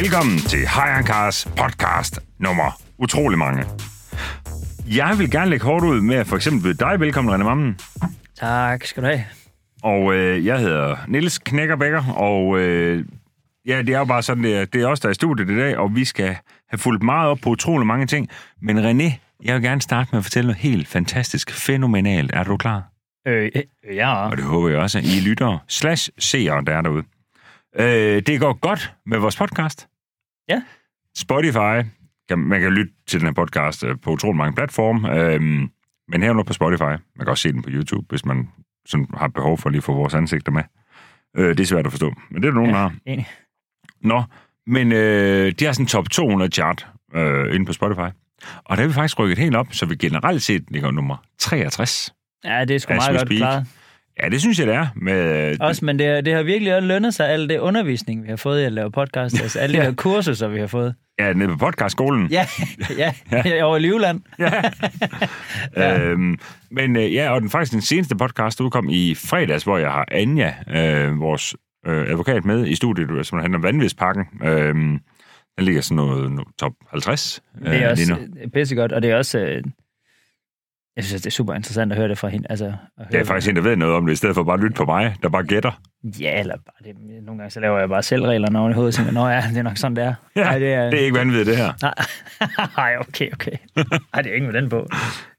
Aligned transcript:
Velkommen 0.00 0.38
til 0.38 0.66
Hayankars 0.66 1.48
podcast 1.56 2.20
nummer 2.38 2.80
utrolig 2.98 3.38
mange. 3.38 3.64
Jeg 4.86 5.14
vil 5.18 5.30
gerne 5.30 5.50
lægge 5.50 5.64
hårdt 5.64 5.84
ud 5.84 6.00
med 6.00 6.16
at 6.16 6.26
for 6.26 6.36
eksempel 6.36 6.62
byde 6.62 6.74
dig 6.74 7.00
velkommen, 7.00 7.34
René 7.34 7.44
Mammen. 7.44 7.78
Tak 8.36 8.84
skal 8.84 9.02
du 9.02 9.08
have. 9.08 9.24
Og 9.82 10.14
øh, 10.14 10.46
jeg 10.46 10.58
hedder 10.58 10.96
Niels 11.08 11.38
Knækkerbækker, 11.38 12.04
og 12.16 12.58
øh, 12.58 13.04
ja, 13.66 13.82
det 13.82 13.94
er 13.94 13.98
jo 13.98 14.04
bare 14.04 14.22
sådan, 14.22 14.44
det 14.44 14.56
er, 14.56 14.64
det 14.64 14.82
er 14.82 14.86
os, 14.86 15.00
der 15.00 15.08
er 15.08 15.10
i 15.10 15.14
studiet 15.14 15.50
i 15.50 15.56
dag, 15.56 15.76
og 15.76 15.96
vi 15.96 16.04
skal 16.04 16.36
have 16.68 16.78
fulgt 16.78 17.02
meget 17.02 17.28
op 17.28 17.38
på 17.42 17.50
utrolig 17.50 17.86
mange 17.86 18.06
ting. 18.06 18.28
Men 18.62 18.78
René, 18.78 19.12
jeg 19.44 19.54
vil 19.54 19.62
gerne 19.62 19.82
starte 19.82 20.08
med 20.12 20.18
at 20.18 20.24
fortælle 20.24 20.46
noget 20.46 20.60
helt 20.60 20.88
fantastisk, 20.88 21.50
fænomenalt. 21.50 22.30
Er 22.34 22.44
du 22.44 22.56
klar? 22.56 22.82
Øh, 23.28 23.50
øh, 23.54 23.96
ja. 23.96 24.28
Og 24.28 24.36
det 24.36 24.44
håber 24.44 24.68
jeg 24.68 24.78
også, 24.78 24.98
at 24.98 25.04
I 25.04 25.20
lytter 25.20 25.58
slash 25.68 26.10
seere, 26.18 26.64
der 26.64 26.76
er 26.76 26.82
derude. 26.82 27.04
Øh, 27.76 28.22
det 28.22 28.40
går 28.40 28.52
godt 28.52 28.94
med 29.06 29.18
vores 29.18 29.36
podcast. 29.36 29.86
Ja. 30.50 30.62
Spotify, 31.16 31.88
man 32.36 32.60
kan 32.60 32.72
lytte 32.72 32.92
til 33.06 33.20
den 33.20 33.26
her 33.28 33.34
podcast 33.34 33.84
øh, 33.84 33.96
på 34.02 34.10
utrolig 34.10 34.36
mange 34.36 34.54
platforme, 34.54 35.16
øh, 35.18 35.40
men 36.08 36.22
herunder 36.22 36.44
på 36.44 36.52
Spotify. 36.52 36.82
Man 36.82 36.98
kan 37.20 37.28
også 37.28 37.42
se 37.42 37.52
den 37.52 37.62
på 37.62 37.70
YouTube, 37.72 38.06
hvis 38.08 38.24
man 38.24 38.48
sådan 38.86 39.06
har 39.14 39.28
behov 39.28 39.58
for 39.58 39.70
lige 39.70 39.78
at 39.78 39.84
få 39.84 39.94
vores 39.94 40.14
ansigter 40.14 40.52
med. 40.52 40.62
Øh, 41.36 41.48
det 41.48 41.60
er 41.60 41.64
svært 41.64 41.86
at 41.86 41.92
forstå, 41.92 42.14
men 42.30 42.42
det 42.42 42.48
er 42.48 42.52
der 42.52 42.58
nogen, 42.58 42.70
der 42.70 42.78
har. 42.78 42.94
Enig. 43.06 43.26
Nå, 44.00 44.22
men 44.66 44.92
øh, 44.92 45.52
de 45.58 45.64
har 45.64 45.72
sådan 45.72 45.84
en 45.84 45.88
top 45.88 46.10
200 46.10 46.50
chart 46.50 46.86
øh, 47.14 47.54
inde 47.54 47.66
på 47.66 47.72
Spotify. 47.72 48.10
Og 48.64 48.76
der 48.76 48.82
har 48.82 48.86
vi 48.86 48.92
faktisk 48.92 49.18
rykket 49.18 49.38
helt 49.38 49.56
op, 49.56 49.66
så 49.72 49.86
vi 49.86 49.96
generelt 49.96 50.42
set 50.42 50.64
ligger 50.70 50.90
nummer 50.90 51.16
63. 51.38 52.14
Ja, 52.44 52.64
det 52.64 52.74
er 52.74 52.78
sgu 52.78 52.94
meget 52.94 53.18
godt 53.18 53.28
klaret. 53.28 53.66
Ja, 54.22 54.28
det 54.28 54.40
synes 54.40 54.58
jeg, 54.58 54.66
det 54.66 54.74
er. 54.74 54.86
Med, 54.96 55.56
Også, 55.60 55.84
men 55.84 55.98
det, 55.98 56.24
det 56.24 56.34
har 56.34 56.42
virkelig 56.42 56.74
også 56.76 56.86
lønnet 56.88 57.14
sig, 57.14 57.28
al 57.28 57.48
det 57.48 57.58
undervisning, 57.58 58.22
vi 58.24 58.28
har 58.28 58.36
fået 58.36 58.62
i 58.62 58.64
at 58.64 58.72
lave 58.72 58.90
podcast. 58.90 59.42
Altså 59.42 59.58
alle 59.58 59.72
de 59.76 59.78
Ja. 59.78 59.84
her 59.84 59.94
kurser, 59.94 60.48
vi 60.48 60.60
har 60.60 60.66
fået. 60.66 60.94
Ja, 61.18 61.32
nede 61.32 61.48
på 61.48 61.56
podcastskolen. 61.56 62.26
Ja, 62.30 62.46
ja, 62.98 63.12
ja. 63.32 63.62
over 63.64 63.76
i 63.76 63.80
Livland. 63.80 64.20
ja. 64.38 64.62
Ja. 65.76 66.00
øhm, 66.10 66.38
men 66.70 66.96
øh, 66.96 67.14
ja, 67.14 67.30
og 67.30 67.40
den 67.40 67.50
faktisk 67.50 67.72
den 67.72 67.80
seneste 67.82 68.16
podcast 68.16 68.60
udkom 68.60 68.88
i 68.90 69.14
fredags, 69.14 69.64
hvor 69.64 69.78
jeg 69.78 69.90
har 69.90 70.04
Anja, 70.10 70.54
øh, 70.70 71.20
vores 71.20 71.54
øh, 71.86 72.02
advokat, 72.10 72.44
med 72.44 72.66
i 72.66 72.74
studiet, 72.74 73.26
som 73.26 73.38
handler 73.40 73.58
om 73.58 73.62
vanvidspakken. 73.62 74.24
Øhm, 74.44 74.98
den 75.58 75.64
ligger 75.64 75.80
sådan 75.80 75.96
noget, 75.96 76.32
noget 76.32 76.48
top 76.58 76.72
50 76.90 77.42
Det 77.64 77.76
er 77.76 77.84
øh, 77.84 77.90
også 77.90 78.16
øh, 78.42 78.48
pissegodt, 78.50 78.92
og 78.92 79.02
det 79.02 79.10
er 79.10 79.16
også... 79.16 79.38
Øh, 79.38 79.62
jeg 80.96 81.04
synes, 81.04 81.22
det 81.22 81.26
er 81.26 81.30
super 81.30 81.54
interessant 81.54 81.92
at 81.92 81.98
høre 81.98 82.08
det 82.08 82.18
fra 82.18 82.28
hende. 82.28 82.46
Altså, 82.50 82.64
at 82.66 82.72
høre 82.96 83.06
Det 83.12 83.20
er 83.20 83.24
faktisk 83.24 83.48
en, 83.50 83.56
der 83.56 83.62
ved 83.62 83.76
noget 83.76 83.94
om 83.94 84.06
det, 84.06 84.12
i 84.12 84.16
stedet 84.16 84.34
for 84.34 84.42
bare 84.44 84.54
at 84.54 84.60
lytte 84.60 84.74
på 84.74 84.84
mig, 84.84 85.16
der 85.22 85.28
bare 85.28 85.44
gætter. 85.44 85.80
Ja, 86.20 86.40
eller 86.40 86.56
bare 86.56 86.92
det. 86.92 87.22
Nogle 87.22 87.38
gange 87.38 87.50
så 87.50 87.60
laver 87.60 87.78
jeg 87.78 87.88
bare 87.88 88.02
selv 88.02 88.24
reglerne 88.24 88.58
oven 88.58 88.72
i 88.72 88.74
hovedet, 88.74 89.06
og 89.06 89.12
nå 89.14 89.28
ja, 89.28 89.44
det 89.50 89.58
er 89.58 89.62
nok 89.62 89.76
sådan, 89.76 89.96
det 89.96 90.04
er. 90.04 90.14
Ja, 90.36 90.42
Ej, 90.42 90.58
det 90.58 90.72
er... 90.72 90.90
Det 90.90 91.00
er 91.00 91.04
ikke 91.04 91.18
vanvittigt, 91.18 91.46
det 91.46 91.56
her. 91.56 91.72
Nej, 91.82 91.94
Ej, 92.86 92.96
okay, 93.00 93.32
okay. 93.32 93.52
Nej, 94.12 94.22
det 94.22 94.30
er 94.30 94.34
ikke 94.34 94.46
med 94.46 94.54
den 94.54 94.68
på. 94.68 94.88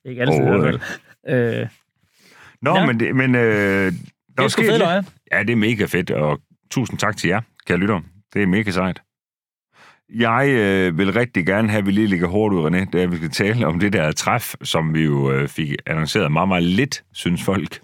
Ikke 0.05 0.21
altid. 0.21 0.39
Overhovedet 0.41 0.81
fald. 1.27 1.61
Øh, 1.61 1.67
Nå, 2.61 2.75
Ja. 2.77 2.85
men, 2.85 2.99
det, 2.99 3.15
men 3.15 3.35
øh, 3.35 3.41
der 3.41 3.91
det 4.37 4.43
er 4.43 4.47
sgu 4.47 4.61
fedt. 4.61 4.83
Ja, 5.31 5.39
det 5.43 5.49
er 5.49 5.55
mega 5.55 5.85
fedt, 5.85 6.11
og 6.11 6.39
tusind 6.71 6.99
tak 6.99 7.17
til 7.17 7.27
jer, 7.27 7.41
kære 7.67 7.77
lytter. 7.77 8.01
Det 8.33 8.43
er 8.43 8.47
mega 8.47 8.71
sejt. 8.71 9.01
Jeg 10.15 10.49
øh, 10.49 10.97
vil 10.97 11.13
rigtig 11.13 11.45
gerne 11.45 11.69
have, 11.69 11.79
at 11.79 11.85
vi 11.85 11.91
lige 11.91 12.07
ligger 12.07 12.27
hårdt 12.27 12.53
ud, 12.53 12.67
René, 12.67 12.89
da 12.91 13.05
vi 13.05 13.15
skal 13.15 13.29
tale 13.29 13.67
om 13.67 13.79
det 13.79 13.93
der 13.93 14.11
træf, 14.11 14.53
som 14.63 14.93
vi 14.93 15.03
jo 15.03 15.31
øh, 15.31 15.47
fik 15.47 15.75
annonceret 15.85 16.31
meget, 16.31 16.47
meget 16.47 16.63
lidt, 16.63 17.03
synes 17.13 17.43
folk. 17.43 17.79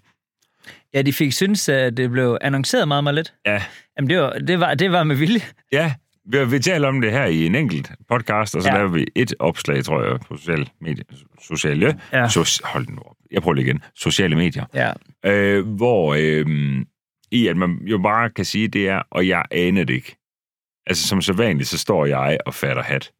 Ja, 0.93 1.01
de 1.01 1.13
fik 1.13 1.33
synes, 1.33 1.69
at 1.69 1.97
det 1.97 2.11
blev 2.11 2.37
annonceret 2.41 2.87
meget, 2.87 3.03
meget 3.03 3.15
lidt. 3.15 3.33
Ja, 3.45 3.61
Jamen, 3.97 4.09
det 4.09 4.19
var, 4.19 4.31
det 4.31 4.59
var, 4.59 4.73
det 4.73 4.91
var 4.91 5.03
med 5.03 5.15
vilje. 5.15 5.41
ja 5.71 5.93
vi, 6.27 6.45
vi 6.45 6.59
taler 6.59 6.87
om 6.87 7.01
det 7.01 7.11
her 7.11 7.25
i 7.25 7.45
en 7.45 7.55
enkelt 7.55 7.91
podcast, 8.09 8.55
og 8.55 8.61
så 8.61 8.69
ja. 8.69 8.75
Laver 8.75 8.89
vi 8.89 9.05
et 9.15 9.33
opslag, 9.39 9.83
tror 9.83 10.03
jeg, 10.03 10.19
på 10.19 10.37
sociale 10.37 10.65
medier. 10.81 11.03
Sociale. 11.41 11.99
Ja. 12.13 12.27
so, 12.29 12.43
hold 12.63 12.87
nu 12.87 13.01
op. 13.05 13.15
Jeg 13.31 13.41
prøver 13.41 13.53
lige 13.55 13.65
igen. 13.65 13.83
Sociale 13.95 14.35
medier. 14.35 14.65
Ja. 14.73 14.91
øh, 15.25 15.67
hvor 15.67 16.15
øh, 16.19 16.45
i 17.31 17.47
at 17.47 17.57
man 17.57 17.77
jo 17.81 17.97
bare 17.97 18.29
kan 18.29 18.45
sige, 18.45 18.67
det 18.67 18.89
er, 18.89 19.01
og 19.11 19.27
jeg 19.27 19.43
aner 19.51 19.83
det 19.83 19.93
ikke. 19.93 20.16
Altså 20.89 21.07
som 21.07 21.21
så 21.21 21.33
vanligt, 21.33 21.69
så 21.69 21.77
står 21.77 22.05
jeg 22.05 22.37
og 22.45 22.53
fatter 22.53 22.83
hat. 22.83 23.11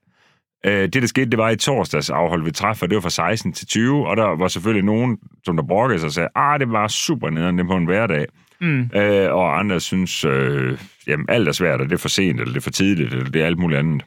Øh, 0.65 0.81
det, 0.81 0.93
der 0.93 1.07
skete, 1.07 1.29
det 1.29 1.37
var 1.39 1.49
i 1.49 1.55
torsdags 1.55 2.09
afholdt 2.09 2.45
vi 2.45 2.51
træf, 2.51 2.81
og 2.83 2.89
det 2.89 2.95
var 2.95 3.01
fra 3.01 3.09
16 3.09 3.53
til 3.53 3.67
20, 3.67 4.07
og 4.07 4.17
der 4.17 4.23
var 4.23 4.47
selvfølgelig 4.47 4.85
nogen, 4.85 5.17
som 5.45 5.55
der 5.55 5.63
brokkede 5.63 5.99
sig 5.99 6.07
og 6.07 6.13
sagde, 6.13 6.29
ah, 6.35 6.59
det 6.59 6.71
var 6.71 6.87
super 6.87 7.29
nederen, 7.29 7.57
det 7.57 7.67
på 7.67 7.75
en 7.77 7.85
hverdag. 7.85 8.25
Mm. 8.61 8.89
Øh, 8.95 9.33
og 9.33 9.59
andre 9.59 9.79
synes, 9.79 10.25
øh, 10.25 10.79
jamen 11.07 11.25
alt 11.29 11.47
er 11.47 11.51
svært, 11.51 11.81
og 11.81 11.89
det 11.89 11.93
er 11.93 11.97
for 11.97 12.09
sent, 12.09 12.39
eller 12.39 12.53
det 12.53 12.59
er 12.59 12.63
for 12.63 12.69
tidligt, 12.69 13.13
eller 13.13 13.29
det 13.29 13.41
er 13.41 13.45
alt 13.45 13.59
muligt 13.59 13.79
andet. 13.79 14.05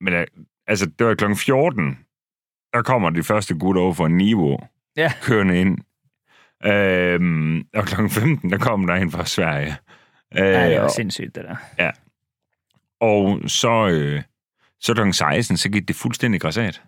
Men 0.00 0.14
øh, 0.14 0.26
altså, 0.66 0.86
det 0.98 1.06
var 1.06 1.14
kl. 1.14 1.24
14, 1.34 1.98
der 2.72 2.82
kommer 2.82 3.10
de 3.10 3.22
første 3.22 3.54
gutter 3.58 3.82
over 3.82 3.94
for 3.94 4.08
Niveau 4.08 4.58
Ja. 4.96 5.12
kørende 5.22 5.60
ind. 5.60 5.78
Øhm, 6.66 7.58
og 7.74 7.84
kl. 7.84 7.94
15, 8.08 8.50
der 8.50 8.58
kom 8.58 8.86
der 8.86 8.94
en 8.94 9.10
fra 9.10 9.24
Sverige. 9.24 9.76
Øh, 10.38 10.44
Ja, 10.44 10.70
det 10.70 10.80
var 10.80 10.88
sindssygt, 10.88 11.34
det 11.34 11.44
der. 11.44 11.56
Og 13.00 13.40
så, 13.46 13.88
øh, 13.88 14.22
så 14.80 14.94
kl. 14.94 15.12
16, 15.12 15.56
så 15.56 15.68
gik 15.68 15.88
det 15.88 15.96
fuldstændig 15.96 16.40
græsat. 16.40 16.82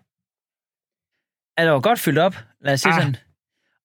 Ja, 1.57 1.63
det 1.63 1.71
var 1.71 1.79
godt 1.79 1.99
fyldt 1.99 2.19
op, 2.19 2.35
lad 2.61 2.73
os 2.73 2.81
sige 2.81 2.93
Ah. 2.93 3.01
sådan. 3.01 3.15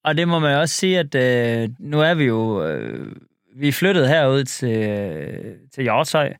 Og 0.04 0.16
det 0.16 0.28
må 0.28 0.38
man 0.38 0.56
også 0.56 0.74
sige, 0.74 0.98
at 0.98 1.14
øh, 1.14 1.68
nu 1.78 2.00
er 2.00 2.14
vi 2.14 2.24
jo... 2.24 2.66
Øh, 2.66 3.16
vi 3.56 3.68
er 3.68 3.72
flyttet 3.72 4.08
herud 4.08 4.44
til, 4.44 4.88
øh, 4.88 5.54
til 5.74 5.82
Hjortshøj. 5.82 6.32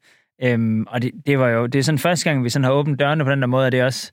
Øhm, 0.43 0.87
og 0.87 1.03
det, 1.03 1.11
det 1.27 1.39
var 1.39 1.49
jo... 1.49 1.67
Det 1.67 1.79
er 1.79 1.83
sådan 1.83 1.99
første 1.99 2.31
gang, 2.31 2.45
vi 2.45 2.51
sådan 2.51 2.65
har 2.65 2.73
åbnet 2.73 2.99
dørene 2.99 3.25
på 3.25 3.31
den 3.31 3.41
der 3.41 3.47
måde, 3.47 3.67
og 3.67 3.73
det 3.73 3.81
er 3.81 3.85
også... 3.85 4.13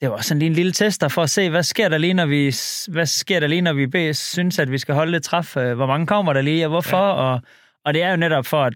Det 0.00 0.10
var 0.10 0.20
sådan 0.20 0.38
lige 0.38 0.46
en 0.46 0.54
lille 0.54 0.72
tester 0.72 1.08
for 1.08 1.22
at 1.22 1.30
se, 1.30 1.50
hvad 1.50 1.62
sker 1.62 1.88
der 1.88 1.98
lige, 1.98 2.14
når 2.14 2.26
vi, 2.26 2.44
hvad 2.92 3.06
sker 3.06 3.40
der 3.40 3.46
lige, 3.46 3.60
når 3.60 3.72
vi 3.72 4.12
synes, 4.12 4.58
at 4.58 4.70
vi 4.70 4.78
skal 4.78 4.94
holde 4.94 5.16
et 5.16 5.22
træf? 5.22 5.56
Øh, 5.56 5.74
Hvor 5.74 5.86
mange 5.86 6.06
kommer 6.06 6.32
der 6.32 6.40
lige, 6.40 6.66
og 6.66 6.70
hvorfor? 6.70 7.06
Ja. 7.06 7.12
Og, 7.12 7.40
og 7.84 7.94
det 7.94 8.02
er 8.02 8.10
jo 8.10 8.16
netop 8.16 8.46
for, 8.46 8.64
at 8.64 8.74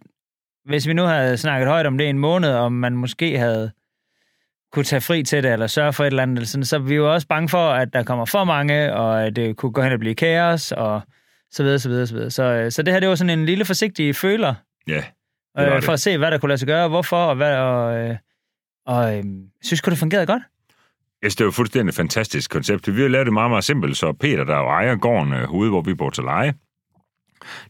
hvis 0.66 0.88
vi 0.88 0.92
nu 0.92 1.02
havde 1.02 1.36
snakket 1.36 1.68
højt 1.68 1.86
om 1.86 1.98
det 1.98 2.08
en 2.08 2.18
måned, 2.18 2.52
om 2.54 2.72
man 2.72 2.96
måske 2.96 3.38
havde 3.38 3.70
kunne 4.72 4.84
tage 4.84 5.00
fri 5.00 5.22
til 5.22 5.42
det, 5.42 5.52
eller 5.52 5.66
sørge 5.66 5.92
for 5.92 6.04
et 6.04 6.06
eller 6.06 6.22
andet, 6.22 6.48
sådan, 6.48 6.64
så 6.64 6.76
er 6.76 6.80
vi 6.80 6.94
jo 6.94 7.12
også 7.14 7.26
bange 7.26 7.48
for, 7.48 7.70
at 7.70 7.92
der 7.92 8.02
kommer 8.02 8.24
for 8.24 8.44
mange, 8.44 8.94
og 8.94 9.24
at 9.26 9.36
det 9.36 9.56
kunne 9.56 9.72
gå 9.72 9.82
hen 9.82 9.92
og 9.92 9.98
blive 9.98 10.14
kaos, 10.14 10.72
og 10.72 11.00
så 11.50 11.62
videre, 11.62 11.78
så 11.78 11.88
videre, 11.88 12.06
så 12.06 12.14
videre. 12.14 12.30
Så, 12.30 12.42
øh, 12.42 12.72
så 12.72 12.82
det 12.82 12.92
her, 12.94 13.00
det 13.00 13.08
var 13.08 13.14
sådan 13.14 13.38
en 13.38 13.46
lille 13.46 13.64
forsigtig 13.64 14.16
føler, 14.16 14.54
Ja, 14.88 15.02
øh, 15.58 15.74
det. 15.76 15.84
for 15.84 15.92
at 15.92 16.00
se, 16.00 16.18
hvad 16.18 16.30
der 16.30 16.38
kunne 16.38 16.48
lade 16.48 16.58
sig 16.58 16.68
gøre, 16.68 16.88
hvorfor, 16.88 17.16
og 17.16 17.36
hvad, 17.36 17.56
og, 17.56 17.98
øh, 17.98 18.16
og 18.86 19.16
øh, 19.18 19.24
synes 19.62 19.82
du, 19.82 19.90
det 19.90 19.98
fungerede 19.98 20.26
godt? 20.26 20.42
jeg 21.22 21.30
synes, 21.30 21.36
det 21.36 21.44
var 21.44 21.48
et 21.50 21.54
fuldstændig 21.54 21.94
fantastisk 21.94 22.50
koncept. 22.50 22.96
Vi 22.96 23.02
har 23.02 23.08
lavet 23.08 23.26
det 23.26 23.32
meget, 23.32 23.50
meget 23.50 23.64
simpelt, 23.64 23.96
så 23.96 24.12
Peter, 24.12 24.44
der 24.44 24.56
jo 24.56 24.64
ejer 24.66 24.96
gården 24.96 25.32
øh, 25.32 25.38
herude, 25.38 25.70
hvor 25.70 25.80
vi 25.82 25.94
bor 25.94 26.10
til 26.10 26.24
leje, 26.24 26.54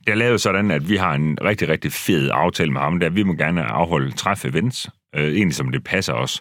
det 0.04 0.12
er 0.12 0.15
lavet 0.15 0.41
sådan, 0.41 0.71
at 0.71 0.88
vi 0.88 0.97
har 0.97 1.15
en 1.15 1.38
rigtig, 1.43 1.69
rigtig 1.69 1.93
fed 1.93 2.31
aftale 2.32 2.72
med 2.72 2.81
ham, 2.81 3.00
der 3.00 3.10
vi 3.10 3.22
må 3.22 3.34
gerne 3.34 3.62
afholde 3.62 4.12
træf 4.12 4.44
events, 4.44 4.91
øh, 5.16 5.25
egentlig 5.34 5.54
som 5.54 5.72
det 5.72 5.84
passer 5.84 6.12
os. 6.12 6.41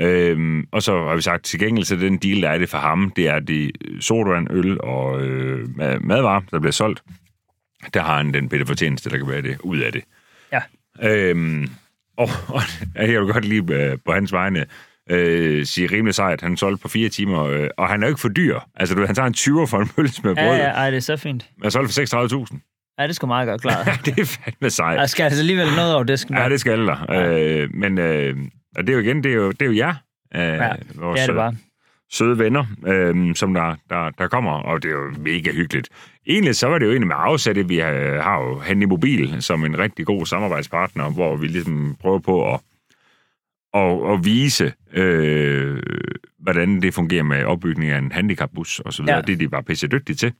Øhm, 0.00 0.66
og 0.72 0.82
så 0.82 1.04
har 1.08 1.14
vi 1.16 1.22
sagt, 1.22 1.44
til 1.44 1.58
gengæld 1.58 1.84
så 1.84 1.96
den 1.96 2.16
deal, 2.16 2.42
der 2.42 2.48
er 2.48 2.58
det 2.58 2.68
for 2.68 2.78
ham, 2.78 3.12
det 3.16 3.28
er 3.28 3.38
de 3.38 3.72
sodavand, 4.00 4.50
øl 4.50 4.80
og 4.80 5.22
øh, 5.22 5.76
mad- 5.76 6.00
madvarer, 6.00 6.40
der 6.50 6.58
bliver 6.58 6.72
solgt. 6.72 7.02
Der 7.94 8.02
har 8.02 8.16
han 8.16 8.34
den 8.34 8.48
bedre 8.48 8.66
fortjeneste, 8.66 9.10
der 9.10 9.18
kan 9.18 9.28
være 9.28 9.42
det 9.42 9.60
ud 9.60 9.78
af 9.78 9.92
det. 9.92 10.04
Ja. 10.52 10.60
Øhm, 11.02 11.68
og, 12.16 12.28
og 12.48 12.62
jeg 12.96 13.20
vil 13.20 13.32
godt 13.32 13.44
lige 13.44 13.74
øh, 13.74 13.98
på 14.06 14.12
hans 14.12 14.32
vegne 14.32 14.66
øh, 15.10 15.66
sige 15.66 15.86
rimelig 15.92 16.14
sejt. 16.14 16.40
Han 16.40 16.56
solgte 16.56 16.82
på 16.82 16.88
fire 16.88 17.08
timer, 17.08 17.44
øh, 17.44 17.68
og 17.78 17.88
han 17.88 18.02
er 18.02 18.06
jo 18.06 18.10
ikke 18.10 18.20
for 18.20 18.28
dyr. 18.28 18.58
Altså, 18.74 18.94
du, 18.94 19.06
han 19.06 19.14
tager 19.14 19.26
en 19.26 19.34
20'er 19.38 19.66
for 19.66 19.78
en 19.80 19.88
pølse 19.88 20.20
med 20.24 20.34
brød. 20.34 20.44
Ja, 20.44 20.52
Ja, 20.52 20.56
ja, 20.58 20.64
ja. 20.64 20.70
ej, 20.70 20.90
det 20.90 20.96
er 20.96 21.00
så 21.00 21.16
fint. 21.16 21.46
Han 21.62 21.70
solgte 21.70 22.06
for 22.08 22.46
36.000. 22.52 22.94
Ja, 22.98 23.06
det 23.06 23.16
sgu 23.16 23.26
meget 23.26 23.48
godt 23.48 23.62
klart. 23.62 23.86
det 24.04 24.18
er 24.18 24.24
fandme 24.24 24.70
sejt. 24.70 25.00
Jeg 25.00 25.10
skal 25.10 25.24
altså 25.24 25.40
alligevel 25.40 25.66
noget 25.76 25.94
over 25.94 26.04
disken. 26.04 26.34
Ja, 26.34 26.48
det 26.48 26.60
skal 26.60 26.86
der. 26.86 27.10
Øh, 27.10 27.74
men 27.74 27.98
øh, 27.98 28.36
og 28.76 28.86
det 28.86 28.88
er 28.92 28.94
jo 28.96 29.00
igen, 29.02 29.22
det 29.24 29.30
er 29.32 29.36
jo, 29.36 29.50
det 29.50 29.62
er 29.62 29.66
jo 29.66 29.72
jer, 29.76 29.94
øh, 30.34 30.40
ja, 30.40 30.72
vores 30.94 31.20
det 31.20 31.22
er 31.22 31.26
det 31.26 31.32
øh, 31.32 31.36
bare. 31.36 31.54
søde 32.12 32.38
venner, 32.38 32.64
øh, 32.86 33.34
som 33.34 33.54
der, 33.54 33.74
der, 33.90 34.10
der 34.18 34.28
kommer, 34.28 34.52
og 34.52 34.82
det 34.82 34.88
er 34.88 34.92
jo 34.94 35.14
mega 35.18 35.52
hyggeligt. 35.52 35.88
Egentlig 36.26 36.56
så 36.56 36.66
var 36.66 36.78
det 36.78 36.86
jo 36.86 36.90
egentlig 36.90 37.06
med 37.08 37.16
afsætte, 37.18 37.68
vi 37.68 37.78
har, 37.78 38.20
har 38.22 38.40
jo 38.42 38.58
Handy 38.58 38.84
Mobil 38.84 39.42
som 39.42 39.64
en 39.64 39.78
rigtig 39.78 40.06
god 40.06 40.26
samarbejdspartner, 40.26 41.10
hvor 41.10 41.36
vi 41.36 41.46
ligesom 41.46 41.96
prøver 42.00 42.18
på 42.18 42.54
at, 42.54 42.60
at, 43.74 44.12
at 44.12 44.24
vise, 44.24 44.72
øh, 44.92 45.82
hvordan 46.38 46.82
det 46.82 46.94
fungerer 46.94 47.22
med 47.22 47.44
opbygning 47.44 47.90
af 47.90 47.98
en 47.98 48.12
handicapbus 48.12 48.80
og 48.80 48.92
så 48.92 49.02
videre. 49.02 49.16
Ja. 49.16 49.22
Det 49.22 49.32
er 49.32 49.36
de 49.36 49.48
bare 49.48 49.62
pisse 49.62 49.88
dygtige 49.88 50.16
til. 50.16 50.32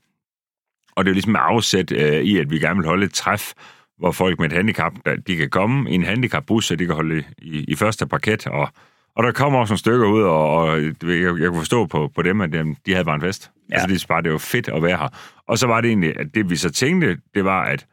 Og 0.95 1.05
det 1.05 1.09
er 1.09 1.11
jo 1.11 1.15
ligesom 1.15 1.31
med 1.31 1.39
afsæt 1.43 1.91
øh, 1.91 2.21
i, 2.21 2.37
at 2.37 2.51
vi 2.51 2.59
gerne 2.59 2.79
vil 2.79 2.87
holde 2.87 3.05
et 3.05 3.13
træf, 3.13 3.53
hvor 3.97 4.11
folk 4.11 4.39
med 4.39 4.45
et 4.45 4.53
handicap, 4.53 4.93
der, 5.05 5.15
de 5.15 5.35
kan 5.35 5.49
komme 5.49 5.91
i 5.91 5.95
en 5.95 6.03
handicapbus, 6.03 6.65
så 6.65 6.75
de 6.75 6.85
kan 6.85 6.95
holde 6.95 7.23
i, 7.37 7.65
i 7.67 7.75
første 7.75 8.07
parket, 8.07 8.47
og, 8.47 8.69
og 9.15 9.23
der 9.23 9.31
kommer 9.31 9.59
også 9.59 9.71
nogle 9.71 9.79
stykker 9.79 10.07
ud, 10.07 10.21
og, 10.21 10.55
og 10.55 10.81
jeg, 10.81 10.93
jeg 11.03 11.49
kunne 11.49 11.59
forstå 11.59 11.85
på, 11.85 12.11
på 12.15 12.21
dem, 12.21 12.41
at 12.41 12.51
dem, 12.51 12.75
de 12.85 12.91
havde 12.91 13.05
bare 13.05 13.15
en 13.15 13.21
fest. 13.21 13.51
Ja. 13.69 13.75
Altså, 13.75 13.87
det, 13.87 14.05
bare, 14.07 14.21
det 14.21 14.31
var 14.31 14.37
fedt 14.37 14.67
at 14.67 14.83
være 14.83 14.97
her. 14.97 15.09
Og 15.47 15.57
så 15.57 15.67
var 15.67 15.81
det 15.81 15.87
egentlig, 15.87 16.19
at 16.19 16.27
det 16.35 16.49
vi 16.49 16.55
så 16.55 16.69
tænkte, 16.69 17.17
det 17.35 17.45
var, 17.45 17.63
at 17.63 17.87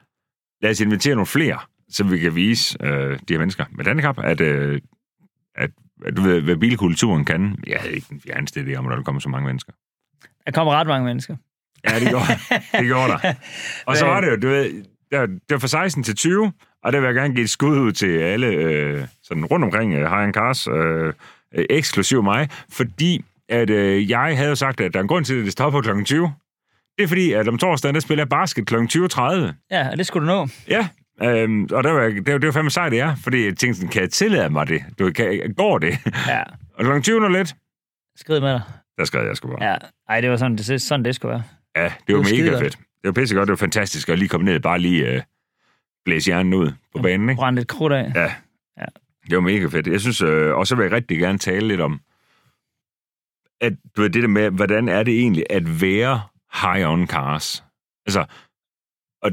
lad 0.62 0.70
os 0.70 0.80
invitere 0.80 1.14
nogle 1.14 1.26
flere, 1.26 1.58
så 1.88 2.04
vi 2.04 2.18
kan 2.18 2.34
vise 2.34 2.78
øh, 2.84 3.18
de 3.28 3.34
her 3.34 3.38
mennesker 3.38 3.64
med 3.70 3.84
handicap, 3.84 4.18
at, 4.24 4.40
øh, 4.40 4.80
at, 5.54 5.70
at 6.06 6.16
du 6.16 6.22
ved, 6.22 6.40
hvad 6.40 6.56
bilkulturen 6.56 7.24
kan. 7.24 7.56
Jeg 7.66 7.80
havde 7.80 7.94
ikke 7.94 8.06
den 8.10 8.20
fjerneste 8.26 8.60
idé 8.60 8.74
om, 8.74 8.86
at 8.86 8.96
der 8.96 9.02
kommer 9.02 9.20
så 9.20 9.28
mange 9.28 9.46
mennesker. 9.46 9.72
Der 10.46 10.52
kommer 10.52 10.72
ret 10.72 10.86
mange 10.86 11.04
mennesker. 11.04 11.36
Ja, 11.88 12.00
det 12.00 12.08
gjorde, 12.08 12.26
det 12.78 12.84
gjorde 12.86 13.08
der. 13.08 13.34
Og 13.86 13.96
så 13.96 14.04
var 14.06 14.20
det 14.20 14.30
jo, 14.30 14.36
du 14.36 14.48
ved, 14.48 14.64
det 15.10 15.18
var, 15.18 15.26
det 15.26 15.50
var 15.50 15.58
fra 15.58 15.68
16 15.68 16.02
til 16.02 16.16
20, 16.16 16.52
og 16.84 16.92
der 16.92 17.00
vil 17.00 17.06
jeg 17.06 17.14
gerne 17.14 17.34
give 17.34 17.44
et 17.44 17.50
skud 17.50 17.78
ud 17.78 17.92
til 17.92 18.18
alle 18.18 18.46
øh, 18.46 19.06
sådan 19.22 19.44
rundt 19.44 19.64
omkring 19.64 19.94
øh, 19.94 20.10
High 20.10 20.32
Cars, 20.32 20.68
øh, 20.68 21.12
øh, 21.54 21.64
eksklusiv 21.70 22.22
mig, 22.22 22.48
fordi 22.70 23.24
at 23.48 23.70
øh, 23.70 24.10
jeg 24.10 24.36
havde 24.36 24.48
jo 24.48 24.54
sagt, 24.54 24.80
at 24.80 24.92
der 24.92 24.98
er 24.98 25.02
en 25.02 25.08
grund 25.08 25.24
til, 25.24 25.38
at 25.38 25.44
det 25.44 25.52
stopper 25.52 25.80
kl. 25.80 26.04
20. 26.04 26.32
Det 26.98 27.04
er 27.04 27.08
fordi, 27.08 27.32
at 27.32 27.48
om 27.48 27.58
torsdagen, 27.58 27.94
der 27.94 28.00
spiller 28.00 28.20
jeg 28.20 28.28
basket 28.28 28.66
kl. 28.66 28.74
20.30. 28.74 29.20
Ja, 29.70 29.88
og 29.90 29.98
det 29.98 30.06
skulle 30.06 30.28
du 30.28 30.34
nå. 30.34 30.48
Ja, 30.68 30.88
øhm, 31.22 31.68
og 31.72 31.84
det 31.84 31.92
var, 31.92 32.00
det, 32.00 32.32
var, 32.32 32.38
det 32.38 32.46
var 32.46 32.52
fandme 32.52 32.70
sejt, 32.70 32.92
det 32.92 33.00
er, 33.00 33.16
fordi 33.16 33.44
jeg 33.44 33.56
tænkte 33.56 33.74
sådan, 33.74 33.90
kan 33.90 34.02
jeg 34.02 34.10
tillade 34.10 34.50
mig 34.50 34.68
det? 34.68 34.84
Du, 34.98 35.10
kan, 35.10 35.54
går 35.56 35.78
det? 35.78 35.98
Ja, 36.28 36.42
og 36.74 36.84
kl. 36.84 37.00
20 37.02 37.32
lidt, 37.32 37.54
skrid 38.16 38.40
med 38.40 38.52
dig. 38.52 38.62
der 38.98 39.04
skrev 39.04 39.26
jeg 39.26 39.36
sgu 39.36 39.48
bare. 39.48 39.70
Ja, 39.70 39.76
ej, 40.08 40.20
det 40.20 40.30
var 40.30 40.36
sådan, 40.36 40.56
det, 40.56 40.82
sådan 40.82 41.04
det 41.04 41.14
skulle 41.14 41.32
være. 41.32 41.42
Ja, 41.76 41.92
det 42.06 42.16
var 42.16 42.22
var 42.22 42.30
mega 42.30 42.58
fedt. 42.60 42.76
Det 42.76 43.04
var 43.08 43.12
pissegodt, 43.12 43.46
det 43.46 43.52
var 43.52 43.56
fantastisk 43.56 44.08
at 44.08 44.18
lige 44.18 44.28
komme 44.28 44.44
ned, 44.44 44.60
bare 44.60 44.78
lige 44.78 45.08
øh, 45.08 45.22
blæse 46.04 46.26
hjernen 46.26 46.54
ud 46.54 46.72
på 46.96 47.02
banen, 47.02 47.28
ikke? 47.28 47.38
Brændt 47.38 47.58
et 47.58 47.68
krudt 47.68 47.92
af. 47.92 48.12
Ja. 48.14 48.34
Ja. 48.78 48.86
Det 49.26 49.34
var 49.36 49.40
mega 49.40 49.66
fedt. 49.66 49.86
Jeg 49.86 50.00
synes, 50.00 50.20
øh, 50.20 50.54
og 50.54 50.66
så 50.66 50.76
vil 50.76 50.82
jeg 50.82 50.92
rigtig 50.92 51.18
gerne 51.18 51.38
tale 51.38 51.68
lidt 51.68 51.80
om, 51.80 52.00
at 53.60 53.72
du 53.96 54.02
ved, 54.02 54.10
det 54.10 54.22
der 54.22 54.28
med, 54.28 54.50
hvordan 54.50 54.88
er 54.88 55.02
det 55.02 55.18
egentlig 55.20 55.44
at 55.50 55.80
være 55.80 56.22
high 56.62 56.90
on 56.90 57.06
cars? 57.06 57.64
Altså, 58.06 58.24
og 59.22 59.30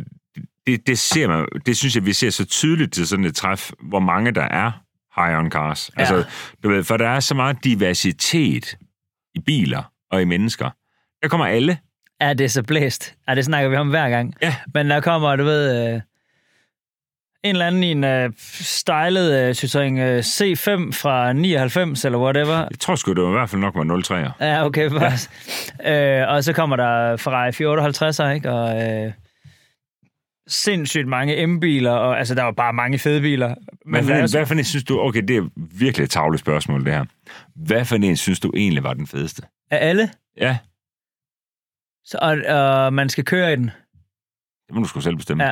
det, 0.71 0.87
det 0.87 0.99
ser 0.99 1.27
man, 1.27 1.47
det 1.65 1.77
synes 1.77 1.95
jeg, 1.95 2.05
vi 2.05 2.13
ser 2.13 2.29
så 2.29 2.45
tydeligt 2.45 2.93
til 2.93 3.07
sådan 3.07 3.25
et 3.25 3.35
træf, 3.35 3.71
hvor 3.81 3.99
mange 3.99 4.31
der 4.31 4.43
er 4.43 4.71
high 5.21 5.39
on 5.39 5.51
cars. 5.51 5.91
Ja. 5.97 6.01
Altså, 6.01 6.23
du 6.63 6.69
ved, 6.69 6.83
for 6.83 6.97
der 6.97 7.09
er 7.09 7.19
så 7.19 7.35
meget 7.35 7.63
diversitet 7.63 8.77
i 9.35 9.39
biler 9.39 9.83
og 10.11 10.21
i 10.21 10.25
mennesker. 10.25 10.69
Der 11.21 11.27
kommer 11.27 11.45
alle. 11.45 11.77
Ja, 12.21 12.33
det 12.33 12.43
er 12.43 12.49
så 12.49 12.63
blæst. 12.63 13.15
Ja, 13.27 13.35
det 13.35 13.45
snakker 13.45 13.69
vi 13.69 13.75
om 13.75 13.89
hver 13.89 14.09
gang. 14.09 14.33
Ja. 14.41 14.55
Men 14.73 14.89
der 14.89 15.01
kommer, 15.01 15.35
du 15.35 15.43
ved, 15.43 15.93
øh, 15.93 16.01
en 17.43 17.55
eller 17.55 17.67
anden 17.67 17.83
i 17.83 17.91
en 17.91 18.03
øh, 18.03 18.31
stylet 18.59 19.39
øh, 19.39 19.49
Citroën 19.51 19.99
øh, 19.99 20.19
C5 20.19 20.91
fra 20.91 21.33
99 21.33 22.05
eller 22.05 22.19
whatever. 22.19 22.57
Jeg 22.57 22.79
tror 22.79 22.95
sgu, 22.95 23.13
det 23.13 23.23
var 23.23 23.29
i 23.29 23.31
hvert 23.31 23.49
fald 23.49 23.61
nok 23.61 23.75
var 23.75 23.83
03'er. 23.83 24.45
Ja, 24.45 24.65
okay, 24.65 24.89
faktisk. 24.99 25.29
Øh, 25.85 26.27
og 26.27 26.43
så 26.43 26.53
kommer 26.53 26.75
der 26.75 27.17
Ferrari 27.17 27.49
458'er, 27.49 28.35
ikke? 28.35 28.51
Og 28.51 28.81
øh, 28.81 29.11
sindssygt 30.49 31.07
mange 31.07 31.45
M-biler, 31.47 31.91
og 31.91 32.19
altså, 32.19 32.35
der 32.35 32.43
var 32.43 32.51
bare 32.51 32.73
mange 32.73 32.99
fede 32.99 33.21
biler. 33.21 33.55
Men 33.85 34.05
hvad, 34.05 34.15
der 34.15 34.23
er 34.23 34.27
hvad 34.37 34.45
for 34.45 34.55
en 34.55 34.63
synes 34.63 34.83
du... 34.83 34.99
Okay, 34.99 35.21
det 35.21 35.37
er 35.37 35.49
virkelig 35.79 36.03
et 36.03 36.09
tavlet 36.09 36.39
spørgsmål, 36.39 36.85
det 36.85 36.93
her. 36.93 37.05
Hvad 37.55 37.85
for 37.85 37.95
en 37.95 38.15
synes 38.15 38.39
du 38.39 38.51
egentlig 38.55 38.83
var 38.83 38.93
den 38.93 39.07
fedeste? 39.07 39.41
af 39.71 39.87
alle, 39.89 40.09
Ja, 40.37 40.57
så, 42.05 42.17
og, 42.21 42.37
og 42.55 42.93
man 42.93 43.09
skal 43.09 43.25
køre 43.25 43.53
i 43.53 43.55
den. 43.55 43.71
det 44.67 44.75
må 44.75 44.81
du 44.81 44.87
sgu 44.87 44.99
selv 45.01 45.15
bestemme. 45.15 45.43
Ja. 45.43 45.51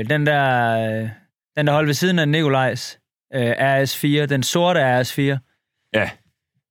Øh, 0.00 0.08
den 0.10 0.26
der, 0.26 1.08
den 1.56 1.66
der 1.66 1.72
holdt 1.72 1.86
ved 1.86 1.94
siden 1.94 2.18
af 2.18 2.28
Nikolajs 2.28 2.98
øh, 3.34 3.50
RS4, 3.52 4.26
den 4.26 4.42
sorte 4.42 5.00
RS4, 5.00 5.20
Ja, 5.94 6.10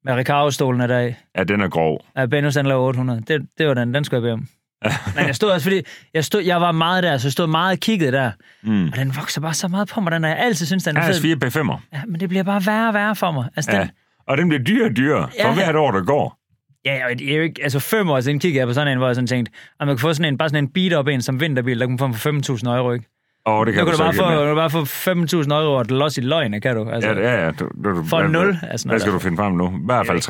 med 0.03 0.13
Recaro-stolen 0.13 0.81
af 0.81 0.87
dag, 0.87 1.17
ja 1.37 1.43
den 1.43 1.61
er 1.61 1.69
grov. 1.69 2.05
af 2.15 2.29
Benno 2.29 2.51
Sandler 2.51 2.75
800. 2.75 3.21
Det, 3.27 3.47
det 3.57 3.67
var 3.67 3.73
den, 3.73 3.93
den 3.93 4.03
skulle 4.03 4.17
jeg 4.17 4.21
bede 4.23 4.33
om. 4.33 4.47
Men 5.15 5.25
jeg 5.27 5.35
stod 5.35 5.49
også, 5.51 5.63
fordi 5.65 5.81
jeg, 6.13 6.25
stod, 6.25 6.41
jeg 6.41 6.61
var 6.61 6.71
meget 6.71 7.03
der, 7.03 7.17
så 7.17 7.27
jeg 7.27 7.31
stod 7.31 7.47
meget 7.47 7.71
og 7.73 7.79
kiggede 7.79 8.11
der. 8.11 8.31
Mm. 8.63 8.85
Og 8.87 8.95
den 8.95 9.15
vokser 9.15 9.41
bare 9.41 9.53
så 9.53 9.67
meget 9.67 9.87
på 9.87 10.01
mig, 10.01 10.11
den 10.11 10.23
er 10.23 10.27
jeg 10.29 10.37
altid 10.39 10.65
synes, 10.65 10.83
den 10.83 10.97
er 10.97 11.01
fed. 11.01 11.13
RS4 11.15 11.45
P5'er. 11.47 11.77
Ja, 11.93 12.01
men 12.07 12.19
det 12.19 12.29
bliver 12.29 12.43
bare 12.43 12.61
værre 12.65 12.87
og 12.87 12.93
værre 12.93 13.15
for 13.15 13.31
mig. 13.31 13.45
Altså, 13.55 13.71
Ja. 13.71 13.79
den, 13.81 13.89
Og 14.27 14.37
den 14.37 14.49
bliver 14.49 14.63
dyrere 14.63 14.89
og 14.89 14.97
dyrere 14.97 15.29
for 15.41 15.47
Ja. 15.47 15.53
hvert 15.53 15.75
år, 15.75 15.91
der 15.91 16.01
går. 16.03 16.37
ja, 16.85 16.99
og 17.11 17.19
det 17.19 17.37
jo 17.37 17.41
ikke, 17.41 17.63
altså 17.63 17.79
fem 17.79 18.09
år 18.09 18.19
siden 18.19 18.39
kiggede 18.39 18.59
jeg 18.59 18.67
på 18.67 18.73
sådan 18.73 18.87
en, 18.91 18.97
hvor 18.97 19.07
jeg 19.07 19.15
sådan 19.15 19.27
tænkte, 19.27 19.51
at 19.79 19.87
man 19.87 19.95
kunne 19.95 19.99
få 20.01 20.13
sådan 20.13 20.33
en, 20.33 20.37
bare 20.37 20.49
sådan 20.49 20.63
en 20.63 20.69
beat-up 20.69 21.07
en 21.07 21.21
som 21.21 21.39
vinterbil, 21.39 21.79
der 21.79 21.85
kunne 21.85 21.97
få 21.97 22.11
for 22.13 22.29
5.000 22.57 22.69
euro, 22.69 22.91
ikke? 22.93 23.05
Og 23.45 23.65
det 23.65 23.75
Nu 23.75 23.77
kan 23.79 23.85
kan 23.85 23.85
du 23.85 23.91
du 23.91 23.97
så 23.97 24.03
bare 24.03 24.13
få, 24.35 24.39
du 24.41 24.45
kan 24.45 24.55
bare 24.55 24.69
få 24.69 24.85
5.000 24.85 25.51
euro 25.53 25.73
og 25.75 25.85
loss 25.89 26.17
i 26.17 26.21
løgne, 26.21 26.61
kan 26.61 26.75
du? 26.75 26.89
Altså, 26.89 27.09
Ja, 27.09 27.19
ja, 27.19 27.45
ja. 27.45 27.51
Du, 27.51 27.69
du, 27.83 28.03
For 28.05 28.19
hvad, 28.19 28.29
nul, 28.29 28.57
altså, 28.63 28.87
hvad 28.87 28.99
skal 28.99 29.13
du 29.13 29.19
finde 29.19 29.37
frem 29.37 29.53
nu? 29.53 29.67
I 29.69 29.85
hvert 29.85 30.07
fald 30.07 30.21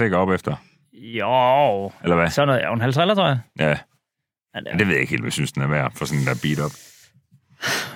60-70, 0.00 0.04
ikke? 0.04 0.16
Op 0.16 0.30
efter. 0.30 0.54
Jo, 0.94 1.90
Eller 2.02 2.16
hvad? 2.16 2.30
sådan 2.30 2.46
noget. 2.48 2.60
Ja, 2.60 2.72
en 2.74 2.80
50 2.80 3.14
tror 3.16 3.26
jeg. 3.26 3.38
Ja, 3.58 3.76
Ja, 4.54 4.60
det 4.60 4.78
det 4.78 4.86
ved 4.86 4.94
jeg 4.94 5.00
ikke 5.00 5.10
helt, 5.10 5.22
hvad 5.22 5.26
jeg 5.26 5.32
synes, 5.32 5.52
den 5.52 5.62
er 5.62 5.66
værd 5.66 5.92
for 5.96 6.04
sådan 6.04 6.20
en 6.20 6.26
der 6.26 6.34
beat 6.42 6.58
up. 6.66 6.72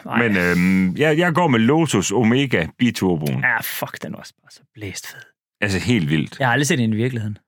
Nej. 0.04 0.28
Men 0.28 0.36
øhm, 0.36 0.96
jeg, 0.96 1.18
jeg 1.18 1.32
går 1.34 1.48
med 1.48 1.58
Lotus 1.58 2.12
Omega 2.12 2.66
Biturboen. 2.78 3.40
Ja, 3.40 3.60
fuck, 3.60 4.02
den 4.02 4.12
var 4.12 4.18
også 4.18 4.32
bare 4.42 4.50
så 4.50 4.60
blæst 4.74 5.06
fed. 5.12 5.20
Altså 5.60 5.78
helt 5.78 6.10
vildt. 6.10 6.38
Jeg 6.38 6.46
har 6.48 6.52
aldrig 6.52 6.66
set 6.66 6.78
den 6.78 6.92
i 6.92 6.96
virkeligheden. 6.96 7.38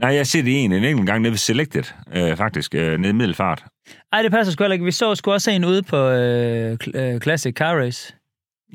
Nej, 0.00 0.10
jeg 0.10 0.18
har 0.18 0.24
set 0.24 0.44
en 0.64 0.72
en 0.72 0.84
enkelt 0.84 1.06
gang 1.06 1.22
nede 1.22 1.30
ved 1.32 1.38
Selected, 1.38 1.84
øh, 2.14 2.36
faktisk, 2.36 2.74
øh, 2.74 2.98
nede 2.98 3.10
i 3.10 3.12
Middelfart. 3.12 3.64
Ej, 4.12 4.22
det 4.22 4.30
passer 4.30 4.52
sgu 4.52 4.64
heller 4.64 4.72
ikke. 4.72 4.84
Vi 4.84 4.90
så 4.90 5.14
sgu 5.14 5.32
også 5.32 5.50
en 5.50 5.64
ude 5.64 5.82
på 5.82 5.96
øh, 5.96 6.78
øh, 6.94 7.20
Classic 7.20 7.54
Car 7.54 7.76
Race. 7.80 8.14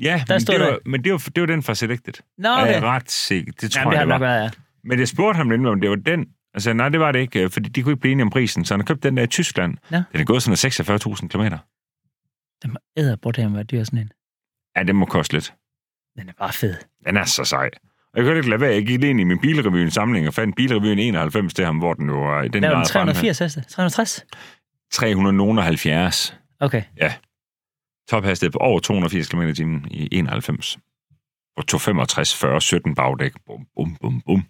Ja, 0.02 0.24
Der 0.28 0.34
men, 0.34 0.40
stod 0.40 0.54
det, 0.54 0.60
der- 0.60 0.70
var, 0.70 0.78
men 0.86 1.04
det 1.04 1.12
var, 1.12 1.18
det 1.34 1.40
var 1.40 1.46
den 1.46 1.62
fra 1.62 1.74
Selected. 1.74 2.12
Nå, 2.38 2.48
Okay. 2.48 2.66
Jeg 2.66 2.74
er 2.76 2.82
ret 2.84 3.10
sikker. 3.10 3.52
Det 3.60 3.70
tror 3.70 3.80
Jamen, 3.80 3.92
det 3.92 3.98
jeg, 3.98 4.06
det 4.06 4.12
var. 4.12 4.18
været, 4.18 4.42
ja. 4.42 4.50
Men 4.84 4.98
jeg 4.98 5.08
spurgte 5.08 5.36
ham 5.36 5.46
nemlig, 5.46 5.70
om 5.70 5.80
det 5.80 5.90
var 5.90 5.96
den. 5.96 6.26
Altså, 6.54 6.72
nej, 6.72 6.88
det 6.88 7.00
var 7.00 7.12
det 7.12 7.18
ikke, 7.20 7.44
øh, 7.44 7.50
fordi 7.50 7.68
de 7.68 7.82
kunne 7.82 7.92
ikke 7.92 8.00
blive 8.00 8.12
enige 8.12 8.24
om 8.24 8.30
prisen, 8.30 8.64
så 8.64 8.74
han 8.74 8.80
har 8.80 8.84
købt 8.86 9.02
den 9.02 9.16
der 9.16 9.22
i 9.22 9.26
Tyskland. 9.26 9.76
Ja. 9.90 10.02
Den 10.12 10.20
er 10.20 10.24
gået 10.24 10.42
sådan 10.42 10.56
46.000 11.16 11.28
km. 11.28 11.54
Den 12.62 12.72
må 12.72 12.78
æderbordere 12.96 13.54
være 13.54 13.62
dyr 13.62 13.84
sådan 13.84 13.98
en. 13.98 14.12
Ja, 14.76 14.82
det 14.82 14.94
må 14.94 15.06
koste 15.06 15.34
lidt. 15.34 15.54
Den 16.18 16.28
er 16.28 16.32
bare 16.38 16.52
fed. 16.52 16.74
Den 17.06 17.16
er 17.16 17.24
så 17.24 17.44
sej. 17.44 17.70
Og 18.12 18.18
jeg 18.18 18.24
kunne 18.24 18.36
ikke 18.36 18.50
lade 18.50 18.60
være, 18.60 18.72
jeg 18.72 18.86
gik 18.86 19.02
ind 19.02 19.20
i 19.20 19.24
min 19.24 19.38
bilrevyen 19.40 19.90
samling 19.90 20.28
og 20.28 20.34
fandt 20.34 20.56
bilrevyen 20.56 20.98
91 20.98 21.54
til 21.54 21.64
ham, 21.64 21.78
hvor 21.78 21.94
den 21.94 22.08
jo 22.08 22.14
den 22.14 22.62
Der 22.62 22.70
er 22.70 22.74
den 22.74 22.86
fremme. 22.86 23.12
380 23.12 23.38
heste. 23.38 23.60
360? 23.60 24.26
370. 24.92 26.36
Okay. 26.60 26.82
Tophastighed 28.08 28.52
på 28.52 28.58
over 28.58 28.80
280 28.80 29.28
km 29.28 29.40
i 29.42 29.54
timen 29.54 29.86
i 29.90 30.08
91. 30.12 30.78
Og 31.56 31.66
265, 31.66 32.36
40, 32.36 32.60
17 32.60 32.94
bagdæk. 32.94 33.32
Bum, 33.46 33.66
bum, 33.76 33.96
bum, 34.00 34.20
bum. 34.26 34.44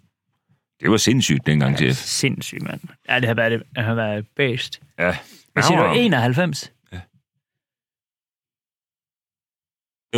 Det 0.81 0.91
var 0.91 0.97
sindssygt 0.97 1.45
dengang 1.45 1.77
til. 1.77 1.95
Sindssygt, 1.95 2.63
mand. 2.63 2.79
Ja, 3.09 3.19
det 3.19 3.27
har 3.27 3.35
været, 3.35 3.63
det 3.75 3.83
har 3.83 3.93
været 3.95 4.27
bedst. 4.35 4.81
Ja. 4.99 5.17
Hvad 5.53 5.63
siger 5.63 5.77
du? 5.77 5.83
Han 5.83 5.89
var- 5.89 5.95
91? 5.95 6.71
det 6.91 6.99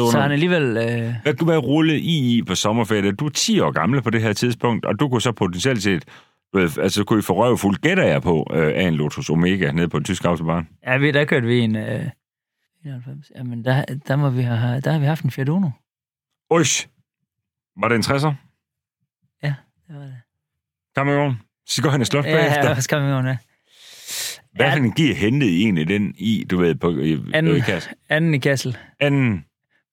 var 0.01 0.11
Så 0.11 0.19
han 0.19 0.31
alligevel... 0.31 0.63
Øh, 0.77 1.13
Hvad 1.23 1.35
kunne 1.37 1.47
være 1.49 1.57
rullet 1.57 1.95
i, 1.95 2.37
i 2.37 2.43
på 2.43 2.55
sommerferie? 2.55 3.11
Du 3.11 3.25
er 3.25 3.29
10 3.29 3.59
år 3.59 3.71
gammel 3.71 4.01
på 4.01 4.09
det 4.09 4.21
her 4.21 4.33
tidspunkt, 4.33 4.85
og 4.85 4.99
du 4.99 5.09
kunne 5.09 5.21
så 5.21 5.31
potentielt 5.31 5.83
set, 5.83 6.05
du 6.53 6.59
ved, 6.59 6.77
altså 6.77 7.03
kunne 7.03 7.19
I 7.19 7.21
få 7.21 7.33
røvfuld, 7.33 7.77
gætter 7.77 8.03
jeg 8.03 8.21
på, 8.21 8.47
øh, 8.53 8.67
af 8.75 8.81
en 8.87 8.95
Lotus 8.95 9.29
Omega 9.29 9.71
nede 9.71 9.89
på 9.89 9.97
en 9.97 10.03
tysk 10.03 10.25
autobahn. 10.25 10.67
ja, 10.83 10.97
vi, 10.97 11.11
der 11.11 11.25
kørte 11.25 11.47
vi 11.47 11.59
en... 11.59 11.75
Øh, 11.75 12.09
91. 12.85 13.31
Jamen, 13.35 13.65
der, 13.65 13.85
der, 14.07 14.15
må 14.15 14.29
vi 14.29 14.41
have, 14.41 14.81
der 14.81 14.91
har 14.91 14.99
vi 14.99 15.05
haft 15.05 15.23
en 15.23 15.31
Fiat 15.31 15.49
Uno. 15.49 15.69
Ush! 16.49 16.87
Var 17.79 17.87
det 17.87 17.95
en 17.95 18.01
60'er? 18.01 18.33
Med 21.03 21.33
Så 21.67 21.81
går 21.81 21.89
han 21.89 22.01
og 22.01 22.07
slot 22.07 22.25
Ja, 22.25 22.31
bagefter. 22.35 22.97
ja, 22.97 22.99
vi 22.99 23.05
med 23.23 23.29
det? 23.31 23.37
Hvad 24.55 24.71
for 24.71 24.77
en 24.77 24.91
gear 24.93 25.15
hentede 25.15 25.51
I 25.51 25.61
egentlig 25.61 25.87
den 25.87 26.13
i, 26.17 26.45
du 26.51 26.57
ved, 26.57 26.75
på 26.75 26.89
i, 26.89 27.21
Anden. 27.33 27.55
i 27.55 27.59
kasse? 27.59 27.89
Anden 28.09 28.33
i 28.33 28.37
Kassel. 28.37 28.77
Anden. 28.99 29.45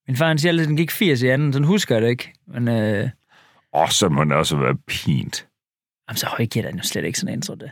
Min 0.08 0.16
far 0.16 0.28
han 0.28 0.38
siger 0.38 0.52
altid, 0.52 0.62
at 0.64 0.68
den 0.68 0.76
gik 0.76 0.90
80 0.90 1.22
i 1.22 1.28
anden, 1.28 1.52
sådan 1.52 1.66
husker 1.66 1.94
jeg 1.94 2.02
det 2.02 2.08
ikke. 2.08 2.32
Men 2.46 2.68
øh, 2.68 3.08
Åh, 3.74 3.88
så 3.88 4.08
må 4.08 4.24
det 4.24 4.32
også 4.32 4.56
være 4.56 4.76
pint. 4.86 5.46
jamen, 6.08 6.16
så 6.16 6.26
høj 6.26 6.46
giver 6.46 6.66
den 6.66 6.76
jo 6.76 6.82
slet 6.82 7.04
ikke 7.04 7.18
sådan 7.18 7.34
en, 7.34 7.42
tror 7.42 7.54
det. 7.54 7.70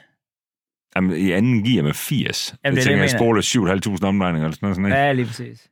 Jamen, 0.97 1.17
i 1.17 1.31
anden 1.33 1.65
gear 1.65 1.83
med 1.83 1.95
80. 1.95 2.55
Jamen, 2.65 2.65
jeg 2.65 2.73
det 2.73 2.79
er 2.81 2.85
tænker, 2.85 3.03
det, 3.03 3.13
jeg 3.13 3.13
jeg 3.13 3.19
spoler 3.19 3.97
7.500 4.01 4.07
omdrejninger 4.07 4.49
eller 4.49 4.57
sådan 4.75 4.83
noget. 4.83 4.95
Ja, 4.95 5.13
lige 5.13 5.27
præcis. 5.27 5.69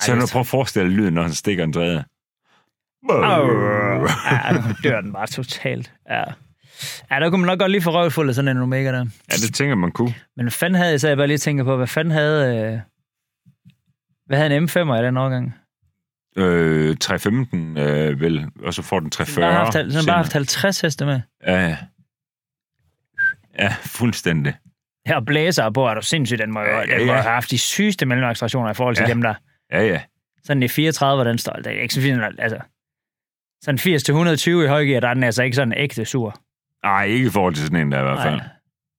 så 0.00 0.14
nu 0.14 0.22
prøv 0.32 0.40
at 0.40 0.46
forestille 0.46 0.88
dig 0.88 0.96
lyden, 0.96 1.14
når 1.14 1.22
han 1.22 1.32
stikker 1.32 1.64
en 1.64 1.72
træde. 1.72 2.04
Ja, 3.12 4.52
nu 4.52 4.74
dør 4.84 5.00
den 5.00 5.12
bare 5.12 5.26
totalt. 5.26 5.92
Ja. 6.10 6.24
Ja, 7.10 7.20
der 7.20 7.30
kunne 7.30 7.40
man 7.40 7.46
nok 7.46 7.58
godt 7.58 7.70
lige 7.70 7.82
få 7.82 7.90
røvfuld 7.90 8.28
af 8.28 8.34
sådan 8.34 8.56
en 8.56 8.62
Omega 8.62 8.92
der. 8.92 8.98
Ja, 9.30 9.36
det 9.46 9.54
tænker 9.54 9.74
man 9.74 9.92
kunne. 9.92 10.14
Men 10.36 10.44
hvad 10.44 10.50
fanden 10.52 10.74
havde 10.74 10.90
jeg, 10.90 11.00
så 11.00 11.08
jeg 11.08 11.16
bare 11.16 11.26
lige 11.26 11.38
tænker 11.38 11.64
på, 11.64 11.76
hvad 11.76 11.86
fanden 11.86 12.12
havde... 12.12 12.56
Øh, 12.72 12.78
hvad 14.26 14.38
havde 14.38 14.56
en 14.56 14.64
M5'er 14.68 14.94
i 15.02 15.04
den 15.06 15.16
årgang? 15.16 15.54
Øh, 16.36 16.96
315 16.96 17.78
øh, 17.78 18.20
vel, 18.20 18.46
og 18.62 18.74
så 18.74 18.82
får 18.82 19.00
den 19.00 19.04
Den 19.04 19.10
340. 19.10 19.52
har 19.52 19.58
haft, 19.64 19.74
den 19.74 19.92
har 19.92 20.02
bare 20.06 20.16
haft 20.16 20.32
50 20.32 20.80
heste 20.80 21.04
med. 21.06 21.20
Ja, 21.46 21.66
ja. 21.68 21.76
Ja, 23.58 23.74
fuldstændig. 23.82 24.54
Her 25.06 25.20
blæser 25.20 25.70
på, 25.70 25.86
er 25.86 25.94
du 25.94 26.02
sindssygt, 26.02 26.38
den 26.38 26.52
må 26.52 26.60
Ja, 26.60 26.70
ja, 26.70 26.78
ja, 26.92 26.98
den 26.98 27.06
må 27.06 27.12
ja. 27.12 27.20
have 27.20 27.32
haft 27.34 27.50
de 27.50 27.58
sygeste 27.58 28.06
mellemaccelerationer 28.06 28.70
i 28.70 28.74
forhold 28.74 28.96
til 28.96 29.02
Ja. 29.06 29.12
dem, 29.12 29.22
der... 29.22 29.34
Ja, 29.72 29.82
ja. 29.86 30.00
Sådan 30.44 30.62
i 30.62 30.68
34, 30.68 31.24
den 31.24 31.38
står, 31.38 31.52
det 31.52 31.66
er 31.66 31.80
ikke 31.80 31.94
så 31.94 32.00
fint, 32.00 32.20
altså... 32.38 32.58
Sådan 33.64 33.78
80 33.78 34.02
til 34.02 34.12
120 34.12 34.64
i 34.64 34.68
højgear, 34.68 35.00
der 35.00 35.08
er 35.08 35.14
den 35.14 35.22
altså 35.24 35.42
ikke 35.42 35.54
sådan 35.56 35.72
ægte 35.76 36.04
sur. 36.04 36.40
Nej, 36.84 37.04
ikke 37.04 37.26
i 37.26 37.30
forhold 37.30 37.54
til 37.54 37.64
sådan 37.64 37.80
en 37.86 37.92
der 37.92 38.00
i 38.00 38.02
hvert 38.02 38.22
fald. 38.22 38.34
Nej. 38.34 38.46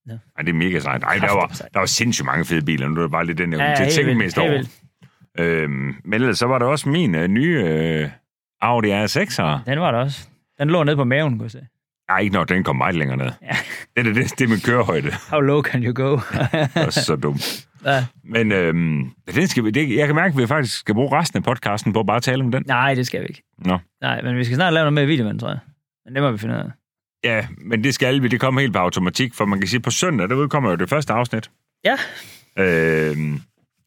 Nej, 0.08 0.42
det 0.46 0.50
er 0.50 0.54
mega 0.54 0.80
sejt. 0.80 1.02
Nej, 1.02 1.16
der 1.16 1.34
var, 1.34 1.48
der 1.74 1.80
var 1.80 1.86
sindssygt 1.86 2.26
mange 2.26 2.46
fede 2.46 2.66
biler. 2.66 2.88
Nu 2.88 2.96
er 2.98 3.02
det 3.02 3.12
bare 3.12 3.26
lidt 3.26 3.38
den, 3.38 3.52
jeg 3.52 3.60
Ja, 3.60 3.70
ja, 3.70 3.76
til 3.76 3.84
at 3.84 3.92
tænke 3.92 4.16
mest 4.16 4.38
over. 4.38 4.64
Øhm, 5.40 5.96
men 6.06 6.14
ellers 6.14 6.38
så 6.40 6.48
var 6.48 6.60
der 6.60 6.66
også 6.66 6.90
min 6.90 7.16
øh, 7.16 7.28
nye 7.28 7.64
øh, 7.68 8.10
Audi 8.62 8.88
R6'er. 8.92 9.60
Den 9.66 9.80
var 9.80 9.92
der 9.92 10.00
også. 10.00 10.28
Den 10.60 10.70
lå 10.70 10.84
nede 10.84 10.96
på 10.96 11.04
maven, 11.04 11.34
kunne 11.38 11.44
jeg 11.44 11.52
se. 11.52 11.68
Nej, 12.10 12.20
ikke 12.20 12.34
når 12.34 12.44
den 12.44 12.64
kom 12.64 12.76
meget 12.76 12.96
længere 12.96 13.18
ned. 13.18 13.26
Ja. 13.42 13.56
Det 13.96 14.08
er 14.08 14.14
det, 14.14 14.40
det 14.40 14.42
er 14.46 14.48
min 14.48 14.60
kørehøjde. 14.60 15.12
How 15.32 15.40
low 15.40 15.62
can 15.62 15.84
you 15.84 15.94
go? 15.94 16.12
Det 16.52 16.70
er 16.76 16.90
så 16.90 17.16
dumt. 17.16 17.68
ja. 17.86 18.06
Men 18.24 18.52
øhm, 18.52 19.12
den 19.36 19.48
skal 19.48 19.64
vi, 19.64 19.72
det, 19.72 19.96
jeg 19.96 20.08
kan 20.08 20.16
mærke, 20.16 20.34
at 20.34 20.38
vi 20.38 20.48
faktisk 20.48 20.78
skal 20.80 20.96
bruge 20.96 21.20
resten 21.20 21.38
af 21.38 21.44
podcasten 21.44 21.94
på 21.94 22.00
at 22.00 22.06
bare 22.08 22.20
tale 22.20 22.44
om 22.44 22.52
den. 22.52 22.64
Nej, 22.68 22.94
det 22.94 23.08
skal 23.08 23.22
vi 23.22 23.26
ikke. 23.26 23.44
Nå. 23.58 23.78
Nej, 24.02 24.22
men 24.22 24.38
vi 24.38 24.44
skal 24.44 24.56
snart 24.56 24.74
lave 24.74 24.84
noget 24.84 24.94
med 24.94 25.06
video, 25.06 25.38
tror 25.38 25.50
jeg. 25.50 25.60
Men 26.06 26.14
det 26.16 26.24
må 26.24 26.32
vi 26.32 26.38
finde 26.38 26.56
ud 26.56 26.60
af. 26.60 26.66
Ja, 27.24 27.48
men 27.58 27.84
det 27.84 27.94
skal 27.94 28.22
vi. 28.22 28.28
Det 28.28 28.40
kommer 28.40 28.62
helt 28.62 28.74
på 28.74 28.80
automatik, 28.80 29.34
for 29.34 29.46
man 29.46 29.60
kan 29.60 29.68
sige, 29.68 29.78
at 29.78 29.84
på 29.84 29.92
søndag, 29.92 30.30
der 30.30 30.36
udkommer 30.36 30.70
jo 30.70 30.76
det 30.76 30.90
første 30.90 31.14
afsnit. 31.14 31.50
Ja, 31.86 31.96
Øhm, 32.58 33.42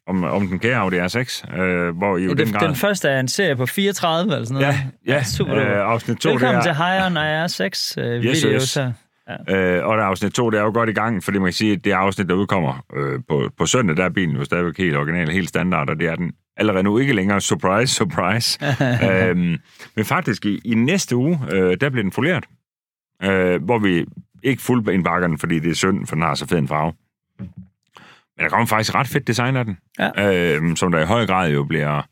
om, 0.06 0.24
om 0.24 0.48
den 0.48 0.58
kære 0.58 0.76
Audi 0.76 0.96
R6, 0.98 1.56
øh, 1.58 1.96
hvor 1.96 2.16
I 2.16 2.22
jo 2.24 2.28
den, 2.30 2.38
den 2.38 2.52
grad... 2.52 2.68
den 2.68 2.76
første 2.76 3.08
er 3.08 3.20
en 3.20 3.28
serie 3.28 3.56
på 3.56 3.66
34 3.66 4.32
eller 4.34 4.46
sådan 4.46 4.62
noget. 4.62 4.74
Ja, 5.06 5.14
ja, 5.14 5.24
super 5.24 5.56
øh, 5.56 5.92
afsnit 5.92 6.16
2, 6.18 6.28
det 6.28 6.34
Velkommen 6.34 6.62
til 6.62 6.70
er, 6.70 6.74
Higher 6.74 7.06
on 7.06 7.16
IR6 7.16 8.00
øh, 8.00 8.24
Yes, 8.24 8.44
videos 8.44 8.62
yes. 8.62 8.74
her. 8.74 8.92
øh, 9.28 9.84
og 9.86 9.96
der 9.96 10.02
er 10.02 10.06
afsnit 10.06 10.32
2, 10.32 10.50
det 10.50 10.58
er 10.58 10.62
jo 10.62 10.70
godt 10.74 10.88
i 10.88 10.92
gang, 10.92 11.24
fordi 11.24 11.38
man 11.38 11.46
kan 11.46 11.52
sige, 11.52 11.72
at 11.72 11.84
det 11.84 11.92
afsnit, 11.92 12.28
der 12.28 12.34
udkommer 12.34 12.84
øh, 12.96 13.20
på, 13.28 13.50
på 13.58 13.66
søndag, 13.66 13.96
der 13.96 14.04
er 14.04 14.08
bilen 14.10 14.36
jo 14.36 14.44
stadigvæk 14.44 14.78
helt 14.78 14.96
original, 14.96 15.30
helt 15.30 15.48
standard, 15.48 15.90
og 15.90 16.00
det 16.00 16.08
er 16.08 16.16
den 16.16 16.32
allerede 16.56 16.82
nu 16.82 16.98
ikke 16.98 17.12
længere. 17.12 17.40
Surprise, 17.40 17.94
surprise. 17.94 18.58
øhm, 19.28 19.56
men 19.96 20.04
faktisk 20.04 20.46
i, 20.46 20.60
i 20.64 20.74
næste 20.74 21.16
uge, 21.16 21.40
øh, 21.52 21.76
der 21.80 21.90
bliver 21.90 22.02
den 22.02 22.12
foleret, 22.12 22.44
øh, 23.22 23.64
hvor 23.64 23.78
vi 23.78 24.06
ikke 24.42 24.62
fuldindbakker 24.62 25.28
den, 25.28 25.38
fordi 25.38 25.58
det 25.58 25.70
er 25.70 25.74
synd, 25.74 26.06
for 26.06 26.16
den 26.16 26.22
har 26.22 26.34
så 26.34 26.46
fed 26.46 26.58
en 26.58 26.68
farve. 26.68 26.92
Men 27.38 28.44
der 28.44 28.48
kommer 28.48 28.66
faktisk 28.66 28.94
ret 28.94 29.06
fedt 29.08 29.26
design 29.26 29.56
af 29.56 29.64
den, 29.64 29.78
Ja. 29.98 30.56
øh, 30.56 30.76
som 30.76 30.92
der 30.92 31.00
i 31.00 31.04
høj 31.06 31.26
grad 31.26 31.50
jo 31.52 31.64
bliver 31.64 32.02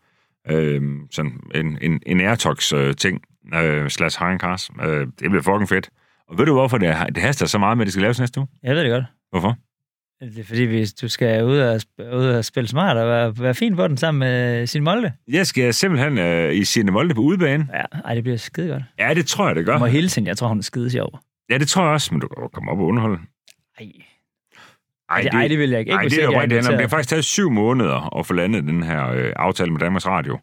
øh, 0.50 0.82
sådan 1.10 1.40
en, 1.54 1.78
en, 1.82 2.00
en 2.06 2.20
Airtox-ting, 2.20 3.22
øh, 3.54 3.90
slash 3.90 4.24
High 4.24 4.38
Cars. 4.38 4.70
Øh, 4.82 5.00
det 5.00 5.30
bliver 5.30 5.42
fucking 5.42 5.68
fedt. 5.68 5.90
Og 6.28 6.38
ved 6.38 6.46
du, 6.46 6.52
hvorfor 6.52 6.78
det, 6.78 6.96
det 7.14 7.22
haster 7.22 7.46
så 7.46 7.58
meget 7.58 7.76
med, 7.78 7.82
at 7.82 7.86
det 7.86 7.92
skal 7.92 8.02
laves 8.02 8.20
næste 8.20 8.40
uge? 8.40 8.48
Jeg 8.62 8.74
ved 8.76 8.82
det 8.84 8.90
godt. 8.92 9.04
Hvorfor? 9.30 9.56
Det 10.24 10.38
er 10.38 10.44
fordi, 10.44 10.64
hvis 10.64 10.92
du 10.92 11.08
skal 11.08 11.44
ud 11.44 11.58
og, 11.58 11.80
ud 11.98 12.26
og 12.26 12.44
spille 12.44 12.68
smart 12.68 12.96
og 12.96 13.06
være, 13.08 13.34
være 13.38 13.54
fin 13.54 13.76
på 13.76 13.88
den 13.88 13.96
sammen 13.96 14.18
med 14.18 14.66
sin 14.66 14.82
Molde. 14.84 15.12
Jeg 15.28 15.46
skal 15.46 15.74
simpelthen 15.74 16.18
øh, 16.18 16.54
i 16.54 16.64
Signe 16.64 16.90
Molde 16.92 17.14
på 17.14 17.20
udebane. 17.20 17.68
Ja, 17.74 17.98
ej, 18.04 18.14
det 18.14 18.22
bliver 18.24 18.36
skide 18.36 18.68
godt. 18.68 18.82
Ja, 18.98 19.14
det 19.14 19.26
tror 19.26 19.46
jeg, 19.46 19.56
det 19.56 19.64
gør. 19.66 19.72
Jeg 19.72 19.80
må 19.80 19.86
hilse 19.86 20.16
hende. 20.16 20.28
Jeg 20.28 20.36
tror, 20.36 20.48
hun 20.48 20.58
er 20.58 20.62
skide 20.62 20.90
sjov. 20.90 21.18
Ja, 21.50 21.58
det 21.58 21.68
tror 21.68 21.82
jeg 21.82 21.92
også, 21.92 22.08
men 22.14 22.20
du 22.20 22.28
kan 22.28 22.42
jo 22.42 22.48
komme 22.48 22.70
op 22.70 22.78
og 22.78 22.84
underholde. 22.86 23.18
Ej, 23.80 23.86
ej, 25.10 25.20
det, 25.22 25.34
ej, 25.34 25.48
det 25.48 25.58
vil 25.58 25.70
jeg 25.70 25.80
ikke. 25.80 25.92
Ej, 25.92 26.02
det 26.02 26.18
er 26.18 26.24
jo 26.24 26.32
jeg 26.32 26.42
rigtigt. 26.42 26.64
Det 26.66 26.80
har 26.80 26.88
faktisk 26.88 27.08
taget 27.08 27.24
syv 27.24 27.50
måneder 27.50 28.18
at 28.18 28.26
få 28.26 28.34
landet 28.34 28.64
den 28.64 28.82
her 28.82 29.08
øh, 29.10 29.32
aftale 29.36 29.70
med 29.70 29.80
Danmarks 29.80 30.06
Radio. 30.06 30.38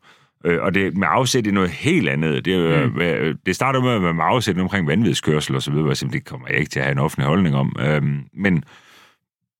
Øh, 0.45 0.61
og 0.61 0.73
det 0.73 0.97
med 0.97 1.07
afsæt 1.11 1.47
i 1.47 1.51
noget 1.51 1.69
helt 1.69 2.09
andet. 2.09 2.45
Det, 2.45 2.91
Mm. 2.93 3.01
øh, 3.01 3.35
det 3.45 3.55
starter 3.55 3.81
med 3.81 3.91
at 3.91 4.01
være 4.03 4.13
med 4.13 4.23
afsæt 4.27 4.57
omkring 4.59 4.87
vanvidskørsel 4.87 5.55
og 5.55 5.61
så 5.61 5.71
videre, 5.71 5.95
så 5.95 6.07
det 6.07 6.25
kommer 6.25 6.47
jeg 6.49 6.57
ikke 6.59 6.69
til 6.69 6.79
at 6.79 6.85
have 6.85 6.91
en 6.91 6.99
offentlig 6.99 7.27
holdning 7.27 7.55
om. 7.55 7.75
Øhm, 7.79 8.19
men, 8.33 8.63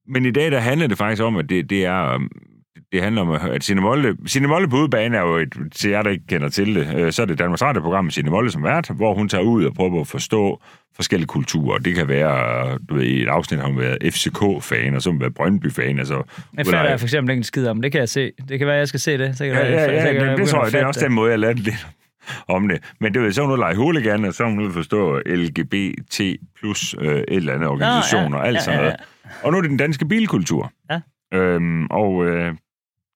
men 0.08 0.26
i 0.26 0.32
dag, 0.32 0.52
der 0.52 0.60
handler 0.60 0.88
det 0.88 0.98
faktisk 0.98 1.24
om, 1.24 1.38
at 1.38 1.50
det, 1.50 1.70
det 1.70 1.86
er... 1.86 2.14
øhm, 2.14 2.30
det 2.92 3.04
handler 3.04 3.22
om, 3.22 3.30
at 3.30 3.64
Signe 3.64 3.82
Molde, 3.82 4.16
Signe 4.26 4.48
Molde 4.48 4.68
på 4.68 4.78
udebane 4.78 5.18
er 5.18 5.22
jo 5.22 5.36
et, 5.36 5.54
til 5.76 5.90
jer, 5.90 6.02
der 6.02 6.10
ikke 6.10 6.28
kender 6.28 6.50
til 6.50 6.76
det, 6.76 6.96
øh, 6.96 7.12
så 7.12 7.22
er 7.22 7.26
det 7.26 7.40
Danmarks 7.40 7.62
Radio-program 7.62 8.06
med 8.06 8.12
Signe 8.12 8.30
Molde 8.30 8.52
som 8.52 8.64
vært, 8.64 8.92
hvor 8.96 9.14
hun 9.14 9.30
tager 9.30 9.44
ud 9.44 9.66
og 9.66 9.74
prøver 9.74 10.02
at 10.02 10.08
forstå 10.08 10.62
forskellige 10.96 11.28
kulturer. 11.28 11.78
Det 11.78 11.96
kan 11.96 12.08
være, 12.08 12.78
du 12.90 12.96
ved, 12.96 13.04
i 13.04 13.22
et 13.22 13.28
afsnit 13.28 13.60
har 13.60 13.68
hun 13.68 13.78
været 13.80 13.98
FCK-fan, 14.14 14.96
og 14.96 15.02
så 15.02 15.10
har 15.10 15.12
hun 15.12 15.22
været 15.22 15.34
Brøndby-fan. 15.34 16.00
Altså, 16.00 16.24
Jeg 16.58 16.66
fatter 16.66 16.90
jeg 16.90 17.00
for 17.00 17.06
eksempel 17.08 17.32
ikke 17.32 17.40
en 17.40 17.44
skid 17.44 17.68
om. 17.68 17.82
Det 17.82 17.92
kan 17.92 18.00
jeg 18.00 18.10
se. 18.10 18.32
Det 18.50 18.60
kan 18.60 18.68
være, 18.68 18.78
jeg 18.78 18.88
skal 18.88 19.00
se 19.00 19.18
det. 19.18 19.38
Så 19.38 19.46
kan 19.46 19.54
Ja, 19.54 19.66
det, 19.68 19.72
ja, 19.72 19.86
så 19.86 19.92
ja, 19.92 20.14
kan 20.14 20.30
det, 20.30 20.38
det 20.38 20.48
tror 20.48 20.64
jeg, 20.64 20.72
det 20.72 20.82
er 20.82 20.86
også 20.86 21.06
den 21.06 21.14
måde, 21.14 21.32
jeg 21.32 21.40
lærte 21.40 21.60
lidt 21.60 21.88
om 22.48 22.68
det. 22.68 22.80
Men 23.00 23.14
det 23.14 23.22
ved, 23.22 23.32
så 23.32 23.46
hun 23.46 23.60
lege 23.60 23.76
hooligan, 23.76 24.26
og 24.26 24.34
så 24.34 24.44
hun 24.44 24.74
forstå 24.74 25.20
LGBT 25.26 26.20
plus 26.60 26.96
øh, 27.02 27.16
et 27.16 27.24
eller 27.28 27.54
andet 27.54 27.70
organisation 27.70 28.32
ja, 28.32 28.38
og 28.38 28.48
alt 28.48 28.56
ja, 28.56 28.62
sådan 28.62 28.80
ja, 28.80 28.86
noget. 28.86 29.00
Og 29.44 29.52
nu 29.52 29.58
er 29.58 29.62
det 29.62 29.70
den 29.70 29.78
danske 29.78 30.06
bilkultur. 30.06 30.72
Ja. 30.90 31.02
Øhm, 31.34 31.86
og 31.86 32.26
øh, 32.26 32.56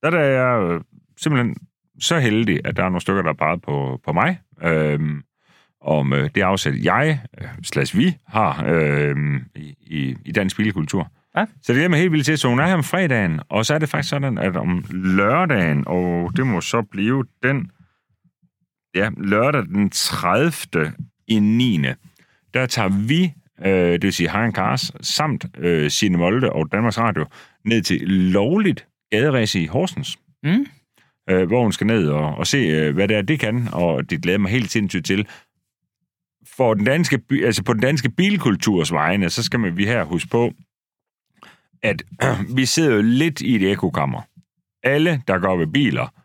der, 0.03 0.12
er 0.12 0.25
jeg 0.25 0.72
øh, 0.72 0.81
simpelthen 1.17 1.55
så 2.00 2.19
heldig, 2.19 2.62
at 2.65 2.77
der 2.77 2.84
er 2.84 2.89
nogle 2.89 3.01
stykker, 3.01 3.22
der 3.22 3.29
er 3.29 3.34
peget 3.34 3.62
på, 3.62 4.00
på 4.05 4.13
mig. 4.13 4.39
Øhm, 4.63 5.24
om 5.81 6.13
øh, 6.13 6.29
det 6.36 6.41
afsæt, 6.41 6.84
jeg, 6.84 7.22
øh, 7.41 7.48
slash 7.63 7.98
vi, 7.98 8.17
har 8.27 8.65
øh, 8.67 9.15
i, 9.55 9.75
i, 9.81 10.15
i 10.25 10.31
dansk 10.31 10.57
bilkultur. 10.57 11.12
Ja. 11.38 11.45
Så 11.62 11.74
det 11.74 11.84
er 11.84 11.88
mig 11.88 12.00
helt 12.00 12.12
vildt 12.12 12.25
til. 12.25 12.38
Så 12.38 12.48
hun 12.48 12.60
er 12.60 12.67
her 12.67 12.74
om 12.74 12.84
fredagen, 12.84 13.39
og 13.50 13.65
så 13.65 13.74
er 13.74 13.79
det 13.79 13.89
faktisk 13.89 14.10
sådan, 14.10 14.38
at 14.38 14.55
om 14.55 14.86
lørdagen, 14.89 15.84
og 15.88 16.31
det 16.38 16.48
må 16.48 16.62
så 16.62 16.81
blive 16.81 17.25
den, 17.43 17.72
ja, 18.95 19.10
lørdag 19.17 19.63
den 19.63 19.89
30. 19.89 20.93
i 21.27 21.39
9. 21.39 21.81
Der 22.53 22.65
tager 22.65 22.89
vi, 23.07 23.34
øh, 23.66 23.92
det 23.92 24.04
vil 24.04 24.14
sige 24.14 24.32
Hein 24.32 24.54
Cars, 24.54 24.92
samt 25.02 25.46
øh, 25.58 25.92
Signe 25.92 26.18
Molde 26.18 26.54
og 26.54 26.72
Danmarks 26.72 26.98
Radio, 26.98 27.26
ned 27.66 27.82
til 27.82 28.02
lovligt 28.08 28.88
gaderæs 29.12 29.56
i 29.56 29.66
Horsens 29.66 30.20
Mm. 30.44 30.66
øh, 31.30 31.48
hvor 31.48 31.64
hun 31.64 31.72
skal 31.72 31.88
ned 31.88 32.08
og, 32.08 32.36
og 32.36 32.48
se, 32.48 32.58
øh, 32.58 32.94
hvad 32.94 33.08
det 33.08 33.18
er, 33.18 33.22
det 33.22 33.40
kan, 33.40 33.68
og 33.74 34.10
det 34.10 34.22
glæder 34.22 34.38
mig 34.38 34.52
helt 34.52 34.72
sindssygt 34.72 35.06
til. 35.06 35.28
For 36.58 36.74
den 36.74 36.86
danske, 36.86 37.22
altså 37.44 37.64
på 37.64 37.74
den 37.74 37.82
danske 37.82 38.10
bilkulturs 38.10 38.92
vegne, 38.92 39.30
så 39.30 39.44
skal 39.44 39.60
man 39.60 39.78
vi 39.78 39.86
her 39.86 40.04
huske 40.04 40.30
på, 40.30 40.54
at 41.84 42.04
vi 42.58 42.66
sidder 42.66 42.96
jo 42.96 43.02
lidt 43.02 43.42
i 43.42 43.56
et 43.56 43.72
ekokammer. 43.72 44.22
Alle, 44.84 45.22
der 45.28 45.40
går 45.40 45.58
ved 45.58 45.68
biler, 45.68 46.04
øh, 46.04 46.25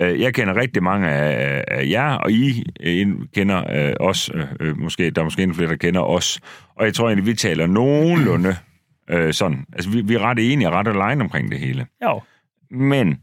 jeg 0.00 0.34
kender 0.34 0.56
rigtig 0.56 0.82
mange 0.82 1.08
af, 1.08 1.64
af 1.68 1.86
jer, 1.90 2.12
og 2.12 2.32
I 2.32 2.64
øh, 2.80 3.08
kender 3.34 3.88
øh, 3.88 3.92
os, 4.00 4.30
øh, 4.34 4.46
øh, 4.60 4.78
måske, 4.78 5.10
der 5.10 5.20
er 5.20 5.24
måske 5.24 5.42
endnu 5.42 5.54
flere, 5.54 5.70
der 5.70 5.76
kender 5.76 6.00
os, 6.00 6.40
og 6.76 6.84
jeg 6.84 6.94
tror 6.94 7.08
egentlig, 7.08 7.26
vi 7.26 7.34
taler 7.34 7.66
nogenlunde 7.66 8.56
øh, 9.10 9.32
sådan. 9.32 9.66
Altså, 9.72 9.90
vi, 9.90 10.00
vi 10.00 10.14
er 10.14 10.20
ret 10.20 10.52
enige 10.52 10.68
og 10.68 10.74
ret 10.74 10.88
alene 10.88 11.24
omkring 11.24 11.50
det 11.50 11.58
hele. 11.58 11.86
Jo. 12.04 12.20
Men 12.70 13.20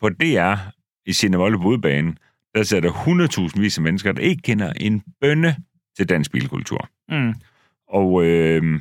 på 0.00 0.08
DR 0.08 0.54
i 1.06 1.12
Cinevolle 1.12 1.58
på 1.58 1.64
udbanen, 1.64 2.18
der 2.54 2.80
der 2.80 2.90
100.000 3.54 3.60
vis 3.60 3.78
af 3.78 3.82
mennesker, 3.82 4.12
der 4.12 4.22
ikke 4.22 4.42
kender 4.42 4.72
en 4.72 5.02
bønne 5.20 5.56
til 5.96 6.08
dansk 6.08 6.32
bilkultur. 6.32 6.88
Mm. 7.08 7.34
Og 7.88 8.24
øh, 8.24 8.80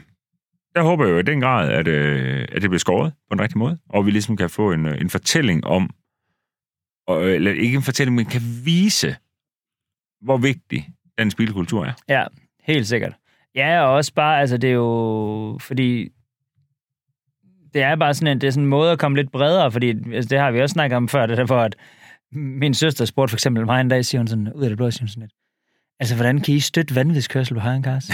der 0.76 0.82
håber 0.82 1.06
jeg 1.06 1.14
jo 1.14 1.18
i 1.18 1.24
den 1.24 1.42
grad, 1.42 1.72
at, 1.72 1.88
øh, 1.88 2.46
at 2.52 2.62
det 2.62 2.70
bliver 2.70 2.80
skåret 2.80 3.14
på 3.30 3.34
en 3.34 3.42
rigtig 3.42 3.58
måde, 3.58 3.78
og 3.90 4.06
vi 4.06 4.12
ligesom 4.12 4.38
kan 4.38 4.50
få 4.50 4.72
en, 4.72 4.86
øh, 4.86 5.02
en 5.02 5.10
fortælling 5.10 5.66
om, 5.66 5.90
og, 7.08 7.30
eller 7.30 7.52
ikke 7.52 7.76
en 7.76 7.84
fortælling, 7.84 8.16
men 8.16 8.26
kan 8.26 8.42
vise, 8.66 9.16
hvor 10.22 10.38
vigtig 10.38 10.90
dansk 11.18 11.38
bilkultur 11.38 11.86
er. 11.86 11.94
Ja, 12.10 12.24
helt 12.64 12.88
sikkert. 12.88 13.14
Ja, 13.56 13.82
og 13.82 13.94
også 13.94 14.14
bare, 14.14 14.40
altså 14.40 14.58
det 14.58 14.70
er 14.70 14.74
jo, 14.74 15.58
fordi 15.62 16.10
det 17.74 17.82
er 17.82 17.96
bare 17.96 18.14
sådan 18.14 18.28
en, 18.28 18.42
det 18.42 18.48
er 18.48 18.52
sådan 18.52 18.64
en 18.64 18.70
måde 18.70 18.92
at 18.92 19.00
komme 19.00 19.18
lidt 19.18 19.32
bredere, 19.32 19.72
fordi 19.72 20.14
altså, 20.14 20.30
det 20.30 20.40
har 20.40 20.52
vi 20.52 20.62
også 20.62 20.74
snakket 20.74 20.98
om 20.98 21.08
før, 21.08 21.26
det 21.26 21.38
der, 21.38 21.46
hvor 21.46 21.62
at 21.62 21.76
min 22.32 22.74
søster 22.74 23.06
spurgte 23.06 23.32
for 23.32 23.36
eksempel 23.36 23.66
mig 23.66 23.82
en 23.82 23.88
dag, 23.88 24.06
siger 24.06 24.20
hun 24.20 24.28
sådan, 24.28 24.54
ud 24.54 24.64
af 24.64 24.70
det 24.70 24.78
blå, 24.78 24.92
siger 24.92 25.04
hun 25.04 25.08
sådan 25.08 25.22
lidt, 25.22 25.34
altså 26.00 26.16
hvordan 26.16 26.42
kan 26.42 26.56
I 26.56 26.60
støtte 26.60 26.96
vanvidskørsel 26.96 27.54
på 27.54 27.60
Harenkars? 27.60 28.10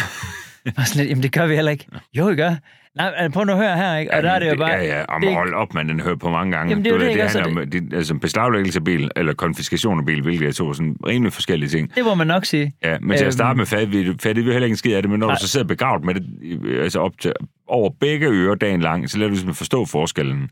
Og 0.77 0.87
sådan 0.87 0.97
lidt, 0.97 1.09
jamen 1.09 1.23
det 1.23 1.31
gør 1.31 1.47
vi 1.47 1.55
heller 1.55 1.71
ikke. 1.71 1.85
Jo, 2.13 2.29
I 2.29 2.35
gør. 2.35 2.55
Nej, 2.99 3.13
altså, 3.17 3.33
prøv 3.33 3.45
nu 3.45 3.51
at 3.51 3.57
høre 3.57 3.77
her, 3.77 3.97
ikke? 3.97 4.13
Og 4.13 4.23
der 4.23 4.31
er 4.31 4.39
det 4.39 4.49
jo 4.49 4.55
bare... 4.55 4.69
Ja, 4.71 4.97
ja, 4.99 5.05
om 5.07 5.21
det- 5.21 5.33
hold 5.33 5.53
op, 5.53 5.73
man, 5.73 5.89
den 5.89 5.99
hører 5.99 6.15
på 6.15 6.29
mange 6.29 6.51
gange. 6.57 6.69
Jamen, 6.69 6.85
det 6.85 6.89
er 6.91 6.93
Du 6.93 6.99
ved, 6.99 7.05
det, 7.05 7.11
ikke? 7.11 7.23
Altså, 7.23 7.39
handler 7.41 7.61
om 7.61 7.69
det, 7.69 7.93
altså 7.93 8.15
beslaglæggelse 8.15 8.79
af 8.79 8.83
bil, 8.83 9.11
eller 9.15 9.33
konfiskation 9.33 9.99
af 9.99 10.05
bil, 10.05 10.21
hvilket 10.21 10.47
er 10.47 10.51
to 10.53 10.73
sådan 10.73 10.95
rimelig 11.07 11.33
forskellige 11.33 11.69
ting. 11.69 11.95
Det 11.95 12.05
må 12.05 12.15
man 12.15 12.27
nok 12.27 12.45
sige. 12.45 12.73
Ja, 12.83 12.97
men 12.99 13.09
til 13.09 13.17
at 13.17 13.27
Øhm. 13.27 13.31
starte 13.31 13.57
med 13.57 13.65
fattede 13.65 13.91
vi, 13.91 14.13
fattede 14.23 14.45
vi 14.45 14.51
heller 14.51 14.65
ikke 14.65 14.77
skid 14.77 14.93
af 14.95 15.01
det, 15.01 15.11
men 15.11 15.19
når 15.19 15.27
Nej. 15.27 15.35
du 15.35 15.41
så 15.41 15.47
sidder 15.47 15.67
begravet 15.67 16.03
med 16.05 16.13
det, 16.15 16.79
altså 16.81 16.99
op 16.99 17.11
til, 17.21 17.33
over 17.67 17.89
begge 17.99 18.27
ører 18.27 18.55
dagen 18.55 18.81
lang, 18.81 19.09
så 19.09 19.17
lader 19.17 19.29
du 19.29 19.33
ligesom 19.33 19.53
forstå 19.55 19.85
forskellen. 19.85 20.49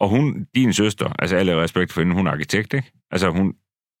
Og 0.00 0.08
hun, 0.08 0.46
din 0.54 0.72
søster, 0.72 1.12
altså 1.18 1.36
alle 1.36 1.56
respekt 1.62 1.92
for 1.92 2.00
hende, 2.00 2.14
hun 2.14 2.26
er 2.26 2.30
arkitekt, 2.30 2.74
ikke? 2.74 2.90
Altså 3.10 3.30
hun, 3.30 3.52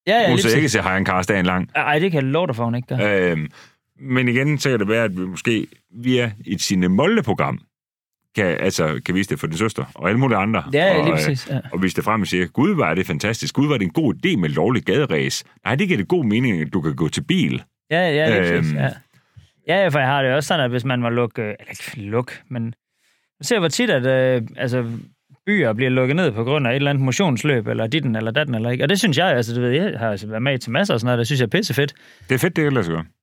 Ja, 0.06 0.20
ja, 0.20 0.28
hun 0.28 0.38
sidder 0.38 0.56
ikke 0.56 0.68
til 0.68 0.82
High 0.82 1.04
Cars 1.04 1.26
dagen 1.26 1.46
lang. 1.46 1.70
Ej, 1.74 1.98
det 1.98 2.10
kan 2.10 2.22
jeg 2.24 2.30
love 2.32 2.46
dig 2.46 2.56
for, 2.56 2.64
hun 2.64 2.74
ikke 2.74 2.88
gør. 2.96 3.30
Øhm, 3.32 3.48
men 4.00 4.28
igen, 4.28 4.58
så 4.58 4.70
kan 4.70 4.78
det 4.78 4.88
være, 4.88 5.04
at 5.04 5.16
vi 5.20 5.26
måske 5.26 5.66
via 6.02 6.32
et 6.46 6.60
sine 6.62 6.88
Molde-program 6.88 7.58
kan, 8.36 8.46
altså, 8.46 9.00
kan 9.06 9.14
vise 9.14 9.30
det 9.30 9.40
for 9.40 9.46
din 9.46 9.56
søster 9.56 9.84
og 9.94 10.08
alle 10.08 10.20
mulige 10.20 10.38
andre. 10.38 10.64
Ja, 10.72 10.98
og, 10.98 11.04
lige 11.04 11.12
øh, 11.12 11.18
præcis. 11.18 11.48
Ja. 11.50 11.60
og 11.72 11.82
vise 11.82 11.96
det 11.96 12.04
frem 12.04 12.20
og 12.20 12.26
sige, 12.26 12.46
gud, 12.46 12.76
var 12.76 12.94
det 12.94 13.06
fantastisk. 13.06 13.54
Gud, 13.54 13.68
var 13.68 13.76
det 13.76 13.84
en 13.84 13.90
god 13.92 14.14
idé 14.14 14.36
med 14.36 14.48
lovlig 14.48 14.82
gaderæs. 14.82 15.44
Nej, 15.64 15.74
det 15.74 15.88
giver 15.88 15.98
det 15.98 16.08
god 16.08 16.24
mening, 16.24 16.60
at 16.60 16.72
du 16.72 16.80
kan 16.80 16.96
gå 16.96 17.08
til 17.08 17.24
bil. 17.24 17.62
Ja, 17.90 18.10
ja, 18.10 18.40
lige 18.40 18.40
præcis. 18.40 18.72
Øhm. 18.72 18.80
Ja. 18.80 18.90
ja, 19.68 19.82
ja, 19.82 19.88
for 19.88 19.98
jeg 19.98 20.08
har 20.08 20.22
det 20.22 20.34
også 20.34 20.46
sådan, 20.48 20.64
at 20.64 20.70
hvis 20.70 20.84
man 20.84 21.00
må 21.00 21.08
lukke... 21.08 21.42
øh, 21.42 21.48
Eller 21.48 21.70
ikke 21.70 22.10
lukke, 22.10 22.32
men... 22.48 22.74
Jeg 23.40 23.46
ser, 23.46 23.58
hvor 23.58 23.68
tit, 23.68 23.90
at 23.90 24.06
øh, 24.06 24.42
altså, 24.56 24.84
byer 25.46 25.72
bliver 25.72 25.90
lukket 25.90 26.16
ned 26.16 26.32
på 26.32 26.44
grund 26.44 26.66
af 26.66 26.70
et 26.70 26.76
eller 26.76 26.90
andet 26.90 27.04
motionsløb, 27.04 27.66
eller 27.66 27.86
ditten, 27.86 28.16
eller 28.16 28.30
datten, 28.30 28.54
eller 28.54 28.70
ikke. 28.70 28.84
Og 28.84 28.88
det 28.88 28.98
synes 28.98 29.18
jeg, 29.18 29.26
altså, 29.26 29.54
du 29.54 29.60
ved, 29.60 29.70
jeg 29.70 29.98
har 29.98 30.10
altså 30.10 30.26
været 30.26 30.42
med 30.42 30.58
til 30.58 30.72
masser 30.72 30.94
og 30.94 31.00
sådan 31.00 31.06
noget, 31.06 31.18
det 31.18 31.26
synes 31.26 31.40
jeg 31.40 31.46
er 31.46 31.50
pissefedt. 31.50 31.94
Det 32.28 32.34
er 32.34 32.38
fedt, 32.38 32.56
det 32.56 32.84
sig 32.84 32.92
gøre. 32.92 33.00
Øh, 33.00 33.17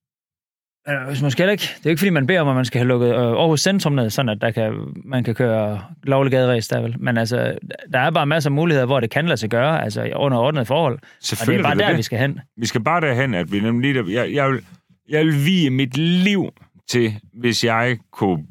Hvis 1.08 1.22
måske 1.22 1.40
heller 1.40 1.52
ikke. 1.52 1.62
Det 1.62 1.76
er 1.76 1.80
jo 1.84 1.90
ikke, 1.90 1.98
fordi 1.98 2.10
man 2.10 2.26
beder 2.26 2.40
om, 2.40 2.48
at 2.48 2.54
man 2.54 2.64
skal 2.64 2.78
have 2.78 2.88
lukket 2.88 3.08
øh, 3.08 3.14
Aarhus 3.14 3.60
Centrum 3.60 3.92
ned, 3.92 4.10
sådan 4.10 4.28
at 4.28 4.40
der 4.40 4.50
kan, 4.50 4.72
man 5.04 5.24
kan 5.24 5.34
køre 5.34 5.80
lovlig 6.02 6.30
gaderæs 6.30 6.68
der 6.68 6.80
vel. 6.80 6.94
Men 6.98 7.18
altså, 7.18 7.58
der 7.92 7.98
er 7.98 8.10
bare 8.10 8.26
masser 8.26 8.50
af 8.50 8.54
muligheder, 8.54 8.86
hvor 8.86 9.00
det 9.00 9.10
kan 9.10 9.26
lade 9.26 9.36
sig 9.36 9.50
gøre, 9.50 9.84
altså 9.84 10.12
under 10.16 10.38
ordnede 10.38 10.64
forhold. 10.64 10.94
Og 10.94 11.00
det 11.00 11.06
er 11.06 11.26
Selvfølgelig 11.26 11.62
bare 11.62 11.72
er 11.72 11.78
der, 11.78 11.88
det. 11.88 11.96
vi 11.96 12.02
skal 12.02 12.18
hen. 12.18 12.40
Vi 12.56 12.66
skal 12.66 12.84
bare 12.84 13.00
derhen, 13.00 13.34
at 13.34 13.52
vi 13.52 13.60
nemlig 13.60 13.94
lige... 13.94 14.04
Der, 14.04 14.22
jeg, 14.22 14.34
jeg, 14.34 14.50
vil, 14.50 14.60
jeg 15.08 15.24
vil 15.24 15.44
vige 15.44 15.70
mit 15.70 15.96
liv 15.96 16.52
til, 16.88 17.14
hvis 17.32 17.64
jeg 17.64 17.98
kunne, 18.12 18.44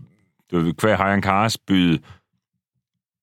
du 0.52 0.60
ved, 0.60 0.74
hver 0.82 0.96
Hajan 0.96 1.22
Kars 1.22 1.58
byde 1.58 2.00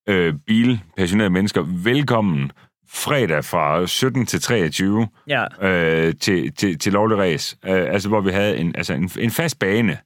øh, 0.09 0.35
bilpassionerede 0.47 1.31
mennesker 1.31 1.63
velkommen 1.85 2.51
fredag 2.95 3.45
fra 3.45 3.87
17 3.87 4.27
til 4.27 4.41
23 4.41 5.09
Ja, 5.29 5.45
øh, 5.61 6.15
til, 6.21 6.53
til, 6.53 6.79
til 6.79 6.93
lovlig 6.93 7.19
race. 7.19 7.57
Øh, 7.67 7.73
altså, 7.93 8.09
hvor 8.09 8.21
vi 8.21 8.31
havde 8.31 8.57
en, 8.57 8.77
altså 8.77 8.95
en, 8.95 9.11
en 9.19 9.31
fast 9.31 9.59
bane. 9.59 9.99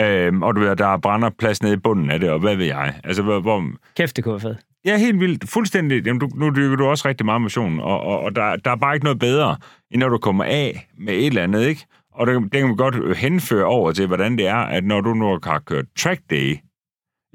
Øh, 0.00 0.40
og 0.40 0.56
du 0.56 0.60
ved, 0.60 0.76
der 0.76 0.96
brænder 0.96 1.30
plads 1.30 1.62
nede 1.62 1.74
i 1.74 1.76
bunden 1.76 2.10
af 2.10 2.20
det, 2.20 2.30
og 2.30 2.38
hvad 2.38 2.56
ved 2.56 2.66
jeg. 2.66 3.00
Altså, 3.04 3.22
hvor, 3.22 3.40
hvor 3.40 3.64
kæft, 3.96 4.16
det 4.16 4.24
kunne 4.24 4.32
være 4.32 4.40
fedt. 4.40 4.58
Ja, 4.84 4.96
helt 4.96 5.20
vildt. 5.20 5.48
Fuldstændig. 5.48 6.06
Jamen, 6.06 6.20
du, 6.20 6.28
nu 6.34 6.50
dykker 6.50 6.76
du 6.76 6.86
også 6.86 7.08
rigtig 7.08 7.24
meget 7.24 7.40
motion, 7.40 7.80
og, 7.80 8.00
og, 8.00 8.20
og 8.20 8.36
der, 8.36 8.56
der 8.56 8.70
er 8.70 8.76
bare 8.76 8.94
ikke 8.94 9.04
noget 9.04 9.18
bedre, 9.18 9.56
end 9.90 10.00
når 10.00 10.08
du 10.08 10.18
kommer 10.18 10.44
af 10.44 10.88
med 10.98 11.14
et 11.14 11.26
eller 11.26 11.42
andet, 11.42 11.66
ikke? 11.66 11.86
Og 12.14 12.26
det, 12.26 12.42
det 12.42 12.60
kan 12.60 12.68
vi 12.68 12.74
godt 12.76 13.16
henføre 13.16 13.64
over 13.64 13.92
til, 13.92 14.06
hvordan 14.06 14.38
det 14.38 14.46
er, 14.46 14.56
at 14.56 14.84
når 14.84 15.00
du 15.00 15.14
nu 15.14 15.38
har 15.44 15.58
kørt 15.58 15.84
track 15.98 16.20
day 16.30 16.56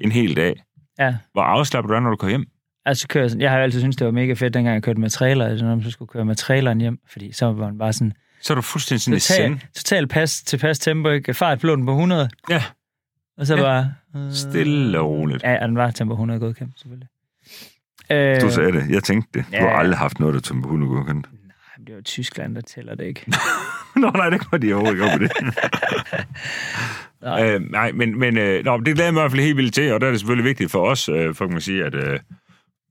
en 0.02 0.12
hel 0.12 0.36
dag, 0.36 0.56
Ja, 1.00 1.16
hvor 1.34 1.42
afslappet 1.42 1.90
du 1.90 1.96
er, 1.96 2.00
når 2.00 2.10
du 2.10 2.16
kommer 2.16 2.30
hjem. 2.30 2.46
Altså 2.88 3.08
kører, 3.08 3.28
sådan- 3.28 3.42
jeg 3.42 3.50
har 3.52 3.58
jo 3.58 3.64
altid 3.64 3.80
syntes, 3.80 3.96
det 3.96 4.06
var 4.06 4.12
mega 4.12 4.34
fedt, 4.34 4.54
dengang 4.54 4.74
jeg 4.74 4.84
kørte 4.84 5.00
med 5.00 5.10
trailer, 5.10 5.62
når 5.64 5.76
man 5.76 5.84
så 5.84 5.92
skulle 5.92 6.10
køre 6.10 6.26
med 6.26 6.36
traileren 6.36 6.82
hjem, 6.82 7.00
fordi 7.12 7.32
så 7.32 7.46
var 7.46 7.54
man 7.66 7.78
bare 7.78 7.94
sådan, 7.94 8.14
Så 8.42 8.54
er 8.54 8.56
du 8.56 8.62
fuldstændig 8.62 9.02
sådan 9.02 9.18
i 9.18 9.20
total, 9.20 9.36
send. 9.46 9.60
total 9.76 10.08
pas 10.08 10.42
til 10.42 10.58
pas 10.58 10.80
tempo, 10.80 11.10
ikke? 11.10 11.34
Fart 11.34 11.60
på 11.60 11.68
på 11.86 11.92
100, 11.92 12.30
Ja, 12.50 12.64
og 13.38 13.48
så 13.48 13.56
Ja. 13.56 13.62
bare... 13.62 13.94
Øh, 14.16 14.34
stille 14.34 15.00
og 15.00 15.10
roligt. 15.10 15.44
Ja, 15.44 15.62
og 15.62 15.68
den 15.68 15.78
var 15.78 15.92
tempo 15.92 16.14
100 16.14 16.40
godkendt, 16.40 16.80
selvfølgelig. 16.80 17.08
Øh, 18.12 18.42
Du 18.42 18.52
sagde 18.52 18.72
det. 18.72 18.90
Jeg 18.90 19.04
tænkte 19.04 19.40
det. 19.40 19.46
Du 19.52 19.58
har 19.58 19.66
Ja. 19.68 19.80
aldrig 19.80 19.98
haft 19.98 20.20
noget, 20.20 20.34
der 20.50 20.54
på 20.54 20.60
100 20.68 20.92
godkendt. 20.92 21.28
Nej, 21.32 21.86
det 21.88 21.96
var 21.96 22.02
Tyskland, 22.02 22.56
der 22.56 22.62
tæller 22.62 22.96
det 22.96 23.06
ikke. 23.06 23.24
Nå, 23.96 24.12
nej, 24.16 24.30
det 24.30 24.42
var 24.52 24.58
de 24.58 24.74
overhovedet 24.74 24.94
ikke 24.94 25.14
op 25.14 25.20
med 25.20 25.30
det. 25.30 25.38
Nej. 27.22 27.50
øh, 27.56 27.72
nej, 27.72 27.92
men, 27.92 28.20
men 28.20 28.38
øh, 28.38 28.66
nå, 28.66 28.78
det 28.78 28.86
glæder 28.86 29.04
jeg 29.04 29.14
mig 29.14 29.20
i 29.20 29.22
hvert 29.22 29.32
fald 29.32 29.42
helt 29.44 29.58
vildt 29.58 29.74
til, 29.74 29.94
og 29.94 30.02
der 30.02 30.08
er 30.08 30.12
det 30.12 30.20
selvfølgelig 30.20 30.46
vigtigt 30.46 30.72
for 30.72 30.88
os, 30.90 31.10
øh, 31.10 31.36
for 31.36 31.46
kan 31.46 31.52
man 31.54 31.62
sige, 31.62 31.86
at 31.86 31.96
øh, 31.96 32.20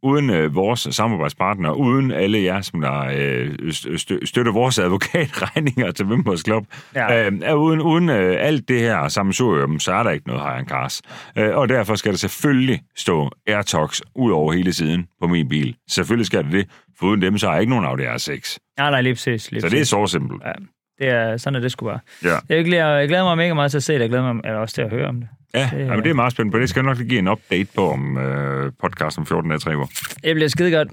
uden 0.06 0.30
øh, 0.30 0.54
vores 0.54 0.80
samarbejdspartnere, 0.90 1.76
uden 1.76 2.10
alle 2.12 2.42
jer, 2.42 2.60
som 2.60 2.80
der 2.80 3.10
øh, 3.16 3.72
stø- 3.72 4.24
støtter 4.24 4.52
vores 4.52 4.78
advokatregninger 4.78 5.90
til 5.92 6.06
Wimbledon 6.06 6.38
Club, 6.38 6.64
Ja. 6.94 7.26
øh, 7.26 7.32
er 7.42 7.54
uden, 7.54 7.80
uden 7.80 8.08
øh, 8.08 8.36
alt 8.40 8.68
det 8.68 8.80
her 8.80 9.08
sammensurium, 9.08 9.78
så 9.80 9.92
er 9.92 10.02
der 10.02 10.10
ikke 10.10 10.26
noget 10.28 10.42
Hajan 10.42 10.68
Cars. 10.68 11.02
Øh, 11.38 11.56
og 11.56 11.68
derfor 11.68 11.94
skal 11.94 12.12
der 12.12 12.18
selvfølgelig 12.18 12.80
stå 12.96 13.30
AirTogs 13.46 14.02
ud 14.14 14.32
over 14.32 14.52
hele 14.52 14.72
siden 14.72 15.06
på 15.20 15.26
min 15.28 15.48
bil. 15.48 15.76
Selvfølgelig 15.90 16.26
skal 16.26 16.44
det 16.44 16.52
det, 16.52 16.66
for 16.98 17.06
uden 17.06 17.22
dem, 17.22 17.38
så 17.38 17.46
har 17.46 17.52
jeg 17.54 17.60
ikke 17.62 17.70
nogen 17.70 17.84
Audi 17.84 18.02
R6. 18.02 18.56
Nej, 18.78 18.90
nej, 18.90 19.00
lige 19.00 19.14
præcis. 19.14 19.50
Lige 19.50 19.60
Så 19.60 19.68
det 19.68 19.80
er 19.80 19.84
så 19.84 20.06
simpelt. 20.06 20.42
Ja, 20.46 20.52
det 20.98 21.08
er, 21.08 21.36
sådan 21.36 21.54
er 21.56 21.60
det 21.60 21.72
sgu 21.72 21.86
bare. 21.86 21.98
Ja. 22.24 22.36
Jeg 22.48 22.64
glæder, 22.64 22.86
jeg 22.86 23.08
glæder 23.08 23.24
mig 23.24 23.36
mega 23.36 23.54
meget 23.54 23.70
til 23.70 23.78
at 23.78 23.82
se 23.82 23.92
det. 23.94 24.00
Jeg 24.00 24.08
glæder 24.08 24.32
mig 24.32 24.42
eller 24.44 24.58
også 24.58 24.74
til 24.74 24.82
at 24.82 24.90
høre 24.90 25.08
om 25.08 25.20
det. 25.20 25.28
Ja, 25.54 25.62
Det, 25.62 25.70
det, 25.72 25.78
jamen, 25.86 26.04
det 26.04 26.10
er 26.10 26.14
meget 26.14 26.32
spændende 26.32 26.54
på. 26.56 26.60
Det 26.60 26.68
skal 26.68 26.80
jeg 26.80 26.84
nok 26.86 26.98
lige 26.98 27.08
give 27.08 27.18
en 27.18 27.28
update 27.28 27.68
på 27.74 27.90
om 27.92 28.18
øh, 28.18 28.72
podcast 28.82 29.18
om 29.18 29.26
14 29.26 29.50
dage, 29.50 29.58
tre 29.60 29.76
uger. 29.76 29.86
Det 30.24 30.34
bliver 30.34 30.48
skide 30.48 30.70
godt. 30.76 30.88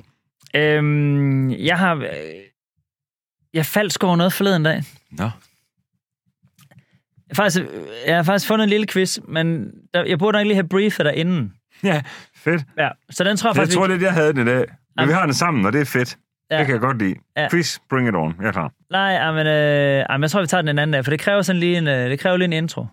Øhm, 0.55 1.51
jeg 1.51 1.77
har... 1.79 1.95
øh, 1.95 2.07
Jeg 3.53 3.65
faldt 3.65 4.03
over 4.03 4.15
noget 4.15 4.33
forleden 4.33 4.63
dag. 4.63 4.83
Nå. 5.12 5.29
Jeg 7.29 7.36
faktisk, 7.36 7.60
jeg 8.07 8.15
har 8.15 8.24
faktisk 8.24 8.48
fundet 8.48 8.63
en 8.63 8.69
lille 8.69 8.88
quiz, 8.88 9.19
men 9.27 9.72
der, 9.93 10.03
jeg 10.05 10.19
burde 10.19 10.38
nok 10.38 10.45
lige 10.45 10.55
have 10.55 10.67
briefet 10.67 11.05
dig 11.05 11.15
inden. 11.15 11.53
Ja, 11.83 12.01
fedt. 12.35 12.61
Ja, 12.77 12.89
så 13.09 13.24
den 13.24 13.37
tror 13.37 13.50
jeg 13.50 13.55
Jeg 13.55 13.61
faktisk... 13.61 13.77
tror 13.77 13.87
lidt, 13.87 14.01
jeg 14.01 14.13
havde 14.13 14.33
den 14.33 14.42
i 14.42 14.50
dag. 14.50 14.57
Men 14.57 14.66
Jamen. 15.00 15.09
vi 15.09 15.13
har 15.13 15.25
den 15.25 15.33
sammen, 15.33 15.66
og 15.66 15.74
det 15.74 15.81
er 15.81 15.85
fedt. 15.85 16.18
Ja. 16.53 16.59
Det 16.59 16.66
kan 16.66 16.74
jeg 16.74 16.81
godt 16.81 16.98
lide. 17.00 17.16
Ja. 17.37 17.48
Quiz, 17.50 17.79
bring 17.89 18.07
it 18.07 18.16
on. 18.16 18.35
Jeg 18.42 18.48
er 18.48 18.51
klar. 18.51 18.72
Nej, 18.89 19.31
men, 19.31 19.48
øh, 19.48 20.05
men 20.09 20.22
jeg 20.22 20.31
tror, 20.31 20.42
vi 20.42 20.48
tager 20.48 20.61
den 20.61 20.70
en 20.70 20.79
anden 20.79 20.94
dag, 20.94 21.03
for 21.05 21.11
det 21.11 21.20
kræver 21.20 21.42
sådan 21.42 21.59
lige 21.59 21.77
en, 21.77 21.87
øh, 21.87 22.09
det 22.09 22.20
kræver 22.20 22.37
lige 22.37 22.46
en 22.46 22.53
intro. 22.53 22.85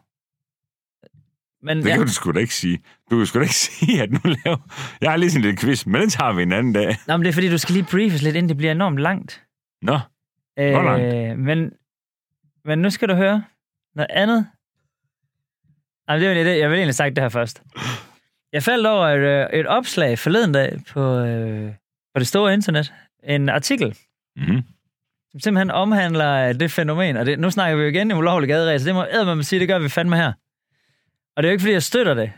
Men 1.63 1.77
Det 1.79 1.87
ja, 1.89 1.97
kan 1.97 2.07
du 2.07 2.13
sgu 2.13 2.31
da 2.33 2.39
ikke 2.41 2.55
sige. 2.55 2.79
Du 3.11 3.17
kan 3.17 3.27
sgu 3.27 3.39
da 3.39 3.43
ikke 3.43 3.55
sige, 3.71 4.03
at 4.03 4.11
nu 4.13 4.21
laver... 4.25 4.57
Jeg 5.01 5.11
har 5.11 5.17
lige 5.17 5.31
sådan 5.31 5.41
en 5.41 5.45
lille 5.45 5.59
quiz, 5.59 5.87
men 5.87 6.01
den 6.01 6.11
tager 6.11 6.33
vi 6.33 6.43
en 6.43 6.53
anden 6.53 6.73
dag. 6.73 6.97
Nå, 7.07 7.17
men 7.17 7.25
det 7.25 7.29
er 7.29 7.33
fordi, 7.33 7.51
du 7.51 7.59
skal 7.59 7.73
lige 7.73 7.87
briefes 7.91 8.23
lidt, 8.23 8.37
inden 8.37 8.49
det 8.49 8.57
bliver 8.57 8.73
enormt 8.73 8.99
langt. 8.99 9.43
Nå, 9.83 9.99
Øh, 10.59 10.73
Hvor 10.73 10.83
langt? 10.83 11.39
men, 11.39 11.73
men 12.65 12.79
nu 12.79 12.91
skal 12.91 13.09
du 13.09 13.15
høre 13.15 13.45
noget 13.95 14.11
andet. 14.11 14.47
Jamen, 16.09 16.23
det 16.23 16.29
er 16.31 16.39
jo 16.39 16.45
det. 16.45 16.59
Jeg 16.59 16.71
vil 16.71 16.77
egentlig 16.77 16.95
sagt 16.95 17.17
det 17.17 17.25
her 17.25 17.29
først. 17.29 17.63
Jeg 18.53 18.63
faldt 18.63 18.87
over 18.87 19.07
et, 19.07 19.21
øh, 19.53 19.61
et 19.61 19.67
opslag 19.67 20.19
forleden 20.19 20.53
dag 20.53 20.79
på, 20.93 21.17
øh, 21.19 21.71
på 22.15 22.19
det 22.19 22.27
store 22.27 22.53
internet. 22.53 22.93
En 23.25 23.49
artikel, 23.49 23.99
mm-hmm. 24.37 24.63
som 25.33 25.41
simpelthen 25.41 25.71
omhandler 25.71 26.49
øh, 26.49 26.55
det 26.55 26.71
fænomen. 26.71 27.17
Og 27.17 27.27
det, 27.27 27.39
nu 27.39 27.51
snakker 27.51 27.77
vi 27.77 27.83
jo 27.83 27.89
igen 27.89 28.11
om 28.11 28.19
ulovlig 28.19 28.49
gaderæs, 28.49 28.83
det 28.83 28.95
må 28.95 29.05
man 29.25 29.45
sige, 29.45 29.61
det 29.61 29.69
gør 29.69 29.79
vi 29.79 29.89
fandme 29.89 30.17
her. 30.17 30.33
Og 31.37 31.43
det 31.43 31.49
er 31.49 31.51
jo 31.51 31.53
ikke, 31.53 31.63
fordi 31.63 31.73
jeg 31.73 31.83
støtter 31.83 32.15
det. 32.15 32.33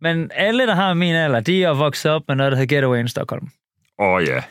Men 0.00 0.30
alle, 0.34 0.66
der 0.66 0.74
har 0.74 0.94
min 0.94 1.14
alder, 1.14 1.40
de 1.40 1.64
er 1.64 1.74
vokset 1.74 2.12
op 2.12 2.22
med 2.28 2.36
noget, 2.36 2.52
der 2.52 2.58
hedder 2.58 2.76
Getaway 2.76 2.98
in 2.98 3.08
Stockholm. 3.08 3.48
Åh 3.98 4.08
oh, 4.08 4.22
ja. 4.24 4.42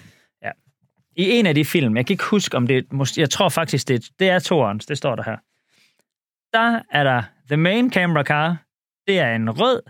I 1.20 1.30
en 1.32 1.46
af 1.46 1.56
de 1.56 1.66
film, 1.66 1.98
jeg 1.98 2.06
kan 2.06 2.14
ikke 2.14 2.24
huske, 2.24 2.58
om 2.58 2.68
det 2.68 2.78
er, 2.78 3.14
jeg 3.18 3.30
tror 3.30 3.50
faktisk, 3.50 3.88
det 3.88 4.10
det 4.20 4.30
er 4.30 4.40
toerens, 4.40 4.86
det 4.86 4.98
står 4.98 5.16
der 5.16 5.24
her. 5.24 5.38
Der 6.54 6.82
er 6.92 7.04
der 7.04 7.24
The 7.48 7.58
Main 7.58 7.92
Camera 7.92 8.24
Car. 8.24 8.58
Det 9.08 9.20
er 9.20 9.36
en 9.36 9.50
rød 9.50 9.82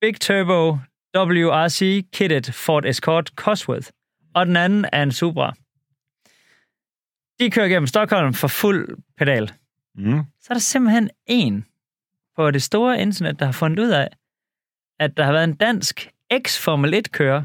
Big 0.00 0.20
Turbo 0.20 0.78
WRC 1.16 2.06
kitted 2.12 2.52
Ford 2.52 2.84
Escort 2.84 3.28
Cosworth. 3.28 3.88
Og 4.38 4.46
den 4.46 4.56
anden 4.56 4.84
er 4.92 5.02
en 5.02 5.12
Supra. 5.12 5.52
De 7.38 7.50
kører 7.50 7.68
gennem 7.68 7.86
Stockholm 7.86 8.34
for 8.34 8.48
fuld 8.48 8.98
pedal. 9.16 9.52
Mm. 9.94 10.22
Så 10.40 10.46
er 10.50 10.54
der 10.54 10.60
simpelthen 10.60 11.10
en 11.26 11.66
på 12.36 12.50
det 12.50 12.62
store 12.62 13.00
internet, 13.00 13.38
der 13.38 13.44
har 13.44 13.52
fundet 13.52 13.78
ud 13.78 13.90
af, 13.90 14.08
at 14.98 15.16
der 15.16 15.24
har 15.24 15.32
været 15.32 15.44
en 15.44 15.56
dansk 15.56 16.10
ex-Formel 16.30 16.94
1-kører, 16.94 17.44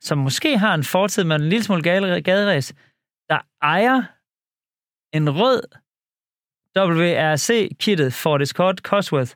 som 0.00 0.18
måske 0.18 0.58
har 0.58 0.74
en 0.74 0.84
fortid 0.84 1.24
med 1.24 1.36
en 1.36 1.48
lille 1.48 1.64
smule 1.64 1.82
gade- 1.82 2.22
gaderæs, 2.22 2.74
der 3.28 3.40
ejer 3.62 4.02
en 5.16 5.30
rød 5.30 5.62
WRC-kittet 6.76 8.14
Ford 8.14 8.42
Escort 8.42 8.78
Cosworth 8.78 9.32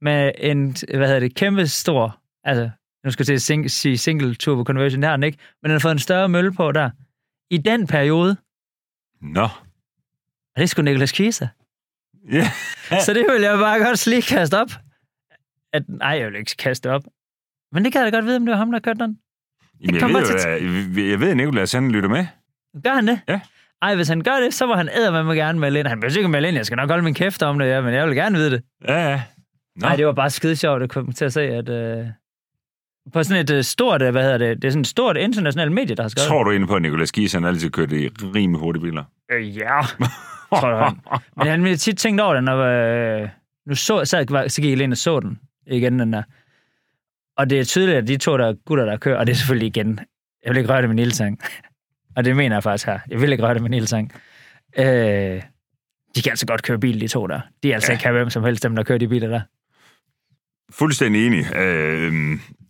med 0.00 0.32
en, 0.38 0.60
hvad 0.98 1.06
hedder 1.06 1.20
det, 1.20 1.34
kæmpe 1.34 1.66
stor, 1.66 2.22
altså, 2.44 2.70
nu 3.04 3.10
skal 3.10 3.26
jeg 3.28 3.40
til 3.40 3.64
at 3.64 3.70
sige 3.70 3.98
single 3.98 4.34
turbo 4.34 4.62
conversion, 4.64 5.02
det 5.02 5.08
har 5.08 5.16
den 5.16 5.22
ikke, 5.22 5.38
men 5.62 5.70
den 5.70 5.74
har 5.74 5.78
fået 5.80 5.92
en 5.92 5.98
større 5.98 6.28
mølle 6.28 6.52
på 6.52 6.72
der. 6.72 6.90
I 7.50 7.58
den 7.58 7.86
periode, 7.86 8.36
Nå. 9.20 9.42
og 9.42 10.56
det 10.58 10.70
sgu 10.70 10.82
Nicolas 10.82 11.12
Kisa. 11.12 11.46
Ja. 12.32 12.50
Så 13.06 13.14
det 13.14 13.26
vil 13.32 13.42
jeg 13.42 13.58
bare 13.58 13.78
godt 13.78 14.06
lige 14.06 14.22
kaste 14.22 14.58
op. 14.60 14.70
At, 15.72 15.82
nej, 15.88 16.08
jeg 16.08 16.26
vil 16.26 16.36
ikke 16.38 16.56
kaste 16.58 16.90
op. 16.90 17.02
Men 17.72 17.84
det 17.84 17.92
kan 17.92 18.02
jeg 18.04 18.12
da 18.12 18.16
godt 18.16 18.26
vide, 18.26 18.36
om 18.36 18.46
det 18.46 18.50
var 18.52 18.58
ham, 18.58 18.72
der 18.72 18.78
kørte 18.78 18.98
den. 18.98 19.18
Jamen, 19.80 20.00
jeg, 20.00 20.08
ved, 20.08 20.26
til- 20.26 20.66
jo, 20.96 21.02
jeg, 21.02 21.10
jeg 21.10 21.20
ved, 21.20 21.28
at 21.30 21.36
Nicolás 21.36 21.76
han 21.78 21.90
lytter 21.90 22.08
med. 22.08 22.26
Gør 22.84 22.94
han 22.94 23.06
det? 23.08 23.20
Ja. 23.28 23.40
Ej, 23.82 23.94
hvis 23.94 24.08
han 24.08 24.20
gør 24.20 24.40
det, 24.40 24.54
så 24.54 24.66
var 24.66 24.76
han 24.76 24.88
æder 24.88 25.10
med 25.10 25.22
mig 25.22 25.36
gerne 25.36 25.58
melde 25.58 25.78
ind. 25.78 25.88
Han 25.88 26.00
behøver 26.00 26.16
ikke 26.18 26.28
melde 26.28 26.48
ind, 26.48 26.56
jeg 26.56 26.66
skal 26.66 26.76
nok 26.76 26.88
holde 26.90 27.02
min 27.04 27.14
kæft 27.14 27.42
om 27.42 27.58
det, 27.58 27.66
ja, 27.66 27.80
men 27.80 27.94
jeg 27.94 28.06
vil 28.06 28.14
gerne 28.16 28.36
vide 28.36 28.50
det. 28.50 28.62
Ja, 28.88 29.08
ja. 29.10 29.22
Nej, 29.76 29.96
det 29.96 30.06
var 30.06 30.12
bare 30.12 30.30
skide 30.30 30.56
sjovt 30.56 30.82
at 30.82 30.90
komme 30.90 31.12
til 31.12 31.24
at 31.24 31.32
se, 31.32 31.40
at 31.42 31.68
øh, 31.68 32.06
på 33.12 33.22
sådan 33.22 33.40
et 33.42 33.50
øh, 33.50 33.64
stort, 33.64 34.02
øh, 34.02 34.10
hvad 34.10 34.22
hedder 34.22 34.38
det, 34.38 34.62
det 34.62 34.68
er 34.68 34.72
sådan 34.72 34.80
et 34.80 34.86
stort 34.86 35.16
internationalt 35.16 35.72
medie, 35.72 35.96
der 35.96 36.02
har 36.02 36.08
skrevet 36.08 36.28
Tror 36.28 36.44
du 36.44 36.50
egentlig 36.50 36.68
på, 36.68 36.74
at 36.76 36.82
Nicolás 36.86 37.10
Gies, 37.14 37.32
han 37.32 37.44
altid 37.44 37.70
kørt 37.70 37.92
i 37.92 38.08
rimelig 38.08 38.60
hurtige 38.60 38.82
biler? 38.82 39.04
Øh, 39.32 39.56
ja, 39.58 39.80
tror 40.60 40.70
jeg. 40.76 40.84
han. 40.84 40.98
Men 41.36 41.46
han 41.46 41.62
ville 41.64 41.76
tit 41.76 41.98
tænkt 41.98 42.20
over 42.20 42.34
det, 42.34 42.44
når 42.44 42.56
øh, 43.22 43.28
nu 43.66 43.74
så, 43.74 44.04
så, 44.04 44.44
så 44.48 44.60
gik 44.62 44.70
jeg 44.70 44.76
lige 44.76 44.84
ind 44.84 44.92
og 44.92 44.98
så 44.98 45.20
den 45.20 45.38
igen, 45.66 45.98
den 45.98 46.12
der. 46.12 46.22
Og 47.36 47.50
det 47.50 47.60
er 47.60 47.64
tydeligt, 47.64 47.98
at 47.98 48.08
de 48.08 48.16
to 48.16 48.36
der 48.38 48.54
gutter, 48.66 48.84
der 48.84 48.96
kører, 48.96 49.18
og 49.18 49.26
det 49.26 49.32
er 49.32 49.36
selvfølgelig 49.36 49.66
igen, 49.66 49.98
jeg 50.44 50.50
vil 50.50 50.56
ikke 50.58 50.70
røre 50.72 50.80
det 50.80 50.88
med 50.90 50.96
Nilsang. 50.96 51.40
Og 52.16 52.24
det 52.24 52.36
mener 52.36 52.56
jeg 52.56 52.62
faktisk 52.62 52.86
her. 52.86 52.98
Jeg 53.10 53.20
vil 53.20 53.32
ikke 53.32 53.44
røre 53.44 53.54
det 53.54 53.62
med 53.62 53.70
Nilsang. 53.70 54.12
Øh, 54.78 54.84
de 56.14 56.22
kan 56.22 56.30
altså 56.30 56.46
godt 56.46 56.62
køre 56.62 56.78
bil, 56.78 57.00
de 57.00 57.08
to 57.08 57.26
der. 57.26 57.40
De 57.62 57.70
er 57.70 57.74
altså 57.74 57.92
Ja. 57.92 57.98
ikke 57.98 58.10
hvem 58.10 58.30
som 58.30 58.44
helst, 58.44 58.62
dem 58.62 58.76
der 58.76 58.82
kører 58.82 58.98
de 58.98 59.08
biler 59.08 59.28
der. 59.28 59.40
Fuldstændig 60.72 61.26
enig. 61.26 61.56
Øh, 61.56 62.12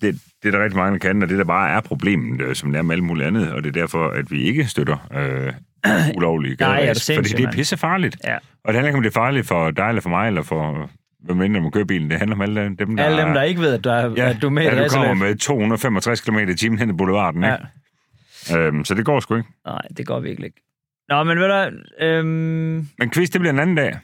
det, 0.00 0.18
det 0.42 0.48
er 0.48 0.50
der 0.50 0.64
rigtig 0.64 0.76
mange, 0.78 0.92
der 0.98 0.98
kan, 1.08 1.22
og 1.22 1.28
det 1.28 1.38
der 1.38 1.44
bare 1.44 1.70
er 1.70 1.80
problemet, 1.80 2.40
øh, 2.40 2.54
som 2.54 2.72
det 2.72 2.78
er 2.78 2.82
med 2.82 2.94
alt 2.94 3.02
muligt 3.04 3.26
andet, 3.26 3.52
og 3.52 3.62
det 3.64 3.68
er 3.76 3.80
derfor, 3.80 4.08
at 4.08 4.30
vi 4.30 4.42
ikke 4.42 4.66
støtter 4.66 5.08
øh, 5.14 5.52
ulovlige 6.16 6.52
er 6.52 6.56
gaderæs, 6.56 7.10
fordi 7.14 7.28
det 7.28 7.38
er 7.40 7.42
mand. 7.42 7.54
pisse 7.54 7.76
farligt. 7.76 8.16
Ja. 8.24 8.34
Og 8.36 8.40
det 8.66 8.74
handler 8.74 8.88
ikke 8.88 8.96
om, 8.96 9.02
det 9.02 9.10
er 9.10 9.20
farligt 9.20 9.46
for 9.46 9.70
dig, 9.70 9.88
eller 9.88 10.00
for 10.02 10.10
mig, 10.10 10.26
eller 10.26 10.42
for 10.42 10.90
hvem 11.24 11.36
man 11.50 11.70
kører 11.70 11.84
bilen. 11.84 12.10
Det 12.10 12.18
handler 12.18 12.36
om 12.36 12.42
alle 12.42 12.76
dem, 12.78 12.96
der... 12.96 13.04
Alle 13.04 13.22
dem, 13.22 13.34
der 13.34 13.42
ikke 13.42 13.60
ved, 13.60 13.74
at 13.74 13.84
du 13.84 13.88
er, 13.88 14.12
ja, 14.16 14.28
at 14.30 14.38
du 14.42 14.46
er 14.46 14.50
med 14.50 14.62
ja, 14.62 14.84
du 14.84 14.88
kommer 14.88 15.14
med 15.14 15.36
265 15.36 16.20
km 16.20 16.38
i 16.38 16.54
timen 16.54 16.78
hen 16.78 16.90
ad 16.90 16.94
boulevarden, 16.94 17.44
Ja. 17.44 17.56
ikke? 17.56 18.58
Øhm, 18.66 18.84
så 18.84 18.94
det 18.94 19.04
går 19.04 19.20
sgu 19.20 19.36
ikke. 19.36 19.48
Nej, 19.66 19.80
det 19.96 20.06
går 20.06 20.20
virkelig 20.20 20.46
ikke. 20.46 20.60
Nå, 21.08 21.24
men 21.24 21.38
ved 21.38 21.48
du, 21.48 22.04
øhm, 22.04 22.88
Men 22.98 23.10
quiz, 23.14 23.28
det 23.30 23.40
bliver 23.40 23.52
en 23.52 23.58
anden 23.58 23.76
dag. 23.76 23.98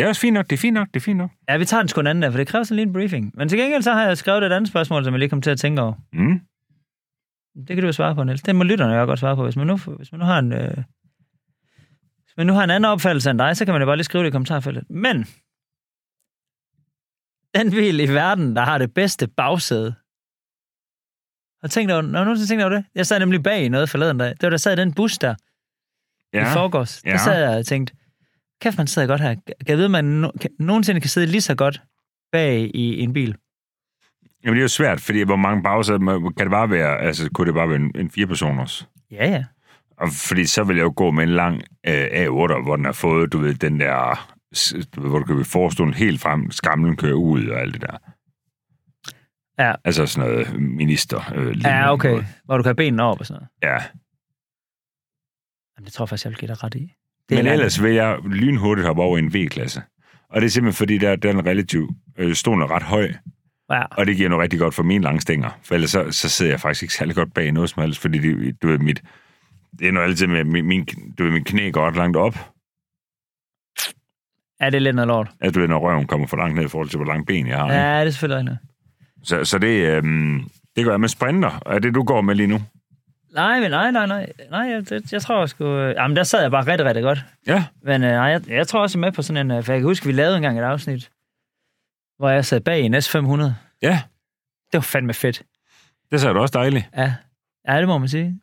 Det 0.00 0.04
er 0.04 0.08
også 0.08 0.20
fint 0.20 0.34
nok, 0.34 0.50
det 0.50 0.56
er 0.56 0.60
fint 0.60 0.74
nok, 0.74 0.88
det 0.88 0.96
er 0.96 1.04
fint 1.04 1.18
nok. 1.18 1.30
ja, 1.48 1.56
vi 1.56 1.64
tager 1.64 1.82
den 1.82 1.88
sgu 1.88 2.00
en 2.00 2.06
anden 2.06 2.22
dag, 2.22 2.32
for 2.32 2.38
det 2.38 2.46
kræver 2.46 2.64
sådan 2.64 2.76
lige 2.76 2.86
en 2.86 2.92
briefing. 2.92 3.32
Men 3.34 3.48
til 3.48 3.58
gengæld 3.58 3.82
så 3.82 3.92
har 3.92 4.02
jeg 4.02 4.18
skrevet 4.18 4.44
et 4.44 4.52
andet 4.52 4.68
spørgsmål, 4.68 5.04
som 5.04 5.14
jeg 5.14 5.18
lige 5.18 5.28
kom 5.28 5.42
til 5.42 5.50
at 5.50 5.58
tænke 5.58 5.82
over. 5.82 5.94
Mm. 6.12 6.40
Det 7.56 7.68
kan 7.68 7.80
du 7.80 7.86
jo 7.86 7.92
svare 7.92 8.14
på, 8.14 8.24
Niels. 8.24 8.42
Det 8.42 8.56
må 8.56 8.64
lytterne 8.64 8.94
jo 8.94 9.04
godt 9.04 9.18
svare 9.18 9.36
på. 9.36 9.44
Hvis 9.44 9.56
man 9.56 9.66
nu, 9.66 9.76
hvis 9.76 10.12
man 10.12 10.18
nu 10.18 10.24
har 10.24 10.38
en... 10.38 10.52
Øh, 10.52 10.74
hvis 12.24 12.36
man 12.36 12.46
nu 12.46 12.52
har 12.52 12.64
en 12.64 12.70
anden 12.70 12.90
opfattelse 12.90 13.30
end 13.30 13.38
dig, 13.38 13.56
så 13.56 13.64
kan 13.64 13.74
man 13.74 13.82
jo 13.82 13.86
bare 13.86 13.96
lige 13.96 14.04
skrive 14.04 14.24
det 14.24 14.28
i 14.28 14.32
kommentarfeltet. 14.32 14.90
Men 14.90 15.26
den 17.54 17.70
bil 17.70 18.00
i 18.00 18.08
verden, 18.14 18.56
der 18.56 18.62
har 18.62 18.78
det 18.78 18.94
bedste 18.94 19.26
bagsæde. 19.26 19.94
Har 21.60 21.68
tænkt 21.68 21.92
over, 21.92 22.02
når 22.02 22.24
du 22.24 22.46
tænkt 22.46 22.62
over 22.62 22.72
det? 22.72 22.84
Jeg 22.94 23.06
sad 23.06 23.18
nemlig 23.18 23.42
bag 23.42 23.64
i 23.64 23.68
noget 23.68 23.90
forleden 23.90 24.18
dag. 24.18 24.30
Det 24.30 24.42
var 24.42 24.50
der 24.50 24.56
sad 24.56 24.76
den 24.76 24.94
bus 24.94 25.18
der 25.18 25.34
ja. 26.32 26.50
i 26.50 26.52
forgårs. 26.52 27.02
Ja. 27.04 27.10
Der 27.10 27.18
sad 27.18 27.48
jeg 27.48 27.58
og 27.58 27.66
tænkte, 27.66 27.94
kæft, 28.60 28.78
man 28.78 28.86
sidder 28.86 29.08
godt 29.08 29.20
her. 29.20 29.34
Kan 29.34 29.68
jeg 29.68 29.78
vide, 29.78 29.88
man 29.88 30.24
no- 30.24 30.38
kan, 30.40 30.50
nogensinde 30.58 31.00
kan 31.00 31.10
sidde 31.10 31.26
lige 31.26 31.40
så 31.40 31.54
godt 31.54 31.82
bag 32.32 32.70
i 32.74 33.00
en 33.00 33.12
bil? 33.12 33.36
Jamen, 34.44 34.54
det 34.54 34.60
er 34.60 34.64
jo 34.64 34.68
svært, 34.68 35.00
fordi 35.00 35.22
hvor 35.22 35.36
mange 35.36 35.62
bagsæder 35.62 35.98
kan 36.36 36.46
det 36.46 36.50
bare 36.50 36.70
være, 36.70 36.98
altså 37.00 37.30
kunne 37.34 37.46
det 37.46 37.54
bare 37.54 37.68
være 37.68 37.76
en, 37.78 37.92
en 37.94 38.10
fire 38.10 38.26
personers? 38.26 38.88
Ja, 39.10 39.30
ja. 39.30 39.44
Og 39.96 40.08
fordi 40.12 40.44
så 40.46 40.64
vil 40.64 40.76
jeg 40.76 40.82
jo 40.84 40.92
gå 40.96 41.10
med 41.10 41.22
en 41.22 41.28
lang 41.28 41.62
øh, 41.86 42.04
A8, 42.04 42.62
hvor 42.62 42.76
den 42.76 42.84
har 42.84 42.92
fået, 42.92 43.32
du 43.32 43.38
ved, 43.38 43.54
den 43.54 43.80
der, 43.80 44.28
hvor 45.08 45.18
du 45.18 45.24
kan 45.24 45.44
forstående 45.44 45.94
helt 45.96 46.20
frem, 46.20 46.50
skamlen 46.50 46.96
kører 46.96 47.14
ud 47.14 47.46
og 47.48 47.60
alt 47.60 47.74
det 47.74 47.82
der. 47.82 47.96
Ja. 49.58 49.74
Altså 49.84 50.06
sådan 50.06 50.30
noget 50.30 50.60
minister. 50.60 51.32
Øh, 51.34 51.64
Ja, 51.64 51.92
okay. 51.92 52.08
noget. 52.10 52.26
Hvor 52.44 52.56
du 52.56 52.62
kan 52.62 52.68
have 52.68 52.74
benene 52.76 53.02
op 53.02 53.20
og 53.20 53.26
sådan 53.26 53.38
noget. 53.62 53.74
Ja, 53.74 53.84
Jamen, 55.76 55.84
det 55.84 55.92
tror 55.92 56.02
jeg 56.04 56.08
faktisk, 56.08 56.24
jeg 56.24 56.30
vil 56.30 56.38
give 56.38 56.48
dig 56.48 56.64
ret 56.64 56.74
i. 56.74 56.92
Det 57.30 57.44
men 57.44 57.52
ellers 57.52 57.82
vil 57.82 57.94
jeg 57.94 58.18
lynhurtigt 58.26 58.86
hoppe 58.86 59.02
over 59.02 59.16
i 59.16 59.20
en 59.20 59.34
V-klasse. 59.34 59.82
Og 60.30 60.40
det 60.40 60.46
er 60.46 60.50
simpelthen 60.50 60.78
fordi, 60.78 60.98
der, 60.98 61.16
der 61.16 61.28
er 61.28 61.32
en 61.32 61.46
relativt, 61.46 61.90
øh, 62.18 62.34
stolen 62.34 62.62
er 62.62 62.70
ret 62.70 62.82
høj, 62.82 63.12
Ja. 63.70 63.82
og 63.90 64.06
det 64.06 64.16
giver 64.16 64.28
noget 64.28 64.42
rigtig 64.42 64.58
godt 64.58 64.74
for 64.74 64.82
mine 64.82 65.04
lange 65.04 65.20
stænger. 65.20 65.58
For 65.62 65.74
ellers 65.74 65.90
så, 65.90 66.10
så 66.10 66.28
sidder 66.28 66.52
jeg 66.52 66.60
faktisk 66.60 66.82
ikke 66.82 66.94
særlig 66.94 67.14
godt 67.14 67.34
bag 67.34 67.52
noget 67.52 67.70
som 67.70 67.82
helst, 67.82 68.00
fordi 68.00 68.18
det, 68.18 68.62
du 68.62 68.66
ved, 68.68 68.78
mit, 68.78 69.02
det 69.78 69.88
er 69.88 69.92
noget 69.92 70.06
altid 70.08 70.26
med, 70.26 70.44
min, 70.44 70.66
min, 70.66 70.86
du 71.18 71.24
ved, 71.24 71.30
min 71.32 71.44
knæ 71.44 71.70
går 71.70 71.86
ret 71.86 71.96
langt 71.96 72.16
op. 72.16 72.34
Ja, 74.60 74.66
det 74.66 74.74
er 74.74 74.78
lidt 74.78 74.96
noget 74.96 75.08
lort. 75.08 75.30
Altså, 75.40 75.52
du 75.54 75.60
ved, 75.60 75.68
når 75.68 75.78
røven 75.78 76.06
kommer 76.06 76.26
for 76.26 76.36
langt 76.36 76.56
ned 76.56 76.64
i 76.64 76.68
forhold 76.68 76.88
til, 76.88 76.96
hvor 76.96 77.06
langt 77.06 77.26
ben 77.26 77.46
jeg 77.46 77.58
har. 77.58 77.72
Ja, 77.72 78.00
det 78.00 78.06
er 78.06 78.10
selvfølgelig 78.10 78.38
rigtigt. 78.38 78.58
Så, 79.28 79.44
så 79.44 79.58
det, 79.58 79.96
øhm, 79.96 80.40
det 80.76 80.84
gør 80.84 80.90
jeg 80.92 81.00
med 81.00 81.08
sprinter. 81.08 81.62
Er 81.66 81.78
det, 81.78 81.94
du 81.94 82.02
går 82.02 82.20
med 82.20 82.34
lige 82.34 82.46
nu? 82.46 82.58
Nej, 83.34 83.60
men 83.60 83.70
nej, 83.70 83.90
nej, 83.90 84.06
nej. 84.06 84.32
Nej, 84.50 84.60
jeg, 84.60 84.88
det, 84.88 85.12
jeg 85.12 85.22
tror 85.22 85.46
sgu... 85.46 85.64
øh, 85.64 85.94
Jamen, 85.96 86.16
der 86.16 86.22
sad 86.22 86.42
jeg 86.42 86.50
bare 86.50 86.66
rigtig, 86.66 86.86
rigtig 86.86 87.02
godt. 87.02 87.18
Ja. 87.46 87.64
Men 87.82 88.02
øh, 88.04 88.10
nej, 88.10 88.20
jeg, 88.24 88.48
jeg 88.48 88.68
tror 88.68 88.80
også, 88.82 88.98
jeg 88.98 89.02
er 89.04 89.06
med 89.06 89.12
på 89.12 89.22
sådan 89.22 89.46
en... 89.50 89.56
øh, 89.58 89.64
For 89.64 89.72
jeg 89.72 89.80
kan 89.80 89.86
huske, 89.88 90.06
vi 90.06 90.12
lavede 90.12 90.36
engang 90.36 90.58
et 90.58 90.62
afsnit, 90.62 91.10
hvor 92.18 92.28
jeg 92.28 92.44
sad 92.44 92.60
bag 92.60 92.80
i 92.80 92.84
en 92.84 92.94
S500. 92.94 93.42
Ja, 93.82 94.02
Det 94.72 94.72
var 94.72 94.80
fandme 94.80 95.14
fedt. 95.14 95.42
det 96.10 96.24
er 96.24 96.32
da 96.32 96.40
også 96.40 96.58
dejligt. 96.58 96.84
Ja, 96.96 97.14
ja 97.68 97.78
det 97.78 97.88
må 97.88 97.98
man 97.98 98.08
sige. 98.08 98.40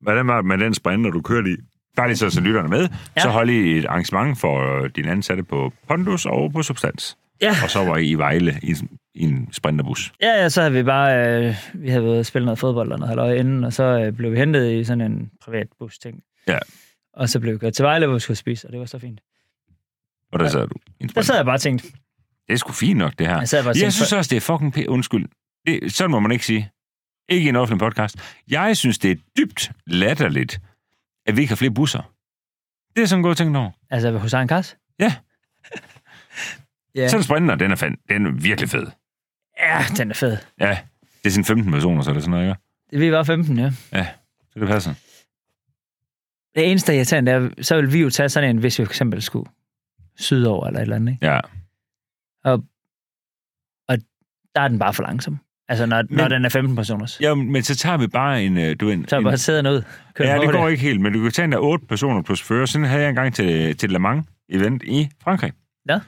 Hvordan 0.00 0.26
var 0.26 0.36
det 0.36 0.44
med 0.44 0.58
den 0.58 0.74
sprinter, 0.74 1.10
du 1.10 1.22
kørte 1.22 1.50
i? 1.50 1.56
Bare 1.96 2.08
lige 2.08 2.16
så, 2.16 2.30
så 2.30 2.40
lytterne 2.40 2.68
med. 2.68 2.80
Ja. 2.80 2.88
Ja. 3.16 3.20
Så 3.20 3.28
hold 3.28 3.50
I 3.50 3.78
et 3.78 3.84
arrangement 3.86 4.40
for 4.40 4.82
øh, 4.82 4.90
dine 4.96 5.10
ansatte 5.10 5.42
på 5.42 5.72
Pondus 5.88 6.26
og 6.26 6.52
på 6.52 6.62
Substans. 6.62 7.16
Ja, 7.40 7.54
Og 7.64 7.70
så 7.70 7.84
var 7.84 7.96
I 7.96 8.06
i 8.10 8.14
Vejle 8.14 8.58
i, 8.62 8.74
i 9.14 9.22
en 9.22 9.52
sprinterbus. 9.52 10.12
ja, 10.20 10.28
ja 10.42 10.48
så 10.48 10.60
havde 10.60 10.72
vi 10.74 10.82
bare... 10.82 11.28
Øh, 11.46 11.54
vi 11.74 11.88
havde 11.88 12.04
været 12.04 12.26
spillet 12.26 12.44
noget 12.46 12.58
fodbold 12.58 12.86
eller 12.88 12.96
noget 12.96 13.08
halløj 13.08 13.32
inden, 13.34 13.64
og 13.64 13.72
så 13.72 13.82
øh, 13.84 14.12
blev 14.12 14.32
vi 14.32 14.38
hentet 14.38 14.72
i 14.72 14.84
sådan 14.84 15.12
en 15.12 15.30
privat 15.40 15.66
bus 15.78 15.98
ting. 15.98 16.22
Ja. 16.48 16.58
Og 17.14 17.28
så 17.28 17.40
blev 17.40 17.52
vi 17.54 17.58
kørt 17.58 17.72
til 17.72 17.82
Vejle, 17.84 18.06
hvor 18.06 18.14
vi 18.14 18.20
skulle 18.20 18.36
spise, 18.36 18.66
og 18.68 18.72
det 18.72 18.80
var 18.80 18.86
så 18.86 18.98
fint. 18.98 19.20
Og 20.32 20.38
der 20.38 20.44
Ja. 20.44 20.50
sad 20.50 20.66
du 20.68 20.74
Der 21.14 21.22
sad 21.22 21.36
jeg 21.36 21.44
bare 21.44 21.54
og 21.56 21.60
tænkte... 21.60 21.88
Det 22.46 22.52
er 22.52 22.56
sgu 22.56 22.72
fint 22.72 22.98
nok, 22.98 23.12
det 23.18 23.26
her. 23.26 23.38
Jeg 23.38 23.48
sad 23.48 23.62
bare 23.62 23.68
Jeg 23.68 23.76
tænkte 23.76 23.92
synes 23.96 24.12
også, 24.12 24.28
det 24.28 24.36
er 24.36 24.40
fucking 24.40 24.76
p- 24.78 24.86
Undskyld. 24.88 25.26
Det, 25.66 25.92
sådan 25.92 26.10
må 26.10 26.20
man 26.20 26.32
ikke 26.32 26.46
sige. 26.46 26.70
Ikke 27.28 27.46
i 27.46 27.48
en 27.48 27.56
offentlig 27.56 27.78
podcast. 27.80 28.16
Jeg 28.50 28.76
synes, 28.76 28.98
det 28.98 29.10
er 29.10 29.16
dybt 29.38 29.70
latterligt, 29.86 30.60
at 31.26 31.36
vi 31.36 31.40
ikke 31.40 31.50
har 31.50 31.56
flere 31.56 31.74
busser. 31.74 32.12
Det 32.96 33.02
er 33.02 33.06
sådan 33.06 33.22
gået 33.22 33.36
tænkt 33.36 33.56
over. 33.56 33.70
Altså, 33.90 34.18
hos 34.18 34.34
Arne 34.34 34.48
Kars? 34.48 34.76
Ja. 34.98 35.14
Ja. 36.94 37.08
Så 37.08 37.16
er 37.16 37.20
sprinter, 37.22 37.54
den 37.54 37.70
er, 37.70 37.76
fan, 37.76 37.96
den 38.08 38.26
er 38.26 38.30
virkelig 38.30 38.68
fed. 38.70 38.86
Ja, 39.60 39.78
den 39.96 40.10
er 40.10 40.14
fed. 40.14 40.36
Ja, 40.60 40.78
det 41.22 41.26
er 41.26 41.30
sådan 41.30 41.44
15 41.44 41.72
personer, 41.72 42.02
så 42.02 42.10
er 42.10 42.14
det 42.14 42.22
sådan 42.22 42.30
noget, 42.40 42.56
ikke? 42.92 42.98
Vi 43.06 43.12
var 43.12 43.22
15, 43.22 43.58
ja. 43.58 43.70
Så 44.52 44.60
det 44.60 44.68
passer. 44.68 44.94
Det 46.54 46.70
eneste, 46.70 46.94
jeg 46.94 47.06
tænker, 47.06 47.38
det 47.38 47.50
er, 47.58 47.62
så 47.62 47.76
vil 47.76 47.92
vi 47.92 48.00
jo 48.00 48.10
tage 48.10 48.28
sådan 48.28 48.50
en, 48.50 48.58
hvis 48.58 48.78
vi 48.78 48.84
for 48.84 48.90
eksempel 48.90 49.22
skulle 49.22 49.50
sydover 50.16 50.66
eller 50.66 50.78
et 50.80 50.82
eller 50.82 50.96
andet, 50.96 51.12
ikke? 51.12 51.26
Ja. 51.26 51.40
Der 54.54 54.60
er 54.60 54.68
den 54.68 54.78
bare 54.78 54.94
for 54.94 55.02
langsom. 55.02 55.38
Altså, 55.68 55.86
når, 55.86 56.02
Men, 56.08 56.16
når 56.16 56.28
den 56.28 56.44
er 56.44 56.48
15 56.48 56.76
personers. 56.76 57.20
ja, 57.20 57.34
men 57.34 57.62
så 57.62 57.76
tager 57.76 57.96
vi 57.96 58.06
bare 58.06 58.44
en... 58.44 58.58
øh, 58.58 58.76
Du, 58.80 58.90
en, 58.90 59.08
Så 59.08 59.18
en 59.18 59.24
bare 59.24 59.38
sæderne 59.38 59.70
ud. 59.72 59.82
Kør 60.14 60.24
Ja, 60.24 60.38
det 60.40 60.50
går 60.50 60.68
ikke 60.68 60.82
helt, 60.82 61.00
men 61.00 61.12
du 61.12 61.22
kan 61.22 61.32
tage 61.32 61.44
en 61.44 61.52
der 61.52 61.58
8 61.58 61.86
personer 61.86 62.22
plus 62.22 62.42
fører. 62.42 62.66
Sådan 62.66 62.86
havde 62.86 63.02
jeg 63.02 63.08
engang 63.08 63.34
til, 63.34 63.76
til 63.76 63.90
Le 63.90 63.98
Mans 63.98 64.26
event 64.48 64.82
i 64.82 65.08
Frankrig. 65.22 65.52
Ja. 65.88 66.00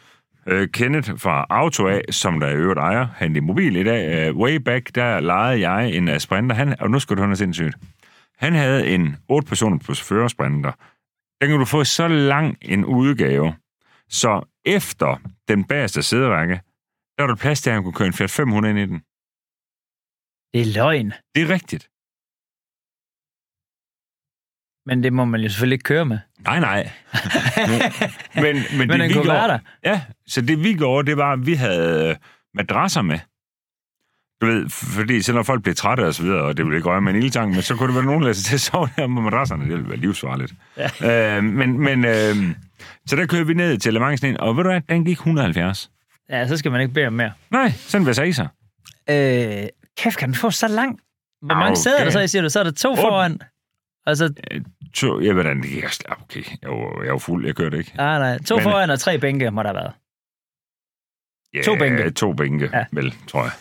Øh, 0.47 0.69
Kenneth 0.69 1.11
fra 1.19 1.47
Auto 1.51 1.89
A, 1.89 2.01
som 2.11 2.41
der 2.41 2.49
i 2.49 2.55
øvrigt 2.55 2.79
ejer 2.79 3.07
Handy 3.07 3.39
Mobil 3.39 3.77
i 3.77 3.85
dag. 3.85 4.29
Øh, 4.29 4.37
way 4.37 4.57
back, 4.57 4.95
der 4.95 5.21
lejede 5.21 5.71
jeg 5.71 5.93
en 5.93 6.09
uh, 6.09 6.19
sprinter. 6.19 6.57
Han, 6.57 6.81
og 6.81 6.91
nu 6.91 6.99
skal 6.99 7.17
du 7.17 7.21
høre 7.21 7.29
noget 7.29 7.39
sindssygt. 7.39 7.77
Han 8.37 8.53
havde 8.53 8.95
en 8.95 9.17
8 9.29 9.49
personer 9.49 9.79
plus 9.79 10.03
fører 10.03 10.29
sprinter. 10.29 10.73
Den 11.41 11.51
kan 11.51 11.59
du 11.59 11.65
få 11.65 11.85
så 11.85 12.09
lang 12.09 12.57
en 12.63 12.85
udgave, 12.85 13.55
så 14.09 14.43
efter 14.65 15.17
den 15.49 15.65
bagerste 15.65 16.03
sæderække, 16.03 16.55
der 17.19 17.23
var 17.23 17.27
der 17.27 17.37
plads 17.37 17.63
til, 17.63 17.71
at 17.71 17.75
han 17.75 17.83
kunne 17.83 17.93
køre 17.93 18.07
en 18.07 18.13
Fiat 18.13 18.31
500 18.31 18.71
ind 18.71 18.79
i 18.79 18.87
den. 18.87 18.99
Det 20.53 20.61
er 20.61 20.75
løgn. 20.75 21.13
Det 21.35 21.43
er 21.43 21.49
rigtigt. 21.49 21.89
Men 24.87 25.03
det 25.03 25.13
må 25.13 25.25
man 25.25 25.41
jo 25.41 25.49
selvfølgelig 25.49 25.75
ikke 25.75 25.83
køre 25.83 26.05
med. 26.05 26.19
Nej, 26.45 26.61
nej. 26.61 26.91
men, 27.67 27.81
men, 28.45 28.63
men, 28.79 28.89
det, 28.89 29.01
den 29.01 29.09
vi 29.09 29.15
kunne 29.15 29.25
gjorde, 29.25 29.29
være 29.29 29.49
der. 29.49 29.59
Ja, 29.85 30.01
så 30.27 30.41
det 30.41 30.65
vi 30.65 30.75
gjorde, 30.75 31.11
det 31.11 31.17
var, 31.17 31.33
at 31.33 31.47
vi 31.47 31.55
havde 31.55 32.09
øh, 32.11 32.17
madrasser 32.55 33.03
med. 33.03 33.19
Du 34.41 34.47
ved, 34.47 34.69
fordi 34.69 35.23
så 35.23 35.33
når 35.33 35.43
folk 35.43 35.63
blev 35.63 35.75
trætte 35.75 36.01
og 36.01 36.15
så 36.15 36.23
videre, 36.23 36.43
og 36.43 36.57
det 36.57 36.65
ville 36.65 36.77
ikke 36.77 36.89
røre 36.89 37.01
med 37.01 37.15
en 37.15 37.23
ildtang, 37.23 37.53
men 37.53 37.63
så 37.63 37.77
kunne 37.77 37.87
det 37.87 37.95
være 37.95 38.05
nogen, 38.05 38.21
der 38.21 38.25
lade 38.25 38.35
sig 38.35 38.45
til 38.45 38.55
at 38.55 38.61
sove 38.61 38.89
der 38.97 39.07
med 39.07 39.23
madrasserne. 39.23 39.65
Det 39.65 39.73
ville 39.73 39.89
være 39.89 39.99
livsfarligt. 39.99 40.53
Ja. 40.77 41.37
Øh, 41.37 41.45
men, 41.45 41.79
men 41.79 42.05
øh, 42.05 42.35
så 43.07 43.17
der 43.17 43.27
kørte 43.27 43.47
vi 43.47 43.55
ned 43.55 43.79
til 43.79 43.95
Le 43.95 44.01
Mans 44.01 44.23
ind, 44.23 44.37
og 44.37 44.57
ved 44.57 44.65
du 44.65 44.71
hvad, 44.71 44.81
den 44.89 45.05
gik 45.05 45.17
170. 45.17 45.91
Ja, 46.31 46.49
så 46.49 46.57
skal 46.57 46.73
man 46.73 46.81
ikke 46.81 46.95
bede 46.95 47.07
om 47.07 47.13
mere. 47.13 47.33
Nej, 47.51 47.71
sådan 47.71 48.07
vil 48.07 48.17
jeg 48.19 48.35
sig. 48.35 48.49
Øh, 49.11 49.69
kæft, 49.97 50.19
kan 50.19 50.29
den 50.29 50.35
få 50.35 50.51
så 50.51 50.69
lang? 50.69 50.99
Hvor 51.43 51.55
mange 51.55 51.77
sæder 51.77 51.99
er 51.99 52.05
der 52.05 52.11
så, 52.11 52.21
i, 52.21 52.29
siger 52.29 52.43
du? 52.43 52.49
Så 52.49 52.61
er 52.61 52.65
der 52.65 52.71
to 52.71 52.97
foran. 52.97 53.41
Altså, 54.07 54.35
To, 54.95 55.21
jeg 55.21 55.37
ved, 55.37 55.45
det 55.45 55.63
gik 55.63 55.85
også- 55.85 56.05
okay, 56.09 56.43
jeg 56.63 56.71
var, 56.71 57.03
jeg 57.05 57.13
var 57.13 57.19
fuld, 57.19 57.47
jeg 57.47 57.55
kørte 57.55 57.79
ikke. 57.79 57.93
nej, 57.97 58.19
nej. 58.19 58.39
To 58.39 58.55
Men- 58.57 58.63
foran 58.63 58.91
og 58.91 59.01
tre 59.01 59.19
bænke 59.19 59.51
må 59.51 59.63
der 59.63 59.69
have 59.69 59.77
været. 59.77 59.93
Ja, 61.55 61.63
To 61.63 61.77
bænke. 61.79 62.11
To 62.11 62.33
bænke, 62.33 62.71
ja. 62.73 62.85
Vel, 62.93 63.15
tror 63.29 63.43
jeg. 63.43 63.53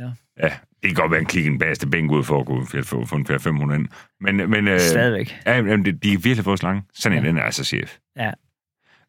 Ja. 0.00 0.10
Ja, 0.48 0.48
det 0.82 0.88
kan 0.90 0.94
godt 0.94 1.10
være 1.10 1.20
en 1.20 1.26
klik 1.26 1.46
en 1.46 1.58
bagerste 1.58 1.86
bænk 1.88 2.10
ud 2.12 2.24
for 2.24 2.40
at 2.40 2.46
kunne 2.46 2.66
få, 2.84 3.04
få, 3.04 3.16
en 3.16 3.26
Fiat 3.26 3.42
500 3.42 3.80
ind. 3.80 3.88
Men, 4.20 4.50
men 4.50 4.68
øh, 4.68 4.80
Stadigvæk. 4.80 5.36
ja, 5.46 5.62
men 5.62 5.84
det- 5.84 6.02
de 6.02 6.12
er 6.12 6.18
virkelig 6.18 6.44
for 6.44 6.56
lange. 6.62 6.82
Sådan 6.94 7.18
en, 7.18 7.24
Ja. 7.24 7.28
den 7.30 7.38
er 7.38 7.42
altså 7.42 7.64
chef. 7.64 7.96
Ja. 8.16 8.30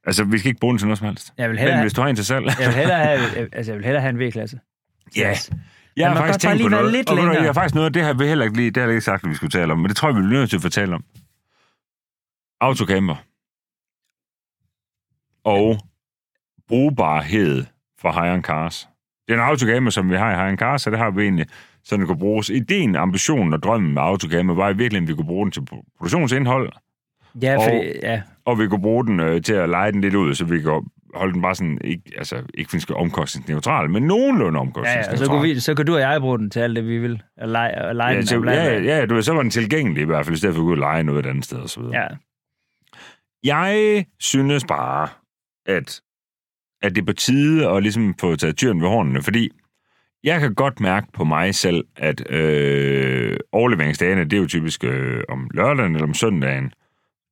Altså, 0.05 0.23
vi 0.23 0.37
skal 0.37 0.49
ikke 0.49 0.59
bruge 0.59 0.71
den 0.71 0.77
til 0.79 0.87
noget 0.87 0.97
som 0.97 1.07
helst. 1.07 1.33
Jeg 1.37 1.49
vil 1.49 1.55
Men 1.55 1.59
hellere, 1.59 1.81
hvis 1.81 1.93
du 1.93 2.01
har 2.01 2.07
en 2.09 2.15
til 2.15 2.25
salg... 2.25 2.45
jeg 2.45 2.67
vil 2.67 2.75
hellere 2.75 2.97
have, 3.07 3.49
altså, 3.55 3.71
jeg 3.71 3.77
vil 3.77 3.85
hellere 3.85 4.01
have 4.01 4.09
en 4.09 4.19
V-klasse. 4.19 4.59
ja. 5.17 5.31
Yes. 5.31 5.51
Jeg 5.97 6.09
har 6.09 6.15
faktisk 6.15 6.39
tænkt 6.39 6.63
på 6.63 6.69
noget. 6.69 6.91
lidt 6.91 7.09
og 7.09 7.15
længere. 7.15 7.35
jeg 7.35 7.45
har 7.45 7.53
faktisk 7.53 7.75
noget, 7.75 7.93
det 7.93 8.03
har 8.03 8.13
vi 8.13 8.25
heller 8.27 8.45
ikke 8.45 8.57
lige, 8.57 8.71
det 8.71 8.77
har 8.77 8.87
jeg 8.87 8.93
ikke 8.95 9.05
sagt, 9.05 9.23
at 9.23 9.29
vi 9.29 9.35
skulle 9.35 9.51
tale 9.51 9.73
om, 9.73 9.79
men 9.79 9.87
det 9.89 9.95
tror 9.97 10.09
jeg, 10.09 10.15
vi 10.15 10.21
bliver 10.21 10.39
nødt 10.39 10.49
til 10.49 10.57
at 10.57 10.61
fortælle 10.61 10.95
om. 10.95 11.03
Autocamper. 12.61 13.15
Og 15.43 15.77
brugbarhed 16.67 17.65
for 18.01 18.11
High 18.11 18.41
Cars. 18.41 18.89
Det 19.27 19.33
er 19.33 19.37
en 19.37 19.49
autocamper, 19.49 19.91
som 19.91 20.09
vi 20.09 20.15
har 20.15 20.31
i 20.31 20.45
High 20.45 20.57
Cars, 20.57 20.81
så 20.81 20.89
det 20.89 20.99
har 20.99 21.11
vi 21.11 21.23
egentlig, 21.23 21.45
så 21.83 21.97
den 21.97 22.05
kunne 22.07 22.19
bruges. 22.19 22.49
Ideen, 22.49 22.95
ambitionen 22.95 23.53
og 23.53 23.63
drømmen 23.63 23.93
med 23.93 24.01
autocamper 24.01 24.53
var 24.53 24.69
i 24.69 24.77
virkeligheden, 24.77 25.03
at 25.03 25.07
vi 25.09 25.15
kunne 25.15 25.25
bruge 25.27 25.45
den 25.45 25.51
til 25.51 25.61
pro- 25.71 25.93
produktionsindhold, 25.97 26.71
Ja, 27.41 27.57
Og- 27.57 27.63
fordi, 27.63 27.77
ja, 28.03 28.21
og 28.45 28.59
vi 28.59 28.67
kunne 28.67 28.81
bruge 28.81 29.05
den 29.05 29.19
øh, 29.19 29.41
til 29.41 29.53
at 29.53 29.69
lege 29.69 29.91
den 29.91 30.01
lidt 30.01 30.15
ud, 30.15 30.33
så 30.35 30.45
vi 30.45 30.61
kan 30.61 30.85
holde 31.15 31.33
den 31.33 31.41
bare 31.41 31.55
sådan, 31.55 31.77
ikke, 31.83 32.01
altså 32.17 32.43
ikke 32.53 32.79
skal 32.79 32.95
omkostningsneutral, 32.95 33.89
men 33.89 34.03
nogenlunde 34.03 34.57
ja, 34.57 34.61
omkostningsneutral. 34.61 35.05
ja, 35.07 35.11
og 35.11 35.17
så 35.17 35.25
kunne, 35.31 35.41
vi, 35.41 35.59
så 35.59 35.75
kan 35.75 35.85
du 35.85 35.93
og 35.93 35.99
jeg 35.99 36.21
bruge 36.21 36.39
den 36.39 36.49
til 36.49 36.59
alt 36.59 36.75
det, 36.75 36.87
vi 36.87 36.97
vil. 36.97 37.23
Og 37.37 37.47
lege, 37.49 37.85
og 37.85 37.95
lege 37.95 38.11
Ja, 38.11 38.17
den. 38.17 38.27
så, 38.27 38.43
ja, 38.45 38.79
ja, 38.81 39.05
du 39.05 39.21
så 39.21 39.33
var 39.33 39.41
den 39.41 39.51
tilgængelig 39.51 40.01
i 40.01 40.05
hvert 40.05 40.25
fald, 40.25 40.35
i 40.35 40.37
stedet 40.37 40.55
for 40.55 40.61
at 40.61 40.65
gå 40.65 40.67
ud 40.67 40.73
og 40.73 40.77
lege 40.77 41.03
noget 41.03 41.25
et 41.25 41.29
andet 41.29 41.45
sted 41.45 41.57
og 41.57 41.69
så 41.69 41.79
videre. 41.81 42.01
ja. 42.01 42.07
Jeg 43.43 44.05
synes 44.19 44.65
bare, 44.67 45.07
at, 45.65 46.01
at 46.81 46.95
det 46.95 47.01
er 47.01 47.05
på 47.05 47.13
tide 47.13 47.69
at 47.69 47.83
ligesom 47.83 48.15
få 48.19 48.35
taget 48.35 48.57
tyren 48.57 48.81
ved 48.81 48.87
hornene, 48.89 49.21
fordi 49.21 49.49
jeg 50.23 50.39
kan 50.39 50.53
godt 50.55 50.79
mærke 50.79 51.07
på 51.13 51.23
mig 51.23 51.55
selv, 51.55 51.85
at 51.95 52.31
øh, 52.31 53.37
overleveringsdagene, 53.51 54.23
det 54.23 54.33
er 54.33 54.37
jo 54.37 54.47
typisk 54.47 54.83
øh, 54.83 55.23
om 55.29 55.49
lørdagen 55.53 55.93
eller 55.95 56.07
om 56.07 56.13
søndagen. 56.13 56.65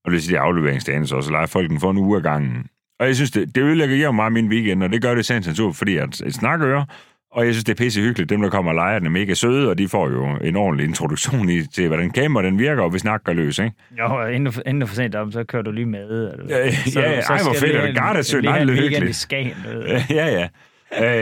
Og 0.06 0.12
det 0.12 0.14
vil 0.14 0.22
sige, 0.22 0.34
det 0.34 0.40
er 0.40 0.44
afleveringsdagene, 0.44 1.08
så, 1.08 1.22
så 1.22 1.32
leger 1.32 1.46
folk 1.46 1.70
den 1.70 1.80
for 1.80 1.92
en 1.92 1.98
uge 1.98 2.18
af 2.18 2.24
gangen. 2.24 2.68
Og 3.00 3.08
jeg 3.08 3.16
synes, 3.16 3.32
det, 3.32 3.56
det 3.56 3.62
ødelægger 3.64 3.96
jo 3.98 4.12
meget 4.12 4.34
min 4.34 4.48
weekend, 4.50 4.84
og 4.84 4.90
det 4.92 5.02
gør 5.02 5.16
det 5.16 5.26
sandt 5.26 5.48
natur, 5.48 5.72
fordi 5.72 5.96
jeg, 5.96 6.08
snakker 6.32 6.68
øre, 6.68 6.86
og 7.32 7.46
jeg 7.46 7.54
synes, 7.54 7.64
det 7.64 7.80
er 7.80 7.84
pisse 7.84 8.02
hyggeligt. 8.02 8.30
Dem, 8.30 8.42
der 8.42 8.50
kommer 8.50 8.72
og 8.72 8.76
leger, 8.76 8.96
er 9.00 9.10
mega 9.10 9.34
søde, 9.34 9.70
og 9.70 9.78
de 9.78 9.88
får 9.88 10.10
jo 10.10 10.38
en 10.44 10.56
ordentlig 10.56 10.88
introduktion 10.88 11.50
i, 11.50 11.66
til, 11.68 11.88
hvordan 11.88 12.12
kamera 12.12 12.44
den 12.46 12.60
virker, 12.60 12.82
og 12.84 12.94
vi 12.94 13.00
snakker 13.00 13.34
løs, 13.34 13.60
ikke? 13.60 13.72
Jo, 14.00 14.06
og 14.06 14.34
inden, 14.34 14.54
du- 14.54 14.62
inden 14.66 14.82
du 14.82 14.88
for 14.88 14.96
sent 14.96 15.16
om, 15.16 15.32
så 15.32 15.44
kører 15.44 15.64
du 15.64 15.72
lige 15.72 15.86
med. 15.86 16.32
Eller, 16.34 16.46
Ja, 16.50 16.58
ja, 16.96 17.12
ja, 17.12 17.20
ej, 17.20 17.40
hvor 17.44 17.54
fedt, 17.54 17.74
det 17.84 17.96
det 18.16 18.26
sødt, 18.26 18.44
nej, 18.46 18.60
det 18.60 18.70
er 18.70 18.82
hyggeligt. 18.82 19.10
i 19.10 19.14
Skagen, 19.14 19.54
ja, 20.10 20.28
ja. 20.28 20.48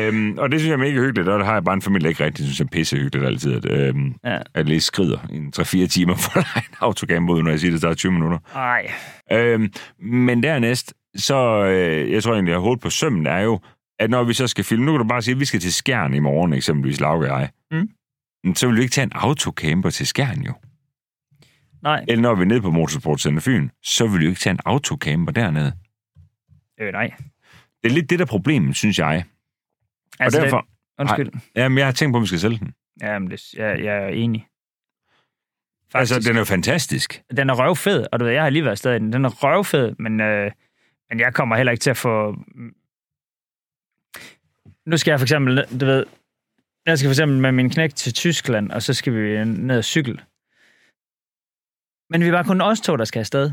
Øhm, 0.08 0.38
og 0.38 0.52
det 0.52 0.60
synes 0.60 0.70
jeg 0.70 0.74
er 0.74 0.78
mega 0.90 1.00
hyggeligt, 1.00 1.28
og 1.30 1.40
det 1.40 1.46
har 1.48 1.54
jeg 1.54 1.64
bare 1.64 1.74
en 1.76 1.82
familie 1.82 2.10
ikke 2.10 2.26
rigtig, 2.26 2.46
synes 2.46 2.60
jeg 2.60 2.66
er 2.66 2.70
pisse 2.72 2.98
hyggeligt 2.98 3.26
altid, 3.28 3.56
at, 3.66 3.72
øhm, 3.72 4.14
Ja. 4.26 4.38
at 4.56 4.66
lige 4.66 4.82
skrider 4.82 5.18
en 5.34 5.54
3-4 5.60 5.88
timer 5.88 6.16
for 6.26 6.40
en 6.40 6.64
autocamp 6.80 7.30
når 7.30 7.50
jeg 7.50 7.60
siger, 7.60 7.72
det 7.72 7.82
tager 7.82 7.94
20 7.94 8.12
minutter. 8.12 8.38
Ej, 8.56 8.92
Øhm, 9.32 9.74
men 10.00 10.44
dernæst, 10.44 10.94
så 11.16 11.66
øh, 11.66 12.12
jeg 12.12 12.24
tror 12.24 12.34
egentlig, 12.34 12.54
at 12.54 12.62
hovedet 12.62 12.82
på 12.82 12.90
sømmen 12.90 13.28
er 13.28 13.40
jo, 13.40 13.60
at 14.00 14.10
når 14.10 14.24
vi 14.24 14.34
så 14.34 14.48
skal 14.48 14.64
filme, 14.64 14.86
nu 14.86 14.92
kan 14.92 15.00
du 15.00 15.08
bare 15.08 15.22
sige, 15.22 15.34
at 15.34 15.40
vi 15.40 15.46
skal 15.46 15.60
til 15.60 15.74
Skjern 15.74 16.14
i 16.14 16.20
morgen, 16.20 16.54
eksempelvis 16.54 17.00
Lauke 17.00 17.32
og 17.34 17.40
jeg. 17.40 17.50
Mm. 17.72 18.56
Så 18.56 18.68
vil 18.68 18.76
vi 18.78 18.82
ikke 18.82 18.92
tage 18.94 19.06
en 19.06 19.12
autocamper 19.16 19.90
til 19.90 20.08
Skjern 20.08 20.42
jo. 20.42 20.54
nej, 21.84 22.06
Eller 22.08 22.22
når 22.22 22.36
vi 22.36 22.42
er 22.42 22.46
nede 22.46 22.62
på 22.62 22.72
Motorsportcenter 22.72 23.42
Fyn, 23.42 23.70
så 23.84 24.08
vil 24.08 24.20
vi 24.20 24.28
ikke 24.28 24.40
tage 24.40 24.52
en 24.52 24.60
autocamper 24.66 25.32
dernede. 25.34 25.74
øh, 26.80 26.92
nej. 26.92 27.14
Det 27.84 27.90
er 27.90 27.94
lidt 27.94 28.10
det 28.10 28.20
der 28.20 28.26
problem, 28.26 28.74
synes 28.74 29.00
jeg. 29.00 29.24
Altså, 30.20 30.40
og 30.40 30.44
derfor, 30.46 30.58
Den, 30.60 30.68
undskyld. 31.00 31.32
jamen, 31.56 31.78
jeg 31.78 31.88
har 31.88 31.92
tænkt 31.92 32.14
på, 32.14 32.18
at 32.18 32.22
vi 32.22 32.28
skal 32.28 32.40
sælge 32.40 32.58
den. 32.60 32.74
Jamen, 33.02 33.32
det, 33.32 33.54
jeg, 33.54 33.84
jeg 33.84 34.04
er 34.04 34.08
enig. 34.08 34.48
Altså, 35.94 36.16
Faktisk. 36.16 36.28
den 36.30 36.36
er 36.36 36.40
jo 36.42 36.46
fantastisk. 36.46 37.22
den 37.38 37.50
er 37.50 37.54
røvfed, 37.54 38.06
og 38.12 38.20
du 38.20 38.26
ved, 38.26 38.34
jeg 38.34 38.44
har 38.44 38.50
lige 38.50 38.64
været 38.66 38.78
stadig 38.78 38.96
i 38.96 39.00
den. 39.00 39.14
Den 39.14 39.26
er 39.26 39.30
røvfed, 39.30 39.96
men, 40.00 40.22
øh, 40.22 40.52
men 41.12 41.20
jeg 41.20 41.34
kommer 41.34 41.56
heller 41.56 41.72
ikke 41.72 41.82
til 41.82 41.90
at 41.90 41.98
få... 41.98 42.32
Nu 44.86 44.98
skal 44.98 45.12
jeg 45.12 45.20
for 45.20 45.26
eksempel, 45.26 45.80
du 45.82 45.86
ved, 45.86 46.06
jeg 46.86 46.98
skal 46.98 47.08
for 47.08 47.12
eksempel 47.14 47.38
med 47.40 47.52
min 47.52 47.70
knæk 47.70 47.96
til 47.96 48.14
Tyskland, 48.14 48.72
og 48.72 48.82
så 48.82 48.94
skal 48.94 49.14
vi 49.14 49.46
ned 49.46 49.78
og 49.78 49.84
cykle. 49.84 50.20
Men 52.10 52.22
vi 52.22 52.28
er 52.28 52.32
bare 52.32 52.44
kun 52.44 52.62
os 52.62 52.82
to, 52.82 52.96
der 52.96 53.06
skal 53.06 53.20
afsted. 53.20 53.52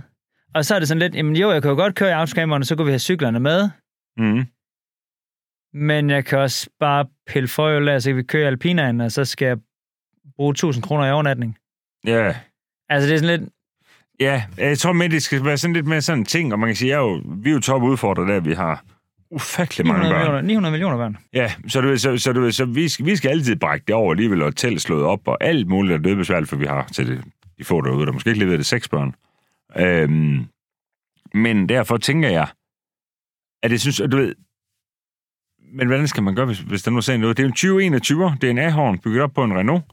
Og 0.55 0.65
så 0.65 0.75
er 0.75 0.79
det 0.79 0.89
sådan 0.89 0.99
lidt, 0.99 1.15
jamen 1.15 1.37
jo, 1.37 1.51
jeg 1.53 1.63
kan 1.63 1.69
jo 1.71 1.75
godt 1.77 1.95
køre 1.95 2.09
i 2.09 2.13
autocamperen, 2.13 2.63
og 2.63 2.67
så 2.67 2.77
kunne 2.77 2.85
vi 2.85 2.93
have 2.93 2.99
cyklerne 2.99 3.41
med, 3.41 3.71
Mm. 4.21 4.45
men 5.73 6.11
jeg 6.11 6.25
kan 6.25 6.39
også 6.39 6.71
bare 6.81 7.07
pille 7.27 7.93
af, 7.93 8.03
så 8.03 8.11
kan 8.11 8.17
vi 8.17 8.23
køre 8.23 8.47
alpinaen, 8.47 9.01
og 9.01 9.13
så 9.13 9.25
skal 9.25 9.47
jeg 9.47 9.59
bruge 10.37 10.51
1000 10.51 10.85
kroner 10.85 11.07
i 11.07 11.11
overnatning. 11.13 11.59
Ja, 12.05 12.35
Altså, 12.89 13.09
det 13.09 13.15
er 13.15 13.19
sådan 13.19 13.41
lidt, 13.41 13.53
Ja, 14.21 14.45
jeg 14.57 14.79
tror 14.79 14.93
med, 14.93 15.09
det 15.09 15.23
skal 15.23 15.45
være 15.45 15.57
sådan 15.57 15.75
lidt 15.75 15.87
mere 15.87 16.01
sådan 16.03 16.19
en 16.19 16.25
ting, 16.25 16.53
og 16.53 16.59
man 16.59 16.69
kan 16.69 16.77
sige, 16.77 16.89
jeg 16.89 16.95
er 16.97 17.01
jo, 17.01 17.23
vi 17.43 17.51
er 17.51 17.55
jo 17.55 17.61
top 17.61 17.83
udfordret 17.83 18.29
der, 18.29 18.41
vi 18.41 18.53
har 18.53 18.85
ufattelig 19.31 19.87
mange 19.87 20.03
900 20.03 20.25
børn. 20.27 20.45
millioner, 20.45 20.47
900 20.47 20.73
millioner 20.73 20.97
børn. 20.97 21.17
Ja, 21.33 21.53
så, 21.69 21.81
du 21.81 21.99
så, 21.99 22.19
så, 22.19 22.33
du 22.33 22.51
så 22.53 22.65
vi, 22.65 22.89
skal, 22.89 23.07
vi 23.07 23.17
skal 23.17 23.29
altid 23.29 23.57
brække 23.57 23.85
det 23.87 23.95
over 23.95 24.13
alligevel, 24.13 24.43
og 24.43 24.57
tælle 24.57 24.81
slået 24.81 25.05
op, 25.05 25.29
og 25.29 25.39
alt 25.41 25.69
muligt 25.69 25.95
er 25.95 25.99
dødbesværligt, 26.03 26.49
for 26.51 26.57
vi 26.57 26.67
har 26.67 26.87
til 26.95 27.07
det, 27.07 27.25
de 27.59 27.65
få 27.65 27.81
derude, 27.81 28.07
der 28.07 28.13
måske 28.13 28.31
ikke 28.31 28.41
leveret 28.41 28.59
det 28.59 28.67
seks 28.67 28.89
børn. 28.89 29.15
Øhm, 29.77 30.45
men 31.35 31.69
derfor 31.69 31.97
tænker 31.97 32.29
jeg, 32.29 32.49
at 33.63 33.71
jeg 33.71 33.81
synes, 33.81 34.01
at 34.01 34.13
du 34.13 34.17
ved, 34.17 34.35
men 35.73 35.87
hvordan 35.87 36.09
skal 36.09 36.23
man 36.23 36.35
gøre, 36.35 36.47
hvis, 36.47 36.59
hvis 36.59 36.83
der 36.83 36.91
nu 36.91 37.01
sagde 37.01 37.19
noget? 37.19 37.37
Det 37.37 37.43
er 37.43 37.47
en 37.47 37.53
2021, 37.53 38.37
det 38.41 38.45
er 38.47 38.51
en 38.51 38.59
A-horn 38.59 38.99
bygget 38.99 39.23
op 39.23 39.33
på 39.35 39.45
en 39.45 39.59
Renault. 39.59 39.85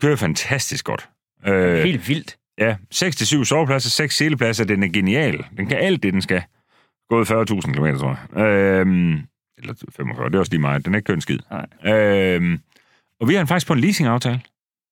Kører 0.00 0.16
fantastisk 0.16 0.84
godt. 0.84 1.08
Øh, 1.46 1.82
Helt 1.82 2.08
vildt. 2.08 2.36
Ja, 2.58 2.76
6-7 2.94 3.44
sovepladser, 3.44 3.90
6 3.90 4.16
sælepladser, 4.16 4.64
den 4.64 4.82
er 4.82 4.88
genial. 4.88 5.44
Den 5.56 5.66
kan 5.66 5.78
alt 5.78 6.02
det, 6.02 6.12
den 6.12 6.22
skal. 6.22 6.42
Gået 7.08 7.30
40.000 7.30 7.60
km, 7.60 7.96
tror 7.98 8.18
jeg. 8.36 8.46
Øhm, 8.46 9.12
eller 9.58 9.74
45, 9.96 10.28
det 10.28 10.34
er 10.34 10.38
også 10.38 10.52
lige 10.52 10.60
meget. 10.60 10.84
Den 10.84 10.94
er 10.94 10.98
ikke 10.98 11.06
køn 11.06 11.20
skid. 11.20 11.38
Nej. 11.50 11.94
Øhm, 11.94 12.58
og 13.20 13.28
vi 13.28 13.34
har 13.34 13.40
den 13.40 13.46
faktisk 13.48 13.66
på 13.66 13.72
en 13.72 13.80
leasingaftale. 13.80 14.40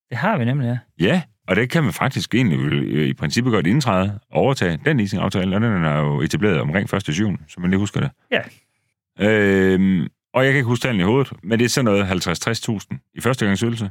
Det 0.09 0.17
har 0.17 0.37
vi 0.37 0.45
nemlig, 0.45 0.79
ja. 0.99 1.05
Ja, 1.05 1.21
og 1.47 1.55
det 1.55 1.69
kan 1.69 1.83
man 1.83 1.93
faktisk 1.93 2.35
egentlig 2.35 2.59
øh, 2.59 3.07
i 3.07 3.13
princippet 3.13 3.51
godt 3.51 3.67
indtræde 3.67 4.19
og 4.31 4.41
overtage 4.41 4.79
den 4.85 4.97
leasingaftale, 4.97 5.55
og 5.55 5.61
den 5.61 5.85
er 5.85 5.99
jo 5.99 6.21
etableret 6.21 6.59
omkring 6.59 6.93
1. 6.93 7.03
7. 7.13 7.37
så 7.47 7.59
man 7.59 7.69
lige 7.69 7.79
husker 7.79 7.99
det. 7.99 8.09
Ja. 8.31 8.41
Øhm, 9.19 10.07
og 10.33 10.43
jeg 10.43 10.51
kan 10.51 10.57
ikke 10.57 10.67
huske 10.67 10.83
tallene 10.83 11.03
i 11.03 11.05
hovedet, 11.05 11.33
men 11.43 11.59
det 11.59 11.65
er 11.65 11.69
sådan 11.69 11.85
noget 11.85 12.27
50-60.000 12.91 13.11
i 13.13 13.21
første 13.21 13.45
gangs 13.45 13.61
ydelse. 13.61 13.89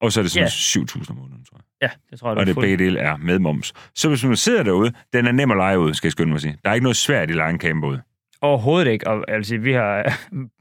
Og 0.00 0.12
så 0.12 0.20
er 0.20 0.22
det 0.22 0.30
sådan 0.32 0.44
Ja. 0.44 0.80
7.000 1.00 1.10
om 1.10 1.16
måneden, 1.16 1.44
tror 1.44 1.56
jeg. 1.56 1.64
Ja, 1.82 1.90
det 2.10 2.20
tror 2.20 2.30
jeg, 2.30 2.38
og 2.38 2.46
det 2.46 2.56
begge 2.56 2.76
dele 2.84 2.98
er 3.00 3.16
med 3.16 3.38
moms. 3.38 3.72
Så 3.94 4.08
hvis 4.08 4.24
man 4.24 4.36
sidder 4.36 4.62
derude, 4.62 4.92
den 5.12 5.26
er 5.26 5.32
nem 5.32 5.50
at 5.50 5.56
lege 5.56 5.78
ud, 5.78 5.94
skal 5.94 6.08
jeg 6.08 6.12
skynde 6.12 6.28
mig 6.28 6.34
at 6.36 6.42
sige. 6.42 6.56
Der 6.64 6.70
er 6.70 6.74
ikke 6.74 6.82
noget 6.84 6.96
svært 6.96 7.28
i 7.30 7.32
at 7.32 7.36
lege 7.36 7.50
en 7.50 7.60
camper 7.60 7.88
ud. 7.88 7.98
Overhovedet 8.42 8.90
ikke. 8.92 9.06
Og 9.06 9.24
altså, 9.30 9.58
vi 9.58 9.72
har 9.72 10.18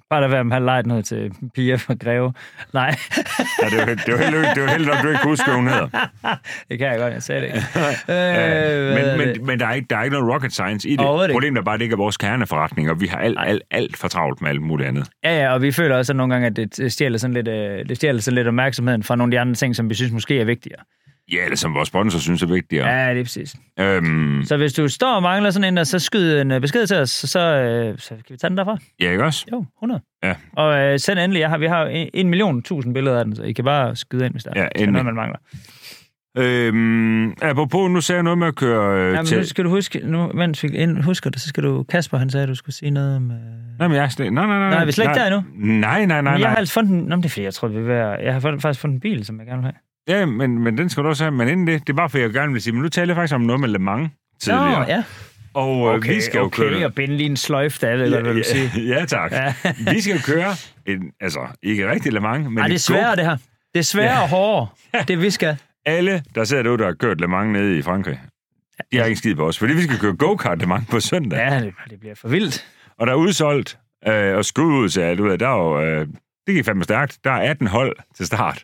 bare 0.10 0.22
lade 0.22 0.32
være 0.32 0.44
med 0.44 0.52
at 0.52 0.62
have 0.62 0.66
lejet 0.66 0.86
noget 0.86 1.06
til 1.06 1.32
Pia 1.56 1.76
fra 1.76 1.94
Greve. 1.94 2.34
Nej, 2.74 2.96
Ja, 3.62 3.66
det 3.70 3.80
er 3.82 3.86
helt, 3.86 4.06
det 4.06 4.12
jo 4.12 4.18
helt, 4.18 4.56
det 4.56 4.62
jo 4.62 4.68
helt 4.68 4.88
nok, 4.88 5.04
du 5.04 5.10
ikke 5.10 5.24
huske, 5.24 5.46
hvad 5.46 5.56
hun 5.56 5.68
hedder. 5.68 5.88
det 6.70 6.80
kan 6.80 6.88
jeg 6.88 7.00
godt, 7.00 7.14
jeg 7.14 7.24
sagde 7.24 7.42
det 7.42 7.48
ikke. 7.48 7.60
Øh, 8.10 8.16
er 8.16 8.96
men, 8.96 9.06
det? 9.06 9.38
men, 9.38 9.46
men 9.46 9.60
der, 9.60 9.68
er 9.68 9.74
ikke, 9.74 9.88
der 9.90 9.98
er 9.98 10.04
ikke 10.04 10.18
noget 10.20 10.34
rocket 10.34 10.54
science 10.54 10.90
i 10.90 10.92
det. 10.92 11.00
Overhovedet. 11.00 11.32
Problemet 11.32 11.60
er 11.60 11.64
bare, 11.64 11.74
at 11.74 11.80
det 11.80 11.86
ikke 11.86 11.94
er 11.94 11.98
vores 11.98 12.18
kerneforretning, 12.18 12.90
og 12.90 13.02
vi 13.02 13.08
har 13.08 13.18
alt, 13.18 13.38
alt, 13.42 13.62
alt 13.72 13.98
for 13.98 14.08
travlt 14.08 14.42
med 14.42 14.50
alt 14.50 14.62
muligt 14.62 14.90
andet. 14.90 15.08
Ja, 15.24 15.40
ja, 15.40 15.54
og 15.54 15.62
vi 15.62 15.72
føler 15.72 15.98
også 15.98 16.14
nogle 16.14 16.34
gange, 16.34 16.48
at 16.48 16.56
det 16.56 16.78
det 16.78 16.92
stjæler 16.92 17.18
sådan 17.18 17.34
lidt, 17.34 17.48
øh, 17.48 17.90
det 17.90 17.98
stjæler 17.98 18.22
sådan 18.22 18.36
lidt 18.36 18.48
opmærksomheden 18.48 19.04
fra 19.04 19.16
nogle 19.16 19.30
af 19.30 19.38
de 19.38 19.40
andre 19.40 19.56
ting, 19.56 19.76
som 19.76 19.90
vi 19.90 19.96
synes 19.96 20.12
måske 20.12 20.40
er 20.40 20.46
vigtigere. 20.46 20.80
Ja, 21.34 21.44
eller 21.44 21.56
som 21.58 21.74
vores 21.74 21.88
sponsor 21.88 22.20
synes 22.20 22.44
er 22.44 22.48
vigtigere. 22.48 22.90
Ja, 22.90 23.14
det 23.14 23.20
er 23.20 23.24
præcis. 23.24 23.56
Øhm, 23.80 24.42
Så 24.46 24.58
hvis 24.58 24.74
du 24.74 24.88
står 24.88 25.16
og 25.16 25.22
mangler 25.22 25.50
sådan 25.52 25.68
en, 25.68 25.78
der 25.78 25.84
så 25.84 26.00
skyd 26.00 26.42
en 26.42 26.52
øh, 26.52 26.62
besked 26.62 26.88
til 26.88 26.98
os, 26.98 27.10
så, 27.10 27.28
så, 27.28 27.40
øh, 27.40 27.98
så 28.00 28.06
skal 28.20 28.34
vi 28.34 28.38
tage 28.38 28.50
den 28.50 28.58
derfra. 28.58 28.78
ja, 29.02 29.12
ikke 29.12 29.24
også? 29.24 29.46
Jo, 29.52 29.66
100. 29.80 30.02
Ja. 30.24 30.36
Og 30.54 30.80
øh, 30.80 31.00
send 31.00 31.20
endelig, 31.20 31.40
jeg 31.40 31.50
har, 31.50 31.58
vi 31.58 31.68
har 31.68 31.86
en, 31.86 32.10
en 32.14 32.30
million 32.30 32.62
tusind 32.62 32.94
billeder 32.94 33.20
af 33.20 33.26
den, 33.26 33.36
så 33.36 33.44
I 33.44 33.52
kan 33.52 33.66
bare 33.66 33.96
skyde 33.96 34.26
ind, 34.26 34.34
hvis 34.34 34.44
der 34.44 34.52
Ja, 34.56 34.62
er 34.64 34.70
endelig. 34.76 34.92
noget, 34.92 35.06
man 35.06 35.16
mangler. 35.16 35.38
Øhm, 36.38 37.32
apropos, 37.42 37.92
nu 37.92 38.02
sagde 38.02 38.18
jeg 38.18 38.24
noget 38.24 38.38
med 38.38 38.48
at 38.48 38.56
køre 38.56 39.00
øh, 39.02 39.12
Ja, 39.14 39.18
men 39.18 39.26
til... 39.26 39.38
nu 39.38 39.44
skal 39.44 39.64
du 39.66 39.70
huske, 39.70 40.00
nu, 40.04 40.32
mens 40.34 40.64
vi 40.64 40.68
ind, 40.68 41.04
husker 41.04 41.30
det, 41.30 41.42
så 41.42 41.48
skal 41.50 41.64
du, 41.64 41.84
Kasper 41.84 42.18
han 42.18 42.30
sagde, 42.30 42.44
at 42.44 42.50
du 42.50 42.56
skulle 42.56 42.76
sige 42.76 42.92
noget 42.92 43.16
om... 43.16 43.32
Øh... 43.32 43.38
Nej, 43.80 43.88
men 43.88 43.98
jeg 43.98 44.04
er 44.04 44.10
slet... 44.10 44.34
Nej, 44.34 44.46
nej, 44.46 44.60
nej. 44.60 44.70
Nej, 44.70 44.84
vi 44.84 44.88
er 44.88 44.92
slet 44.92 45.06
ikke 45.06 45.16
nej. 45.16 45.30
der 45.30 45.38
endnu. 45.38 45.66
Nej, 45.80 46.06
nej, 46.06 46.22
nej, 46.22 46.22
Men 46.22 46.32
jeg 46.32 46.40
nej. 46.40 46.50
har 46.50 46.56
altså 46.58 46.74
fundet. 46.74 47.08
Nå, 47.08 47.16
det 47.16 47.26
er 47.26 47.30
fordi, 47.30 47.44
jeg 47.44 47.54
tror, 47.54 47.68
vi 47.68 47.76
vil 47.78 47.88
være... 47.88 48.10
Jeg 48.10 48.34
har 48.34 48.40
faktisk 48.40 48.80
fundet 48.82 48.96
en 48.96 49.00
bil, 49.00 49.26
som 49.26 49.40
jeg 49.40 49.48
gerne 49.48 49.62
vil 49.62 49.66
have. 49.66 49.87
Ja, 50.08 50.26
men, 50.26 50.60
men 50.60 50.78
den 50.78 50.90
skal 50.90 51.04
du 51.04 51.08
også 51.10 51.24
have. 51.24 51.32
Men 51.32 51.48
inden 51.48 51.68
det, 51.68 51.82
det 51.88 51.90
er 51.90 51.98
bare 51.98 52.10
for, 52.10 52.18
jeg 52.18 52.30
gerne 52.30 52.54
vil 52.54 52.62
sige, 52.62 52.74
men 52.74 52.82
nu 52.82 52.90
taler 52.90 53.08
jeg 53.08 53.16
faktisk 53.16 53.36
om 53.36 53.42
noget 53.42 53.60
med 53.60 53.70
Le 53.70 53.80
Mans 53.80 54.10
tidligere. 54.42 54.80
Nå, 54.80 54.86
ja. 54.88 55.04
Og 55.54 55.88
øh, 55.88 55.94
Okay, 55.96 56.14
vi 56.16 56.22
skal 56.22 56.38
jo 56.38 56.44
okay, 56.46 56.64
køre... 56.64 56.86
og 56.86 56.94
binde 56.96 57.18
lige 57.18 57.30
en 57.30 57.38
sløjf, 57.38 57.80
der, 57.80 57.90
jeg 57.90 58.00
ved 58.00 58.12
godt, 58.12 58.22
hvad 58.24 58.32
du 58.34 58.36
vil 58.36 58.46
sige. 58.46 58.88
ja, 58.88 59.06
tak. 59.06 59.32
Ja. 59.32 59.54
vi 59.94 60.02
skal 60.02 60.14
jo 60.16 60.20
køre, 60.26 60.56
en, 60.86 61.12
altså 61.22 61.40
ikke 61.64 61.92
rigtig 61.92 62.14
Le 62.14 62.20
Mans, 62.20 62.48
men 62.50 62.58
Ej, 62.58 62.68
det 62.68 62.74
er 62.76 62.80
sværere, 62.80 63.10
go- 63.10 63.16
det 63.16 63.26
her. 63.26 63.38
Det 63.74 63.80
er 63.80 63.84
sværere 63.84 64.22
og 64.22 64.30
hårdere, 64.30 64.68
det 65.08 65.22
vi 65.22 65.30
skal. 65.30 65.58
alle, 65.86 66.24
der 66.36 66.44
sidder 66.44 66.64
derude, 66.64 66.78
der 66.78 66.86
har 66.86 66.94
kørt 66.94 67.22
Le 67.22 67.28
Mans 67.28 67.54
nede 67.54 67.78
i 67.78 67.82
Frankrig, 67.82 68.20
de 68.92 68.98
har 68.98 69.06
ikke 69.06 69.18
skid 69.18 69.36
på 69.36 69.48
os, 69.48 69.60
fordi 69.60 69.74
vi 69.74 69.82
skal 69.82 69.98
køre 70.00 70.16
go-kart 70.16 70.60
Le 70.60 70.66
Mans 70.68 70.88
på 70.92 71.00
søndag. 71.00 71.40
Ja, 71.40 71.60
det, 71.60 71.74
det 71.90 72.00
bliver 72.00 72.16
for 72.16 72.28
vildt. 72.28 72.68
Og 73.00 73.08
der 73.08 73.14
er 73.14 73.18
udsolgt, 73.18 73.78
øh, 74.08 74.36
og 74.36 74.46
skud 74.46 74.74
ud 74.84 74.90
til 74.90 75.02
alt, 75.02 75.18
du 75.20 75.24
ved, 75.24 75.38
der 75.38 75.48
er 75.48 75.58
jo, 75.58 75.82
øh, 75.82 76.08
det 76.48 76.56
gik 76.56 76.66
fandme 76.66 76.84
stærkt. 76.84 77.18
Der 77.24 77.32
er 77.32 77.50
18 77.50 77.68
hold 77.68 77.96
til 78.16 78.26
start. 78.26 78.64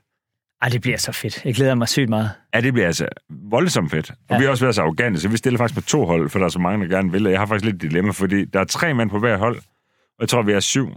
Ej, 0.64 0.70
det 0.70 0.82
bliver 0.82 0.98
så 0.98 1.12
fedt. 1.12 1.46
Jeg 1.46 1.56
glæder 1.56 1.76
mig 1.76 1.88
sygt 1.88 2.10
meget. 2.10 2.32
Ja, 2.54 2.62
det 2.62 2.74
bliver 2.74 2.88
altså 2.88 3.08
voldsomt 3.30 3.92
fedt. 3.92 4.10
Og 4.12 4.16
Ja. 4.30 4.38
vi 4.38 4.44
har 4.44 4.52
også 4.52 4.66
været 4.66 4.76
så 4.76 4.82
arrogante, 4.82 5.20
så 5.20 5.30
vi 5.30 5.38
stiller 5.38 5.58
faktisk 5.58 5.76
på 5.80 5.82
to 5.86 6.06
hold, 6.06 6.30
for 6.30 6.40
der 6.40 6.46
er 6.46 6.50
så 6.50 6.60
mange, 6.60 6.86
der 6.90 6.96
gerne 6.96 7.12
vil. 7.12 7.26
Og 7.26 7.32
jeg 7.32 7.40
har 7.40 7.46
faktisk 7.46 7.66
lidt 7.66 7.82
dilemma, 7.82 8.12
fordi 8.12 8.46
der 8.46 8.60
er 8.60 8.64
tre 8.64 8.94
mand 8.94 9.10
på 9.10 9.20
hver 9.20 9.38
hold, 9.38 9.58
og 9.58 10.20
jeg 10.20 10.30
tror, 10.30 10.42
vi 10.42 10.52
er 10.52 10.60
syv. 10.60 10.88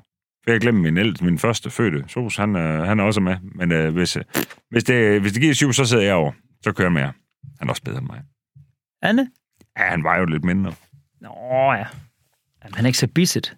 For 0.44 0.50
jeg 0.50 0.60
glemte 0.60 0.80
min, 0.82 0.96
ældste, 0.98 1.24
min 1.24 1.38
første 1.38 1.70
fødte, 1.70 2.04
Sos, 2.08 2.36
han, 2.36 2.56
øh, 2.56 2.82
han 2.82 3.00
er 3.00 3.04
også 3.04 3.20
med. 3.20 3.36
Men 3.54 3.72
øh, 3.72 3.94
hvis, 3.94 4.16
øh, 4.16 4.22
hvis, 4.70 4.84
det, 4.84 5.20
hvis 5.20 5.32
det 5.32 5.42
giver 5.42 5.54
syv, 5.54 5.72
så 5.72 5.84
sidder 5.84 6.04
jeg 6.04 6.14
over. 6.14 6.32
Så 6.62 6.72
kører 6.72 6.88
han 6.88 6.92
med 6.94 7.02
jer. 7.02 7.12
Han 7.58 7.68
er 7.68 7.70
også 7.70 7.82
bedre 7.82 7.98
end 7.98 8.06
mig. 8.06 8.22
Anne? 9.02 9.30
Ja, 9.78 9.82
han 9.84 10.04
var 10.04 10.18
jo 10.18 10.24
lidt 10.24 10.44
mindre. 10.44 10.72
Nå, 11.20 11.28
ja. 11.72 11.86
Jamen, 12.64 12.74
han 12.74 12.84
er 12.84 12.86
ikke 12.86 12.98
så 12.98 13.06
bisset. 13.14 13.56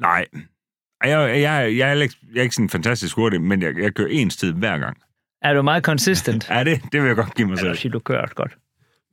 Nej. 0.00 0.26
Ej, 1.04 1.10
Jeg, 1.10 1.40
jeg, 1.40 1.76
jeg, 1.76 1.90
er 1.90 2.02
ikke, 2.02 2.16
jeg 2.32 2.38
er 2.38 2.42
ikke 2.42 2.54
sådan 2.54 2.68
fantastisk 2.68 3.16
hurtig, 3.16 3.40
men 3.40 3.62
jeg, 3.62 3.78
jeg 3.78 3.94
kører 3.94 4.08
ens 4.10 4.36
tid 4.36 4.52
hver 4.52 4.78
gang. 4.78 4.96
Er 5.42 5.54
du 5.54 5.62
meget 5.62 5.84
consistent? 5.84 6.48
Ja, 6.50 6.64
det, 6.64 6.82
det 6.92 7.00
vil 7.00 7.06
jeg 7.06 7.16
godt 7.16 7.34
give 7.34 7.46
mig 7.46 7.52
Jeg 7.52 7.58
selv. 7.58 7.70
vil 7.70 7.78
sige, 7.78 7.92
du 7.92 7.98
kører 7.98 8.22
også 8.22 8.34
godt. 8.34 8.56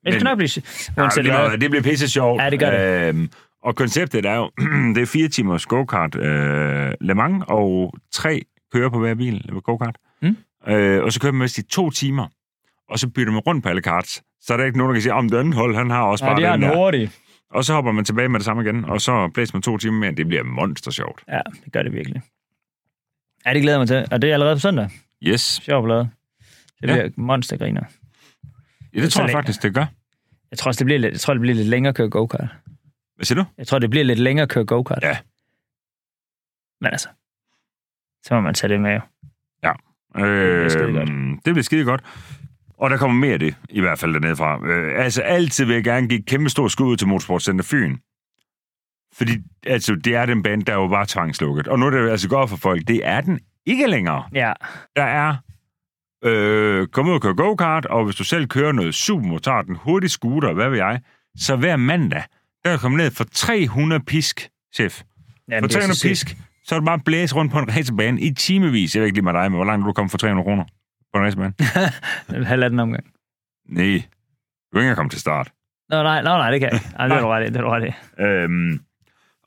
Men 0.03 0.13
det 0.13 0.21
skal 0.21 0.23
nok 0.29 0.38
blive... 0.38 0.49
Ja, 0.97 1.03
det, 1.03 1.23
bliver, 1.23 1.55
det 1.55 1.69
bliver 1.69 1.83
pisse 1.83 2.09
sjovt. 2.09 2.41
Ja, 2.41 2.49
det 2.49 2.59
gør 2.59 2.71
det. 2.71 3.07
Øhm, 3.09 3.29
og 3.63 3.75
konceptet 3.75 4.25
er 4.25 4.36
jo, 4.36 4.51
det 4.95 5.01
er 5.01 5.05
fire 5.05 5.27
timers 5.27 5.65
go-kart 5.65 6.15
øh, 6.15 6.93
Le 7.01 7.13
Mans, 7.15 7.43
og 7.47 7.93
tre 8.12 8.41
kører 8.73 8.89
på 8.89 8.99
hver 8.99 9.15
bil 9.15 9.49
go-kart. 9.63 9.95
Mm. 10.21 10.38
Øh, 10.67 11.03
og 11.03 11.13
så 11.13 11.19
kører 11.19 11.31
man 11.31 11.39
mest 11.39 11.57
i 11.57 11.62
to 11.63 11.89
timer, 11.89 12.27
og 12.89 12.99
så 12.99 13.07
bytter 13.07 13.31
man 13.33 13.39
rundt 13.41 13.63
på 13.63 13.69
alle 13.69 13.81
karts. 13.81 14.23
Så 14.41 14.53
er 14.53 14.57
der 14.57 14.65
ikke 14.65 14.77
nogen, 14.77 14.89
der 14.89 14.95
kan 14.95 15.01
sige, 15.01 15.13
om 15.13 15.29
den 15.29 15.53
hold, 15.53 15.75
han 15.75 15.89
har 15.89 16.01
også 16.03 16.25
Ja, 16.25 16.31
bare 16.31 16.39
det 16.39 16.47
er 16.47 16.51
den 16.51 16.62
der. 16.62 17.07
Og 17.51 17.65
så 17.65 17.73
hopper 17.73 17.91
man 17.91 18.05
tilbage 18.05 18.29
med 18.29 18.39
det 18.39 18.45
samme 18.45 18.63
igen, 18.63 18.86
og 18.86 19.01
så 19.01 19.29
blæser 19.33 19.55
man 19.55 19.62
to 19.62 19.77
timer 19.77 19.99
mere. 19.99 20.12
Det 20.12 20.27
bliver 20.27 20.43
monster 20.43 20.91
sjovt. 20.91 21.23
Ja, 21.27 21.39
det 21.65 21.73
gør 21.73 21.83
det 21.83 21.93
virkelig. 21.93 22.21
Ja, 23.45 23.53
det 23.53 23.62
glæder 23.62 23.77
jeg 23.77 23.81
mig 23.81 23.88
til. 23.88 24.05
Og 24.12 24.21
det 24.21 24.29
er 24.29 24.33
allerede 24.33 24.55
på 24.55 24.59
søndag. 24.59 24.89
Yes. 25.27 25.41
Sjov 25.41 25.83
blad. 25.83 25.97
Det 25.97 26.07
Ja. 26.83 26.86
bliver 26.93 27.09
monstergriner. 27.17 27.81
Ja, 28.95 29.01
det 29.01 29.12
Så 29.13 29.17
tror 29.17 29.23
jeg 29.23 29.27
længe. 29.27 29.38
faktisk, 29.38 29.63
det 29.63 29.73
gør. 29.73 29.86
Jeg 30.51 30.59
tror 30.59 30.69
også, 30.69 30.79
det 30.79 30.86
bliver 30.86 30.99
lidt, 30.99 31.12
jeg 31.12 31.19
tror, 31.19 31.33
det 31.33 31.41
bliver 31.41 31.55
lidt 31.55 31.67
længere 31.67 31.89
at 31.89 31.95
køre 31.95 32.09
go-kart. 32.09 32.47
Hvad 33.15 33.25
siger 33.25 33.43
du? 33.43 33.45
Jeg 33.57 33.67
tror, 33.67 33.79
det 33.79 33.89
bliver 33.89 34.03
lidt 34.05 34.19
længere 34.19 34.43
at 34.43 34.49
køre 34.49 34.65
go-kart. 34.65 35.03
Ja. 35.03 35.17
Men 36.81 36.91
altså, 36.91 37.09
så 38.23 38.33
må 38.36 38.41
man 38.41 38.53
tage 38.53 38.73
det 38.73 38.81
med. 38.81 38.91
jo. 38.93 38.99
Øh, 40.17 40.71
skide 40.71 40.91
godt. 40.93 41.09
det 41.45 41.53
bliver 41.53 41.62
skide 41.63 41.86
godt. 41.86 42.01
Og 42.77 42.89
der 42.89 42.97
kommer 42.97 43.19
mere 43.19 43.33
af 43.33 43.39
det, 43.39 43.55
i 43.69 43.79
hvert 43.81 43.99
fald 43.99 44.13
dernede 44.13 44.36
fra. 44.36 44.65
Øh, 44.67 45.03
altså, 45.05 45.21
altid 45.21 45.65
vil 45.65 45.73
jeg 45.73 45.83
gerne 45.83 46.07
give 46.09 46.23
kæmpe 46.23 46.49
stort 46.49 46.71
skud 46.71 46.88
ud 46.88 46.97
til 46.97 47.07
Motorsportcenter 47.07 47.65
Fyn. 47.65 47.97
Fordi 49.13 49.31
altså, 49.65 49.95
det 49.95 50.15
er 50.15 50.25
den 50.25 50.43
band, 50.43 50.63
der 50.63 50.73
jo 50.73 50.86
var 50.86 51.05
tvangslukket. 51.05 51.67
Og 51.67 51.79
nu 51.79 51.86
er 51.86 51.89
det 51.89 52.09
altså 52.09 52.29
godt 52.29 52.49
for 52.49 52.57
folk. 52.57 52.88
Det 52.88 53.07
er 53.07 53.21
den 53.21 53.39
ikke 53.65 53.88
længere. 53.88 54.23
Ja, 54.34 54.54
Der 54.95 55.04
er 55.04 55.36
øh, 56.23 56.88
kom 56.88 57.08
ud 57.08 57.13
og 57.13 57.21
køre 57.21 57.36
go-kart, 57.36 57.86
og 57.86 58.06
hvis 58.06 58.15
du 58.15 58.23
selv 58.23 58.47
kører 58.47 58.71
noget 58.71 58.95
supermotor, 58.95 59.62
den 59.62 59.76
hurtige 59.76 60.10
scooter, 60.10 60.54
hvad 60.54 60.69
ved 60.69 60.78
jeg, 60.78 61.02
så 61.38 61.56
hver 61.56 61.76
mandag, 61.76 62.23
der 62.65 62.69
er 62.71 62.78
kommet 62.78 62.97
ned 62.97 63.12
for 63.12 63.23
300 63.32 64.04
pisk, 64.04 64.49
chef. 64.76 65.02
Jamen, 65.49 65.63
For 65.63 65.67
det 65.67 65.76
er 65.76 65.80
300 65.80 65.99
så 65.99 66.08
pisk, 66.08 66.38
så 66.65 66.76
er 66.76 66.80
du 66.80 66.86
bare 66.86 66.99
blæse 66.99 67.36
rundt 67.36 67.52
på 67.52 67.60
en 67.60 67.69
racerbane 67.76 68.21
i 68.21 68.34
timevis. 68.34 68.95
Jeg 68.95 69.02
ved 69.02 69.08
ikke 69.08 69.15
lige 69.17 69.26
med 69.26 69.34
dig, 69.34 69.52
men 69.52 69.56
hvor 69.58 69.65
langt 69.65 69.84
er 69.84 69.88
du 69.88 69.93
kommet 69.93 70.12
for 70.12 70.17
300 70.17 70.45
kroner 70.45 70.63
på 71.13 71.19
en 71.19 71.26
racerbane? 71.26 71.54
Halvanden 72.54 72.80
omgang. 72.80 73.04
Nej, 73.69 74.02
du 74.73 74.78
er 74.78 74.82
ikke 74.82 74.95
kommet 74.95 75.12
til 75.12 75.19
start. 75.21 75.52
Nå, 75.89 76.04
nej, 76.04 76.21
nå, 76.21 76.30
nej, 76.30 76.52
det 76.52 76.60
kan 76.60 76.69
jeg 76.71 76.73
ikke. 76.73 76.95
Ej, 76.99 77.08
det 77.08 77.17
er 77.17 77.21
du 77.21 77.28
ret 77.28 77.43
i, 77.43 77.47
det 77.47 77.56
er 77.58 77.62
du 77.62 77.67
ret 77.69 77.86
i. 77.88 78.21
Øhm, 78.21 78.80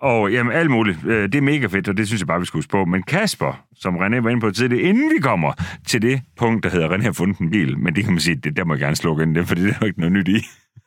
og 0.01 0.33
jamen, 0.33 0.53
alt 0.53 0.71
muligt. 0.71 0.99
Øh, 1.07 1.23
Det 1.23 1.35
er 1.35 1.41
mega 1.43 1.67
fedt, 1.67 1.89
og 1.89 1.97
det 1.97 2.07
synes 2.07 2.21
jeg 2.21 2.27
bare, 2.27 2.41
vi 2.41 2.47
skulle 2.47 2.59
huske 2.59 2.71
på. 2.71 2.85
Men 2.85 3.03
Kasper, 3.03 3.65
som 3.77 3.97
René 3.97 4.21
var 4.21 4.31
inde 4.31 4.41
på 4.41 4.51
tidligere, 4.51 4.83
inden 4.83 5.11
vi 5.17 5.21
kommer 5.21 5.53
til 5.87 6.03
det 6.03 6.23
punkt, 6.37 6.65
der 6.65 6.71
hedder, 6.71 6.89
René 6.89 7.03
har 7.03 7.13
fundet 7.13 7.39
en 7.39 7.51
bil, 7.51 7.79
men 7.79 7.95
det 7.97 8.05
kan 8.05 8.13
man 8.13 8.21
sige, 8.21 8.35
det, 8.37 8.57
der 8.57 8.65
må 8.65 8.75
jeg 8.75 8.81
gerne 8.81 8.97
slukke 8.97 9.23
ind, 9.23 9.47
fordi 9.47 9.63
det 9.63 9.71
er 9.71 9.77
jo 9.81 9.87
ikke 9.87 10.01
noget 10.01 10.13
nyt 10.13 10.29
i. 10.29 10.37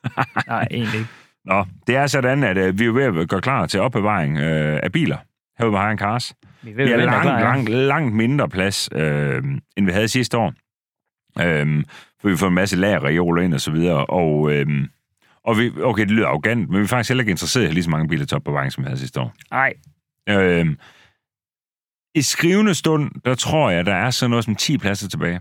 Nej, 0.47 0.67
egentlig 0.71 0.99
ikke. 0.99 1.09
Nå, 1.45 1.65
det 1.87 1.95
er 1.95 2.07
sådan, 2.07 2.43
at 2.43 2.57
øh, 2.57 2.79
vi 2.79 2.83
er 2.83 2.87
jo 2.87 2.93
ved 2.93 3.03
at 3.21 3.29
gøre 3.29 3.41
klar 3.41 3.65
til 3.65 3.79
opbevaring 3.79 4.37
øh, 4.37 4.79
af 4.83 4.91
biler 4.91 5.17
herude 5.59 5.71
ved 5.73 5.79
Hejren 5.79 5.97
Cars. 5.97 6.33
Vi 6.61 6.71
der 6.73 6.97
er 6.97 7.05
langt, 7.05 7.25
langt, 7.25 7.69
langt 7.69 8.15
mindre 8.15 8.49
plads, 8.49 8.89
øh, 8.95 9.43
end 9.77 9.85
vi 9.85 9.91
havde 9.91 10.07
sidste 10.07 10.37
år. 10.37 10.53
Øh, 11.41 11.83
for 12.21 12.29
vi 12.29 12.37
får 12.37 12.47
en 12.47 12.53
masse 12.53 12.77
lagerreoler 12.77 13.41
ind 13.41 13.53
og 13.53 13.61
så 13.61 13.71
videre, 13.71 14.05
og, 14.05 14.51
øh, 14.53 14.67
og 15.43 15.57
vi, 15.57 15.71
okay, 15.81 16.01
det 16.01 16.11
lyder 16.11 16.27
arrogant, 16.27 16.69
men 16.69 16.79
vi 16.79 16.83
er 16.83 16.87
faktisk 16.87 17.09
heller 17.09 17.21
ikke 17.21 17.31
interesseret 17.31 17.61
i 17.61 17.65
at 17.65 17.69
have 17.69 17.73
lige 17.73 17.83
så 17.83 17.89
mange 17.89 18.07
biler 18.07 18.25
til 18.25 18.35
opbevaring, 18.35 18.71
som 18.71 18.83
vi 18.83 18.87
havde 18.87 18.99
sidste 18.99 19.19
år. 19.19 19.33
Nej, 19.51 19.73
Øh, 20.29 20.75
I 22.15 22.21
skrivende 22.21 22.75
stund, 22.75 23.11
der 23.25 23.35
tror 23.35 23.69
jeg, 23.69 23.85
der 23.85 23.95
er 23.95 24.09
sådan 24.09 24.29
noget 24.29 24.45
som 24.45 24.55
10 24.55 24.77
pladser 24.77 25.09
tilbage. 25.09 25.39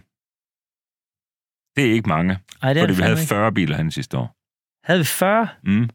Det 1.77 1.87
er 1.87 1.93
ikke 1.93 2.09
mange, 2.09 2.39
Ej, 2.63 2.73
det 2.73 2.81
er 2.81 2.85
fordi 2.87 2.97
vi 2.97 3.03
havde 3.03 3.17
fandme 3.17 3.23
ikke. 3.23 3.29
40 3.29 3.53
biler 3.53 3.77
hen 3.77 3.91
sidste 3.91 4.19
år. 4.19 4.37
Havde 4.87 5.01
vi 5.01 5.05
40? 5.05 5.49
Mm. 5.65 5.89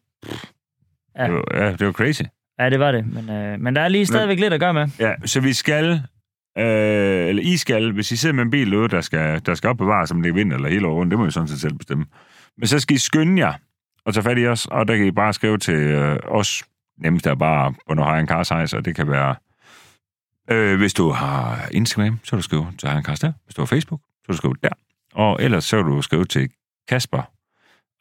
Ja. 1.18 1.24
Det 1.24 1.34
var, 1.34 1.44
ja, 1.54 1.72
det 1.72 1.86
var 1.88 1.92
crazy. 1.92 2.22
Ja, 2.60 2.70
det 2.70 2.80
var 2.80 2.92
det. 2.92 3.08
Men, 3.14 3.30
øh, 3.30 3.60
men 3.60 3.76
der 3.76 3.82
er 3.82 3.88
lige 3.88 4.06
stadigvæk 4.06 4.40
lidt 4.40 4.54
at 4.54 4.60
gøre 4.60 4.74
med. 4.74 4.88
Ja, 5.00 5.14
så 5.26 5.40
vi 5.42 5.54
skal, 5.54 5.86
øh, 6.58 7.28
eller 7.28 7.44
I 7.44 7.58
skal, 7.58 7.92
hvis 7.92 8.12
I 8.12 8.16
sidder 8.18 8.36
med 8.36 8.44
en 8.44 8.52
bil 8.52 8.74
ude, 8.76 8.90
der 8.90 9.02
skal, 9.02 9.46
der 9.46 9.56
skal 9.56 9.70
opbevares, 9.70 10.12
om 10.12 10.22
det 10.22 10.30
er 10.30 10.34
vinter 10.34 10.56
eller 10.58 10.70
hele 10.70 10.88
året, 10.88 11.12
det 11.12 11.20
må 11.20 11.28
I 11.28 11.32
sådan 11.32 11.48
set 11.48 11.62
selv 11.62 11.74
bestemme. 11.74 12.06
Men 12.58 12.68
så 12.68 12.80
skal 12.80 12.96
I 12.96 13.00
skynde 13.00 13.46
jer 13.46 13.54
og 14.06 14.14
tage 14.14 14.24
fat 14.24 14.38
i 14.38 14.48
os, 14.48 14.66
og 14.66 14.88
der 14.88 14.98
kan 14.98 15.06
I 15.06 15.12
bare 15.12 15.34
skrive 15.34 15.58
til 15.58 15.76
øh, 15.76 16.20
os. 16.28 16.64
Nemmest 16.98 17.28
er 17.28 17.36
bare 17.36 17.74
på 17.88 17.94
noget 17.94 18.12
Hejren 18.12 18.28
Cars 18.28 18.74
og 18.74 18.86
det 18.86 18.96
kan 18.96 19.10
være, 19.10 19.36
øh, 20.52 20.78
hvis 20.78 20.94
du 20.94 21.10
har 21.10 21.68
Instagram, 21.72 22.20
så 22.24 22.30
kan 22.30 22.38
du 22.38 22.44
skrive 22.44 22.68
til 22.78 22.88
Hejren 22.90 23.04
Kars 23.04 23.20
der. 23.20 23.34
Hvis 23.46 23.56
du 23.56 23.62
har 23.62 23.66
Facebook, 23.66 24.02
så 24.02 24.26
kan 24.26 24.34
du 24.34 24.38
skrive 24.38 24.56
der. 24.64 24.70
Og 25.14 25.38
ellers 25.42 25.64
så 25.64 25.84
kan 25.84 25.86
du 25.86 26.02
skrive 26.02 26.26
til 26.26 26.50
Kasper, 26.88 27.22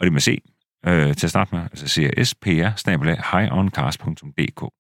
og 0.01 0.05
det 0.05 0.13
med 0.13 0.21
C, 0.21 0.43
øh, 0.87 1.15
til 1.17 1.27
at 1.27 1.31
starte 1.31 1.55
med, 1.55 1.63
altså 1.63 1.89
CSPR, 1.89 2.77
snabelag, 2.77 3.17
highoncast.dk. 3.33 4.73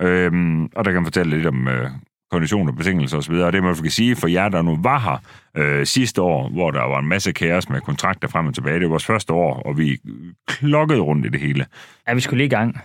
Øhm, 0.00 0.64
og 0.64 0.84
der 0.84 0.92
kan 0.92 0.94
man 0.94 1.04
fortælle 1.04 1.36
lidt 1.36 1.46
om 1.46 1.68
øh, 1.68 1.90
konditioner, 2.30 2.72
betingelser 2.72 3.18
osv. 3.18 3.32
Og 3.34 3.52
det 3.52 3.62
man 3.62 3.74
kan 3.74 3.90
sige 3.90 4.16
for 4.16 4.28
jer, 4.28 4.48
der 4.48 4.62
nu 4.62 4.76
var 4.82 4.98
her 4.98 5.18
øh, 5.56 5.86
sidste 5.86 6.22
år, 6.22 6.48
hvor 6.48 6.70
der 6.70 6.82
var 6.82 6.98
en 6.98 7.08
masse 7.08 7.32
kaos 7.32 7.68
med 7.68 7.80
kontrakter 7.80 8.28
frem 8.28 8.46
og 8.46 8.54
tilbage. 8.54 8.74
Det 8.74 8.82
var 8.82 8.88
vores 8.88 9.06
første 9.06 9.32
år, 9.32 9.54
og 9.62 9.78
vi 9.78 9.98
klokkede 10.46 11.00
rundt 11.00 11.26
i 11.26 11.28
det 11.28 11.40
hele. 11.40 11.66
Ja, 12.08 12.14
vi 12.14 12.20
skulle 12.20 12.38
lige 12.38 12.46
i 12.46 12.50
gang. 12.50 12.78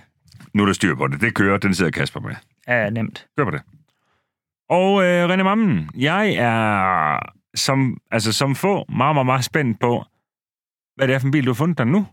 Nu 0.54 0.64
er 0.64 0.66
der 0.68 0.74
styr 0.74 0.96
på 0.96 1.08
det. 1.08 1.22
Det 1.22 1.34
kører, 1.36 1.58
den 1.58 1.74
sidder 1.74 1.92
Kasper 1.92 2.20
med. 2.20 2.36
Ja, 2.68 2.90
nemt. 2.90 3.28
Gør 3.38 3.44
på 3.46 3.52
det. 3.52 3.62
Og 4.70 5.04
øh, 5.04 5.30
René 5.30 5.44
Mammen, 5.44 5.90
jeg 5.98 6.34
er 6.34 7.20
som, 7.56 7.98
altså, 8.12 8.34
som 8.34 8.56
få 8.56 8.86
meget, 8.90 9.16
meget, 9.16 9.26
meget 9.26 9.44
spændt 9.46 9.80
på, 9.80 10.04
hvad 10.96 11.08
det 11.08 11.16
er 11.16 11.20
for 11.20 11.26
en 11.28 11.32
bil, 11.32 11.46
du 11.46 11.50
har 11.50 11.56
fundet 11.56 11.78
dig 11.78 11.88
nu. 11.88 12.08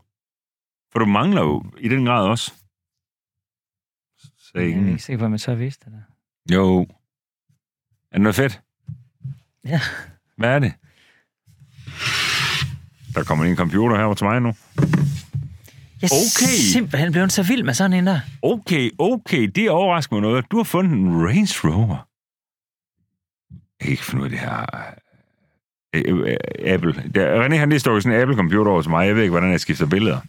For 0.92 0.98
du 0.98 1.06
mangler 1.06 1.42
jo 1.42 1.64
i 1.78 1.88
den 1.88 2.04
grad 2.04 2.26
også. 2.28 2.52
Så 4.18 4.50
Jeg 4.54 4.62
er 4.62 4.66
ingen. 4.68 4.88
ikke 4.88 5.02
sikker 5.02 5.18
på, 5.18 5.24
at 5.24 5.30
man 5.30 5.38
så 5.38 5.54
vist 5.54 5.84
det 5.84 5.92
der. 5.92 6.54
Jo. 6.56 6.86
Er 8.12 8.16
det 8.16 8.20
noget 8.22 8.36
fedt? 8.36 8.60
Ja. 9.64 9.80
Hvad 10.36 10.48
er 10.50 10.58
det? 10.58 10.72
Der 13.14 13.24
kommer 13.24 13.44
en 13.44 13.56
computer 13.56 13.96
her 13.96 14.14
til 14.14 14.26
mig 14.26 14.40
nu. 14.42 14.54
Jeg 16.02 16.10
Okay. 16.12 16.54
simpelthen 16.72 17.12
blevet 17.12 17.32
så 17.32 17.42
vild 17.42 17.62
med 17.62 17.74
sådan 17.74 17.92
en 17.92 18.06
der. 18.06 18.20
Okay, 18.42 18.90
okay, 18.98 19.42
det 19.54 19.70
overrasker 19.70 20.16
mig 20.16 20.22
noget. 20.22 20.44
Du 20.50 20.56
har 20.56 20.64
fundet 20.64 20.92
en 20.92 21.26
Range 21.26 21.48
Rover. 21.64 22.08
Jeg 23.50 23.84
kan 23.84 23.90
ikke 23.90 24.04
finde 24.04 24.20
ud 24.20 24.26
af 24.26 24.30
det 24.30 24.38
her. 24.38 24.66
Øh, 25.94 26.18
øh, 26.30 26.36
Apple. 26.74 27.10
Der, 27.14 27.46
René 27.46 27.54
han 27.54 27.68
lige 27.68 27.80
står 27.80 28.00
sådan 28.00 28.16
en 28.16 28.22
Apple-computer 28.22 28.70
over 28.70 28.82
til 28.82 28.90
mig. 28.90 29.06
Jeg 29.06 29.14
ved 29.14 29.22
ikke, 29.22 29.30
hvordan 29.30 29.50
jeg 29.50 29.60
skifter 29.60 29.86
billeder. 29.86 30.20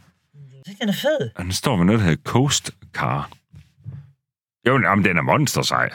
Den 0.82 0.90
er 0.90 0.94
fed. 0.94 1.30
Og 1.36 1.44
den 1.44 1.52
står 1.52 1.76
med 1.76 1.86
noget, 1.86 2.00
der 2.00 2.06
hedder 2.06 2.22
Coast 2.24 2.72
Car. 2.94 3.30
Jo, 4.68 4.80
jamen, 4.82 5.06
den 5.06 5.18
er 5.18 5.22
monster 5.22 5.62
sej. 5.62 5.90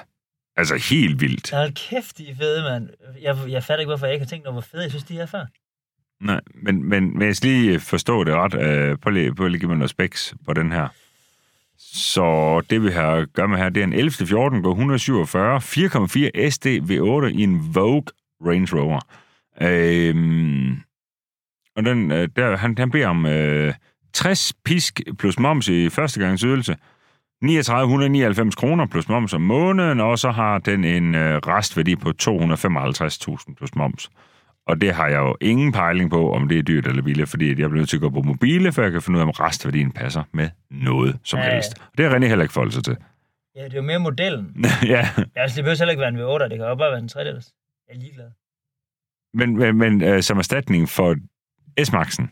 Altså 0.56 0.76
helt 0.90 1.20
vildt. 1.20 1.50
Hold 1.50 1.72
kæft, 1.90 2.18
de 2.18 2.30
er 2.30 2.34
fede, 2.36 2.62
mand. 2.62 2.88
Jeg, 3.22 3.36
jeg 3.48 3.64
fatter 3.64 3.80
ikke, 3.80 3.90
hvorfor 3.90 4.06
jeg 4.06 4.14
ikke 4.14 4.24
har 4.24 4.28
tænkt 4.28 4.46
over, 4.46 4.52
hvor 4.52 4.60
fede 4.60 4.82
jeg 4.82 4.90
synes, 4.90 5.04
de 5.04 5.18
er 5.18 5.26
før. 5.26 5.44
Nej, 6.20 6.40
men, 6.54 6.88
men, 6.88 7.34
skal 7.34 7.50
lige 7.50 7.80
forstå 7.80 8.24
det 8.24 8.34
ret. 8.34 8.54
Øh, 8.54 8.98
prøv 8.98 9.10
lige, 9.10 9.34
prøv 9.34 9.46
lige 9.46 9.56
at 9.56 9.60
give 9.60 9.68
mig 9.68 9.78
noget 9.78 9.90
specs 9.90 10.34
på 10.46 10.52
den 10.52 10.72
her. 10.72 10.88
Så 11.78 12.60
det 12.70 12.82
vi 12.82 12.90
har 12.90 13.12
at 13.12 13.32
gøre 13.32 13.48
med 13.48 13.58
her, 13.58 13.68
det 13.68 13.80
er 13.80 13.84
en 13.84 13.92
11. 13.92 14.10
14 14.26 14.62
går 14.62 14.70
147, 14.70 15.56
4,4 15.56 16.50
SD 16.50 16.66
V8 16.66 17.38
i 17.38 17.42
en 17.42 17.74
Vogue 17.74 18.04
Range 18.46 18.76
Rover. 18.76 19.00
Øhm, 19.60 20.82
og 21.76 21.84
den, 21.84 22.10
øh, 22.10 22.28
der, 22.36 22.56
han, 22.56 22.78
han 22.78 22.90
beder 22.90 23.08
om 23.08 23.26
øh, 23.26 23.74
60 24.12 24.52
pisk 24.64 25.00
plus 25.18 25.38
moms 25.38 25.68
i 25.68 25.88
første 25.90 26.20
gangs 26.20 26.42
ydelse. 26.42 26.76
3999 27.48 28.54
kroner 28.54 28.86
plus 28.86 29.08
moms 29.08 29.34
om 29.34 29.40
måneden, 29.40 30.00
og 30.00 30.18
så 30.18 30.30
har 30.30 30.58
den 30.58 30.84
en 30.84 31.14
øh, 31.14 31.36
restværdi 31.46 31.96
på 31.96 32.12
255.000 32.22 33.54
plus 33.54 33.74
moms. 33.74 34.10
Og 34.66 34.80
det 34.80 34.94
har 34.94 35.08
jeg 35.08 35.18
jo 35.18 35.36
ingen 35.40 35.72
pejling 35.72 36.10
på, 36.10 36.32
om 36.32 36.48
det 36.48 36.58
er 36.58 36.62
dyrt 36.62 36.86
eller 36.86 37.02
billigt, 37.02 37.28
fordi 37.30 37.46
jeg 37.48 37.56
bliver 37.56 37.74
nødt 37.74 37.88
til 37.88 37.96
at 37.96 38.00
gå 38.00 38.10
på 38.10 38.22
mobile, 38.22 38.72
for 38.72 38.82
jeg 38.82 38.92
kan 38.92 39.02
finde 39.02 39.16
ud 39.16 39.20
af, 39.20 39.24
om 39.26 39.30
restværdien 39.30 39.92
passer 39.92 40.22
med 40.32 40.50
noget 40.70 41.18
som 41.24 41.38
Ja, 41.38 41.44
ja. 41.46 41.52
helst. 41.54 41.78
Og 41.78 41.98
det 41.98 42.04
har 42.10 42.16
René 42.16 42.24
heller 42.26 42.42
ikke 42.42 42.52
forholdt 42.52 42.74
sig 42.74 42.84
til. 42.84 42.96
Ja, 43.56 43.64
det 43.64 43.72
er 43.72 43.76
jo 43.76 43.82
mere 43.82 43.98
modellen. 43.98 44.46
ja, 44.82 44.88
Ja, 44.88 45.06
altså, 45.36 45.56
det 45.56 45.64
behøver 45.64 45.78
heller 45.78 45.90
ikke 45.90 46.00
være 46.00 46.08
en 46.08 46.18
V8, 46.42 46.48
det 46.48 46.58
kan 46.58 46.68
jo 46.68 46.74
bare 46.74 46.90
være 46.90 46.98
en 47.00 47.08
3 47.08 47.20
Jeg 47.20 47.28
er 47.88 47.98
ligeglad. 47.98 48.30
men, 49.34 49.56
men, 49.56 49.78
men 49.78 50.02
øh, 50.02 50.22
som 50.22 50.38
erstatning 50.38 50.88
for 50.88 51.14
S-Maxen. 51.84 52.30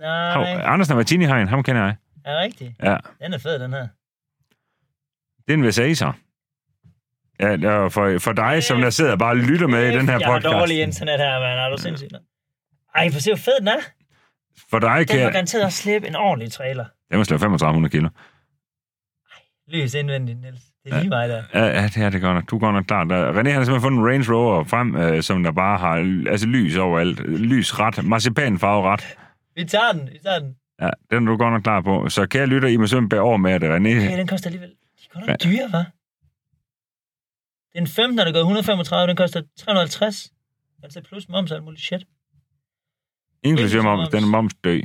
Nej, 0.00 0.32
Hov, 0.34 0.44
Andersen 0.72 0.92
og 0.92 0.96
Martini 0.96 1.24
har 1.24 1.38
en, 1.38 1.48
ham 1.48 1.62
kender 1.62 1.82
jeg. 1.84 1.96
Er 2.24 2.32
det 2.34 2.42
rigtigt? 2.42 2.72
Ja, 2.82 2.96
Den 3.20 3.32
er 3.32 3.38
fed, 3.38 3.58
den 3.58 3.72
her. 3.72 3.88
det 5.46 5.52
er 5.52 5.54
en 5.54 5.62
Versace. 5.64 6.04
Ja, 7.40 7.46
er 7.46 7.88
for, 7.88 8.18
for 8.18 8.32
dig, 8.32 8.62
som 8.62 8.80
der 8.80 8.90
sidder 8.90 9.12
og 9.12 9.18
bare 9.18 9.30
og 9.30 9.36
lytter 9.36 9.66
med 9.66 9.82
i 9.92 9.96
den 9.96 10.08
her 10.08 10.18
Jeg 10.18 10.26
har 10.26 10.34
podcast. 10.34 10.52
dårlig 10.52 10.82
internet 10.82 11.18
her, 11.18 11.40
mand. 11.40 11.58
Er 11.60 11.68
du 11.68 11.76
sindssygt? 11.82 12.12
Ej, 12.94 13.10
for 13.12 13.20
se, 13.20 13.30
hvor 13.30 13.36
fed 13.36 13.58
den 13.60 13.68
er. 13.68 13.80
For 14.70 14.78
dig 14.78 14.98
Den 14.98 15.06
kan 15.06 15.20
jeg... 15.20 15.32
garanteret 15.32 15.64
også 15.64 15.78
slippe 15.82 16.08
en 16.08 16.16
ordentlig 16.16 16.52
trailer. 16.52 16.84
Den 17.10 17.18
må 17.18 17.24
slå 17.24 17.38
3500 17.38 17.90
kilo. 17.92 18.08
Lys 19.68 19.94
indvendigt, 19.94 20.40
Niels. 20.40 20.60
Det 20.84 20.92
er 20.92 20.96
Ja. 20.96 21.00
lige 21.02 21.08
mig 21.10 21.28
der. 21.28 21.42
Ja, 21.54 21.64
ja, 21.66 21.82
det 21.86 21.96
er 21.96 22.10
det 22.10 22.20
godt 22.20 22.34
nok. 22.34 22.50
Du 22.50 22.58
går 22.58 22.72
nok 22.72 22.84
klart. 22.84 23.06
Der. 23.10 23.32
René 23.32 23.36
han 23.36 23.46
har 23.46 23.52
simpelthen 23.52 23.80
fundet 23.80 23.98
en 23.98 24.06
Range 24.06 24.32
Rover 24.34 24.64
frem, 24.64 24.96
øh, 24.96 25.22
som 25.22 25.42
der 25.42 25.52
bare 25.52 25.78
har 25.78 25.94
altså, 26.30 26.46
lys 26.46 26.76
overalt. 26.76 27.20
Lys 27.28 27.78
ret. 27.78 28.04
Marcipanfarve 28.04 28.88
ret. 28.92 29.16
Vi 29.56 29.64
tager 29.64 29.92
den, 29.92 30.08
vi 30.12 30.18
tager 30.24 30.38
den. 30.38 30.54
Ja, 30.82 30.90
den 31.10 31.28
er 31.28 31.30
du 31.30 31.36
godt 31.36 31.52
nok 31.52 31.62
klar 31.62 31.80
på. 31.80 32.08
Så 32.08 32.26
kære 32.26 32.46
lytter, 32.46 32.68
I 32.68 32.76
må 32.76 32.86
simpelthen 32.86 33.08
bære 33.08 33.20
over 33.20 33.36
med, 33.36 33.52
at 33.52 33.62
René... 33.62 33.96
Okay, 34.06 34.18
den 34.18 34.26
koster 34.26 34.46
alligevel... 34.46 34.68
De 34.70 34.74
er 35.04 35.14
godt 35.14 35.26
nok 35.26 35.42
dyre, 35.44 35.64
hva'? 35.64 35.84
Den 37.78 37.86
15, 37.86 38.18
der 38.18 38.32
går 38.32 38.38
135, 38.38 39.08
den 39.08 39.16
koster 39.16 39.42
350. 39.58 40.32
Altså 40.82 41.00
plus 41.08 41.28
moms 41.28 41.50
og 41.50 41.56
alt 41.56 41.64
muligt 41.64 41.82
shit. 41.82 42.06
Inklusive 43.42 43.82
moms, 43.82 43.98
moms. 43.98 44.08
den 44.08 44.24
er 44.24 44.28
moms 44.28 44.54
dø. 44.64 44.80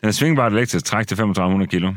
Den 0.00 0.08
er 0.08 0.10
svingbart 0.12 0.52
elektrisk 0.52 0.84
træk 0.84 1.06
til 1.06 1.16
3500 1.16 1.70
kilo. 1.70 1.94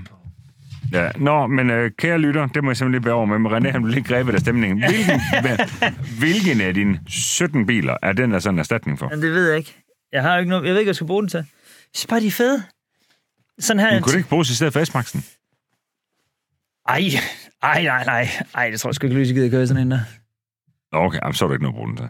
Ja, 0.93 1.11
nå, 1.15 1.47
men 1.47 1.69
øh, 1.69 1.91
kære 1.97 2.19
lytter, 2.19 2.47
det 2.47 2.63
må 2.63 2.69
jeg 2.69 2.77
simpelthen 2.77 2.91
lige 2.91 3.01
bære 3.01 3.13
over 3.13 3.25
med. 3.25 3.39
Men 3.39 3.51
René, 3.51 3.71
han 3.71 3.83
vil 3.83 3.93
lige 3.93 4.03
grebet 4.03 4.33
af 4.33 4.39
stemningen. 4.39 4.83
Hvilken, 4.89 5.21
hvilken 6.19 6.61
af 6.61 6.73
dine 6.73 6.99
17 7.07 7.65
biler 7.65 7.97
er 8.01 8.13
den 8.13 8.31
der 8.31 8.39
sådan 8.39 8.55
en 8.55 8.59
erstatning 8.59 8.99
for? 8.99 9.07
Jamen, 9.11 9.23
det 9.25 9.31
ved 9.31 9.47
jeg 9.49 9.57
ikke. 9.57 9.75
Jeg 10.11 10.21
har 10.21 10.33
jo 10.33 10.39
ikke 10.39 10.49
noget, 10.49 10.65
jeg 10.65 10.73
ved 10.73 10.79
ikke, 10.79 10.85
hvad 10.87 10.89
jeg 10.89 10.95
skal 10.95 11.07
bruge 11.07 11.21
den 11.21 11.29
til. 11.29 11.45
Jeg 11.87 11.97
synes 11.99 12.07
bare, 12.07 12.19
de 12.19 12.27
er 12.27 12.31
fede. 12.31 12.63
Sådan 13.59 13.79
her... 13.79 13.93
Men 13.93 14.03
kunne 14.03 14.11
det 14.11 14.17
ikke 14.17 14.29
bruges 14.29 14.49
i 14.49 14.55
stedet 14.55 14.73
for 14.73 14.83
S-Maxen? 14.83 15.25
Ej, 16.89 17.01
ej, 17.63 17.83
nej, 17.83 18.05
nej. 18.05 18.27
Ej, 18.55 18.69
det 18.69 18.79
tror 18.79 18.89
jeg 18.89 18.95
sgu 18.95 19.05
ikke, 19.05 19.13
Louise 19.15 19.33
gider 19.33 19.49
køre 19.49 19.67
sådan 19.67 19.83
en 19.83 19.91
der. 19.91 19.99
Nå, 20.91 20.99
okay, 20.99 21.19
jamen, 21.23 21.33
så 21.33 21.45
er 21.45 21.47
der 21.49 21.55
ikke 21.55 21.63
noget 21.63 21.73
at 21.73 21.77
bruge 21.77 21.87
den 21.89 21.97
til. 21.97 22.05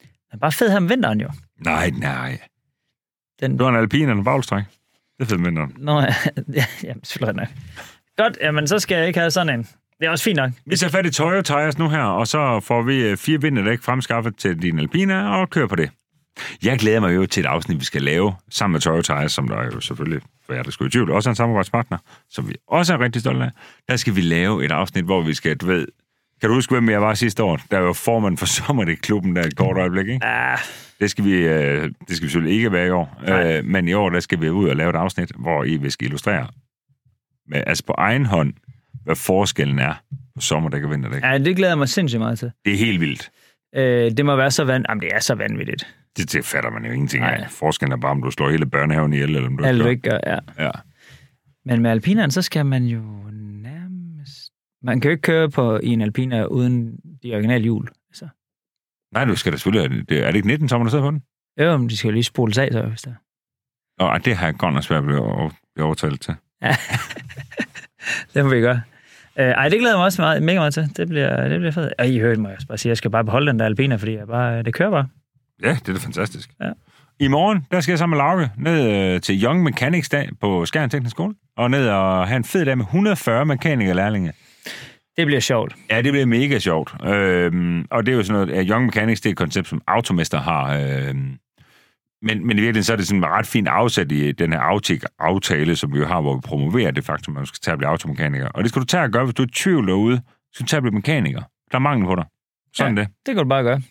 Den 0.00 0.32
er 0.32 0.36
bare 0.38 0.52
fed 0.52 0.70
her 0.70 0.76
om 0.76 0.88
vinteren 0.88 1.20
jo. 1.20 1.28
Nej, 1.64 1.90
nej. 1.90 2.40
Den, 3.40 3.56
Du 3.56 3.64
har 3.64 3.70
en 3.70 3.76
alpin 3.76 4.08
og 4.08 4.16
en 4.18 4.24
bagstræk. 4.24 4.64
Det 5.18 5.24
er 5.24 5.24
fedt 5.24 5.40
med 5.40 5.50
den. 5.52 5.74
Nå, 5.78 6.00
ja, 6.00 6.14
ja, 6.52 6.64
jamen, 6.82 7.04
selvfølgelig 7.04 7.36
nok. 7.36 7.48
Godt, 8.16 8.38
jamen, 8.40 8.68
så 8.68 8.78
skal 8.78 8.96
jeg 8.98 9.06
ikke 9.06 9.18
have 9.20 9.30
sådan 9.30 9.58
en. 9.58 9.66
Det 10.00 10.06
er 10.06 10.10
også 10.10 10.24
fint 10.24 10.36
nok. 10.36 10.50
Vi 10.66 10.76
tager 10.76 10.90
fat 10.90 11.06
i 11.06 11.10
Toyo 11.10 11.42
Tires 11.42 11.78
nu 11.78 11.88
her, 11.88 12.02
og 12.02 12.26
så 12.28 12.60
får 12.60 12.82
vi 12.82 12.96
øh, 13.02 13.16
fire 13.16 13.40
vinterdæk 13.40 13.82
fremskaffet 13.82 14.36
til 14.36 14.62
din 14.62 14.78
Alpina 14.78 15.36
og 15.36 15.50
kører 15.50 15.66
på 15.66 15.76
det. 15.76 15.90
Jeg 16.62 16.78
glæder 16.78 17.00
mig 17.00 17.14
jo 17.14 17.26
til 17.26 17.40
et 17.40 17.46
afsnit, 17.46 17.80
vi 17.80 17.84
skal 17.84 18.02
lave 18.02 18.34
sammen 18.50 18.72
med 18.72 18.80
Toyo 18.80 19.02
Tires, 19.02 19.32
som 19.32 19.48
der 19.48 19.56
er 19.56 19.64
jo 19.64 19.80
selvfølgelig, 19.80 20.20
for 20.46 20.52
jeg 20.54 20.64
der 20.64 20.70
skulle 20.70 20.88
i 20.88 20.90
tvivl, 20.90 21.10
også 21.10 21.28
er 21.28 21.32
en 21.32 21.36
samarbejdspartner, 21.36 21.98
som 22.30 22.48
vi 22.48 22.54
også 22.68 22.94
er 22.94 23.00
rigtig 23.00 23.20
stolte 23.20 23.44
af. 23.44 23.50
Der 23.88 23.96
skal 23.96 24.16
vi 24.16 24.20
lave 24.20 24.64
et 24.64 24.70
afsnit, 24.72 25.04
hvor 25.04 25.22
vi 25.22 25.34
skal, 25.34 25.56
du 25.56 25.66
ved, 25.66 25.86
kan 26.40 26.48
du 26.48 26.54
huske, 26.54 26.74
hvem 26.74 26.88
jeg 26.88 27.02
var 27.02 27.14
sidste 27.14 27.42
år? 27.42 27.60
Der 27.70 27.78
var 27.78 27.92
formand 27.92 28.38
for 28.38 28.46
Sommerdæk-klubben 28.66 29.36
der 29.36 29.42
et 29.42 29.56
kort 29.56 29.76
øjeblik, 29.76 30.08
ikke? 30.08 30.24
Ah, 30.26 30.58
Det 31.00 31.10
skal 31.10 31.24
vi, 31.24 31.32
øh, 31.32 31.82
det 32.08 32.16
skal 32.16 32.26
vi 32.26 32.30
selvfølgelig 32.30 32.56
ikke 32.56 32.72
være 32.72 32.86
i 32.86 32.90
år. 32.90 33.22
Øh, 33.28 33.64
men 33.64 33.88
i 33.88 33.92
år, 33.92 34.10
der 34.10 34.20
skal 34.20 34.40
vi 34.40 34.50
ud 34.50 34.68
og 34.68 34.76
lave 34.76 34.90
et 34.90 34.96
afsnit, 34.96 35.32
hvor 35.38 35.64
I 35.64 35.76
vil 35.76 35.90
skal 35.92 36.04
illustrere, 36.06 36.46
med, 37.48 37.62
altså 37.66 37.84
på 37.84 37.94
egen 37.98 38.26
hånd, 38.26 38.52
hvad 39.04 39.16
forskellen 39.16 39.78
er 39.78 39.94
på 40.34 40.40
sommerdæk 40.40 40.82
og 40.84 40.90
vinterdæk. 40.90 41.22
ja, 41.22 41.38
det 41.38 41.56
glæder 41.56 41.70
jeg 41.70 41.78
mig 41.78 41.88
sindssygt 41.88 42.20
meget 42.20 42.38
til. 42.38 42.50
Det 42.64 42.72
er 42.72 42.76
helt 42.76 43.00
vildt. 43.00 43.30
Øh, 43.76 44.10
det 44.16 44.24
må 44.24 44.36
være 44.36 44.50
så 44.50 44.64
van... 44.64 44.84
Jamen, 44.88 45.02
det 45.02 45.08
er 45.14 45.20
så 45.20 45.34
vanvittigt. 45.34 45.86
Det, 46.16 46.32
det 46.32 46.44
fatter 46.44 46.70
man 46.70 46.84
jo 46.84 46.92
ingenting 46.92 47.22
Nej. 47.22 47.40
af. 47.42 47.50
Forskellen 47.50 47.92
er 47.92 47.96
bare, 47.96 48.10
om 48.10 48.22
du 48.22 48.30
slår 48.30 48.50
hele 48.50 48.66
børnehaven 48.66 49.12
ihjel, 49.12 49.36
eller 49.36 49.48
om 49.48 49.56
du 49.56 49.64
slår... 49.64 49.86
ikke 49.86 50.10
gør, 50.10 50.18
ja. 50.26 50.38
Ja. 50.58 50.70
Men 51.64 51.82
med 51.82 51.90
alpineren, 51.90 52.30
så 52.30 52.42
skal 52.42 52.66
man 52.66 52.84
jo 52.84 53.02
nærmest... 53.32 54.52
Man 54.82 55.00
kan 55.00 55.08
jo 55.08 55.12
ikke 55.12 55.22
køre 55.22 55.50
på 55.50 55.78
i 55.82 55.88
en 55.88 56.00
alpina 56.00 56.44
uden 56.44 56.96
de 57.22 57.34
originale 57.34 57.62
hjul. 57.62 57.88
Altså. 58.08 58.28
Nej, 59.12 59.24
du 59.24 59.36
skal 59.36 59.52
da 59.52 59.56
selvfølgelig 59.56 60.08
det. 60.08 60.18
Er 60.22 60.26
det 60.26 60.36
ikke 60.36 60.48
19 60.48 60.68
tommer, 60.68 60.84
der 60.84 60.90
sidder 60.90 61.04
på 61.04 61.10
den? 61.10 61.22
Jo, 61.60 61.76
men 61.76 61.88
de 61.88 61.96
skal 61.96 62.08
jo 62.08 62.12
lige 62.12 62.24
spoles 62.24 62.58
af, 62.58 62.68
så 62.72 62.82
hvis 62.82 63.02
der. 63.02 63.14
Nå, 63.98 64.18
det 64.18 64.36
har 64.36 64.46
jeg 64.46 64.54
godt 64.54 64.74
nok 64.74 64.82
svært 64.82 65.06
ved 65.06 65.14
at 65.14 65.52
blive 65.74 65.86
overtalt 65.86 66.20
til. 66.20 66.34
Det 68.34 68.44
må 68.44 68.50
vi 68.50 68.60
gøre. 68.60 68.82
Øh, 69.38 69.46
ej, 69.46 69.68
det 69.68 69.78
glæder 69.78 69.94
jeg 69.94 69.98
mig 69.98 70.04
også 70.04 70.22
meget, 70.22 70.42
mega 70.42 70.58
meget 70.58 70.74
til. 70.74 70.96
Det 70.96 71.08
bliver, 71.08 71.48
det 71.48 71.60
bliver 71.60 71.72
fedt. 71.72 71.94
Og 71.98 72.08
I 72.08 72.18
hørte 72.18 72.40
mig 72.40 72.54
også 72.54 72.66
bare 72.66 72.78
sige, 72.78 72.90
jeg 72.90 72.96
skal 72.96 73.10
bare 73.10 73.24
beholde 73.24 73.46
den 73.46 73.58
der 73.58 73.64
alpina, 73.64 73.96
fordi 73.96 74.14
jeg 74.14 74.26
bare, 74.26 74.62
det 74.62 74.74
kører 74.74 74.90
bare. 74.90 75.08
Ja, 75.62 75.70
det 75.70 75.88
er 75.88 75.92
da 75.92 75.98
fantastisk. 75.98 76.50
Ja. 76.60 76.70
I 77.20 77.28
morgen, 77.28 77.66
der 77.70 77.80
skal 77.80 77.92
jeg 77.92 77.98
sammen 77.98 78.16
med 78.16 78.24
Lauke 78.24 78.50
ned 78.56 79.14
øh, 79.14 79.20
til 79.20 79.44
Young 79.44 79.62
Mechanics 79.62 80.08
dag 80.08 80.28
på 80.40 80.66
Skjern 80.66 80.90
Teknisk 80.90 81.10
Skole, 81.10 81.34
og 81.56 81.70
ned 81.70 81.88
og 81.88 82.28
have 82.28 82.36
en 82.36 82.44
fed 82.44 82.64
dag 82.64 82.78
med 82.78 82.84
140 82.84 83.46
mekanikerlærlinge. 83.46 84.32
Det 85.16 85.26
bliver 85.26 85.40
sjovt. 85.40 85.76
Ja, 85.90 86.02
det 86.02 86.12
bliver 86.12 86.26
mega 86.26 86.58
sjovt. 86.58 86.94
Øhm, 87.04 87.86
og 87.90 88.06
det 88.06 88.12
er 88.12 88.16
jo 88.16 88.22
sådan 88.22 88.46
noget, 88.46 88.60
at 88.60 88.66
Young 88.68 88.84
Mechanics, 88.84 89.20
det 89.20 89.28
er 89.28 89.32
et 89.32 89.36
koncept, 89.36 89.68
som 89.68 89.82
Automester 89.86 90.38
har. 90.38 90.74
Øhm, 90.74 91.38
men, 92.22 92.46
men 92.46 92.58
i 92.58 92.60
virkeligheden, 92.60 92.84
så 92.84 92.92
er 92.92 92.96
det 92.96 93.06
sådan 93.06 93.26
ret 93.26 93.46
fint 93.46 93.68
afsat 93.68 94.12
i 94.12 94.32
den 94.32 94.52
her 94.52 94.60
Autic-aftale, 94.60 95.76
som 95.76 95.92
vi 95.92 95.98
jo 95.98 96.06
har, 96.06 96.20
hvor 96.20 96.34
vi 96.34 96.40
promoverer 96.44 96.90
det 96.90 97.04
faktum, 97.04 97.34
at 97.36 97.40
man 97.40 97.46
skal 97.46 97.60
tage 97.60 97.72
at 97.72 97.78
blive 97.78 97.88
automekaniker. 97.88 98.48
Og 98.48 98.62
det 98.62 98.70
skal 98.70 98.80
du 98.80 98.86
tage 98.86 99.04
at 99.04 99.12
gøre, 99.12 99.24
hvis 99.24 99.34
du 99.34 99.42
er 99.42 99.46
i 99.46 99.50
tvivl 99.50 99.86
derude. 99.88 100.16
Så 100.16 100.50
skal 100.54 100.66
du 100.66 100.68
tage 100.68 100.78
at 100.78 100.82
blive 100.82 100.94
mekaniker. 100.94 101.42
Der 101.70 101.76
er 101.76 101.78
mangel 101.78 102.06
på 102.06 102.14
dig. 102.14 102.24
Sådan 102.74 102.98
ja. 102.98 103.02
det. 103.02 103.10
Det 103.26 103.34
kan 103.34 103.44
du 103.44 103.48
bare 103.48 103.62
gøre. 103.62 103.82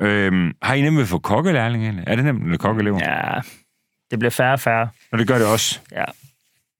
Øhm, 0.00 0.52
har 0.62 0.74
I 0.74 0.82
nemt 0.82 0.96
ved 0.96 1.02
at 1.02 1.08
få 1.08 1.18
kokkelærling 1.18 1.82
egentlig? 1.84 2.04
Er 2.06 2.16
det 2.16 2.24
nemt 2.24 2.46
med 2.46 2.58
kokkeelever? 2.58 2.98
Ja. 3.02 3.40
Det 4.10 4.18
bliver 4.18 4.30
færre 4.30 4.52
og 4.52 4.60
færre. 4.60 4.88
Og 5.12 5.18
det 5.18 5.28
gør 5.28 5.38
det 5.38 5.46
også. 5.46 5.80
Ja, 5.92 6.04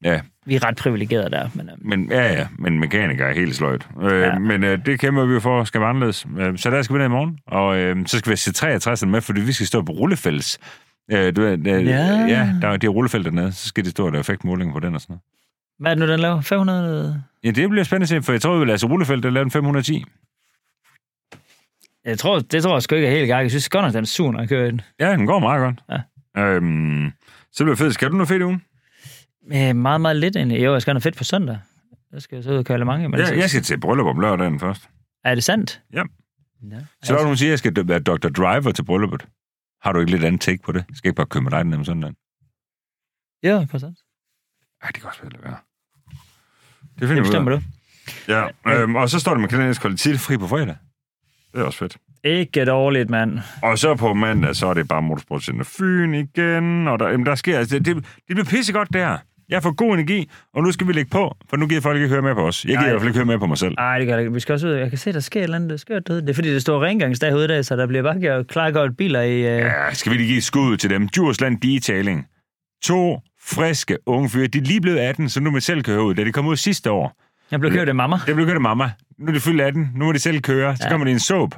Ja, 0.05 0.21
vi 0.47 0.55
er 0.55 0.65
ret 0.65 0.77
privilegerede 0.77 1.31
der. 1.31 1.49
Men, 1.55 1.71
øhm, 1.71 1.89
men, 1.89 2.11
ja, 2.11 2.33
ja, 2.33 2.47
men 2.59 2.81
mekaniker 2.81 3.27
er 3.27 3.35
helt 3.35 3.55
sløjt. 3.57 3.87
Øh, 4.03 4.21
Ja. 4.21 4.39
Men 4.39 4.65
øh, 4.65 4.87
det 4.87 5.01
kæmper 5.01 5.25
vi 5.25 5.35
jo 5.35 5.41
for, 5.41 5.65
skal 5.65 5.81
være 5.81 5.91
anderledes. 5.91 6.27
Øh, 6.39 6.59
så 6.59 6.71
der 6.71 6.83
skal 6.83 6.95
vi 6.95 6.99
ned 6.99 7.07
i 7.07 7.11
morgen, 7.11 7.39
og 7.47 7.79
øh, 7.79 7.97
så 8.07 8.19
skal 8.19 8.33
vi 8.33 8.39
have 8.63 8.79
C63 8.93 9.07
med, 9.07 9.21
fordi 9.21 9.41
vi 9.41 9.53
skal 9.53 9.67
stå 9.67 9.83
på 9.83 9.93
rullefælds. 9.93 10.59
Øh, 11.13 11.37
du 11.37 11.43
øh, 11.43 11.67
Ja. 11.67 11.77
ja. 12.29 12.49
der 12.63 12.69
er 12.69 12.77
det 12.77 12.87
er 12.87 12.91
rullefelt 12.91 13.25
dernede, 13.25 13.53
så 13.53 13.69
skal 13.69 13.85
de 13.85 13.91
stå 13.91 14.07
og 14.07 14.13
lave 14.13 14.21
effektmålinger 14.21 14.75
på 14.75 14.81
den 14.81 14.95
og 14.95 15.01
sådan 15.01 15.13
noget. 15.13 15.23
hvad 15.79 15.91
er 15.91 15.95
det 15.95 16.07
nu, 16.07 16.13
den 16.13 16.21
laver? 16.21 16.41
500? 16.41 17.23
Ja, 17.45 17.51
det 17.51 17.71
bliver 17.71 17.85
spændende 17.85 18.05
at 18.05 18.09
se, 18.09 18.23
for 18.27 18.33
jeg 18.33 18.41
tror, 18.41 18.53
vi 18.53 18.59
vil 18.59 18.69
lade 18.69 18.87
rullefelt, 18.87 19.23
der 19.23 19.31
laver 19.31 19.45
den 19.45 19.51
510. 19.51 20.05
Jeg 22.07 22.19
tror, 22.19 22.39
det 22.39 22.63
tror 22.63 22.75
jeg 22.75 22.83
sgu 22.83 22.95
ikke 22.95 23.09
er 23.09 23.13
helt 23.13 23.27
galt. 23.29 23.43
Jeg 23.43 23.51
synes 23.51 23.69
godt 23.69 23.85
nok, 23.85 23.93
den 23.93 24.03
er 24.03 24.07
sur, 24.07 24.33
når 24.33 24.41
jeg 24.41 24.49
kører 24.49 24.71
den. 24.71 24.81
Ja, 25.01 25.13
den 25.13 25.27
går 25.27 25.39
meget 25.39 25.61
godt. 25.61 26.03
Ja. 26.37 26.43
Øhm, 26.43 27.13
så 27.53 27.65
bliver 27.65 27.75
det 27.75 27.79
fedt. 27.79 27.95
Skal 27.95 28.09
du 28.11 28.13
noget 28.13 28.29
fedt 28.29 28.41
i 28.41 28.45
ugen? 28.45 28.63
Øh, 29.53 29.77
meget, 29.77 30.01
meget 30.01 30.17
lidt 30.17 30.37
egentlig. 30.37 30.65
Jo, 30.65 30.73
jeg 30.73 30.83
skal 30.83 30.91
have 30.91 30.95
noget 30.95 31.03
fedt 31.03 31.17
på 31.17 31.25
søndag. 31.25 31.59
Der 32.13 32.19
skal 32.19 32.37
jeg 32.37 32.45
så 32.45 32.51
ud 32.51 32.57
og 32.57 32.65
køre 32.65 32.85
mange. 32.85 33.09
Men 33.09 33.21
Ja, 33.21 33.37
jeg 33.37 33.51
skal 33.51 33.63
til 33.63 33.81
bryllup 33.81 34.07
om 34.07 34.21
lørdagen 34.21 34.61
først. 34.61 34.89
Er 35.25 35.35
det 35.35 35.45
sandt? 35.45 35.83
Ja. 35.93 36.03
ja. 36.71 36.79
Så 37.03 37.13
er 37.13 37.17
der 37.17 37.25
nogen, 37.25 37.37
siger, 37.37 37.49
at 37.49 37.51
jeg 37.51 37.59
skal 37.59 37.89
være 37.89 38.01
Dr. 38.01 38.29
Driver 38.29 38.73
til 38.73 38.85
brylluppet. 38.85 39.27
Har 39.83 39.93
du 39.93 40.01
ikke 40.01 40.11
lidt 40.13 40.25
andet 40.25 40.41
take 40.41 40.63
på 40.63 40.73
det? 40.73 40.85
Jeg 40.89 40.97
skal 40.97 41.09
ikke 41.09 41.17
bare 41.17 41.27
køre 41.27 41.43
med 41.43 41.51
dig 41.51 41.65
den 41.65 41.75
om 41.75 41.85
søndagen. 41.85 42.17
Ja, 43.43 43.67
på 43.71 43.79
sandt. 43.79 43.99
Ej, 44.83 44.89
det 44.91 45.01
kan 45.01 45.09
også 45.09 45.21
være, 45.23 45.33
være. 45.43 45.57
Det 46.81 47.01
Det 47.01 47.09
finder 47.09 47.23
ud 47.23 47.27
bestemmer 47.27 47.51
du. 47.51 47.61
Ja, 48.29 48.49
øhm, 48.67 48.97
og 48.97 49.11
så 49.11 49.19
står 49.21 49.33
det 49.33 49.41
med 49.41 49.49
kanadisk 49.49 49.81
kvalitet 49.81 50.21
fri 50.21 50.37
på 50.37 50.47
fredag. 50.47 50.77
Det 51.55 51.61
er 51.61 51.65
også 51.65 51.79
fedt. 51.79 51.97
Ikke 52.25 52.65
dårligt, 52.65 53.11
mand. 53.11 53.39
Og 53.63 53.79
så 53.79 53.95
på 53.95 54.15
mandag, 54.15 54.57
så 54.57 54.67
er 54.67 54.75
det 54.75 54.89
bare 54.89 55.03
Motorsportcenter 55.03 55.65
Fyn 55.79 56.15
igen, 56.15 56.89
og 56.89 56.99
der, 56.99 57.09
jamen, 57.09 57.27
der 57.27 57.35
sker, 57.35 57.59
altså, 57.59 57.79
det, 57.79 57.87
det, 57.87 57.95
det 57.97 58.05
bliver 58.29 58.45
pissegodt 58.45 58.89
der. 58.93 59.17
Jeg 59.49 59.63
får 59.63 59.71
god 59.75 59.95
energi, 59.95 60.31
og 60.55 60.63
nu 60.63 60.73
skal 60.73 60.87
vi 60.87 60.93
lægge 60.93 61.11
på, 61.11 61.37
for 61.51 61.57
nu 61.57 61.67
gider 61.67 61.81
folk 61.81 61.97
ikke 61.97 62.09
høre 62.09 62.23
med 62.23 62.35
på 62.35 62.41
os. 62.47 62.65
Jeg 62.65 62.69
gider 62.71 62.81
Nej. 62.81 62.87
i 62.89 62.91
hvert 62.91 63.01
fald 63.01 63.09
ikke 63.09 63.19
høre 63.19 63.27
med 63.27 63.39
på 63.39 63.47
mig 63.47 63.59
selv. 63.59 63.75
Nej, 63.75 63.99
det 63.99 64.07
kan 64.07 64.13
jeg 64.13 64.21
ikke. 64.21 64.33
Vi 64.35 64.41
skal 64.41 64.53
også 64.53 64.67
ud. 64.69 64.73
Jeg 64.73 64.89
kan 64.89 64.99
se, 64.99 65.13
der 65.13 65.21
sker 65.21 65.41
et 65.41 65.45
eller 65.45 65.57
andet 65.57 65.81
skørt. 65.81 66.07
Det 66.09 66.29
er 66.31 66.35
fordi, 66.35 66.55
det 66.55 66.63
står 66.63 66.85
rengøringsdag 66.85 67.31
herude 67.31 67.45
i 67.45 67.49
dag, 67.49 67.65
så 67.65 67.77
der 67.77 67.87
bliver 67.87 68.03
bare 68.03 68.21
gjort 68.21 68.47
klar 68.49 68.71
godt 68.71 68.97
biler 68.97 69.21
i... 69.21 69.37
Øh... 69.39 69.45
Ja, 69.45 69.95
skal 69.95 70.13
vi 70.13 70.17
lige 70.17 70.29
give 70.29 70.41
skud 70.43 70.77
til 70.77 70.91
dem. 70.91 71.09
Djursland 71.09 71.61
Detailing. 71.61 72.27
To 72.85 73.21
friske 73.43 73.99
unge 74.07 74.29
fyre. 74.29 74.47
De 74.47 74.59
er 74.59 74.63
lige 74.63 74.81
blevet 74.81 74.99
18, 74.99 75.29
så 75.29 75.41
nu 75.41 75.51
må 75.51 75.57
de 75.57 75.61
selv 75.61 75.83
køre 75.83 76.03
ud. 76.05 76.15
Da 76.15 76.25
de 76.25 76.33
kom 76.33 76.47
ud 76.47 76.57
sidste 76.57 76.91
år, 76.91 77.17
Jeg 77.51 77.61
blev 77.61 77.73
kørt 77.73 77.89
af 77.89 77.95
mamma. 77.95 78.17
det 78.27 78.35
blev 78.35 78.47
kørt 78.47 78.55
af 78.55 78.61
mamma. 78.61 78.91
Nu 79.19 79.27
er 79.27 79.33
de 79.33 79.41
fyldt 79.41 79.61
18, 79.61 79.91
nu 79.95 80.05
må 80.05 80.13
de 80.13 80.19
selv 80.19 80.41
køre. 80.41 80.77
Så 80.77 80.83
Ja. 80.85 80.91
kommer 80.91 81.05
de 81.05 81.11
i 81.11 81.15
en 81.15 81.21
soap 81.21 81.55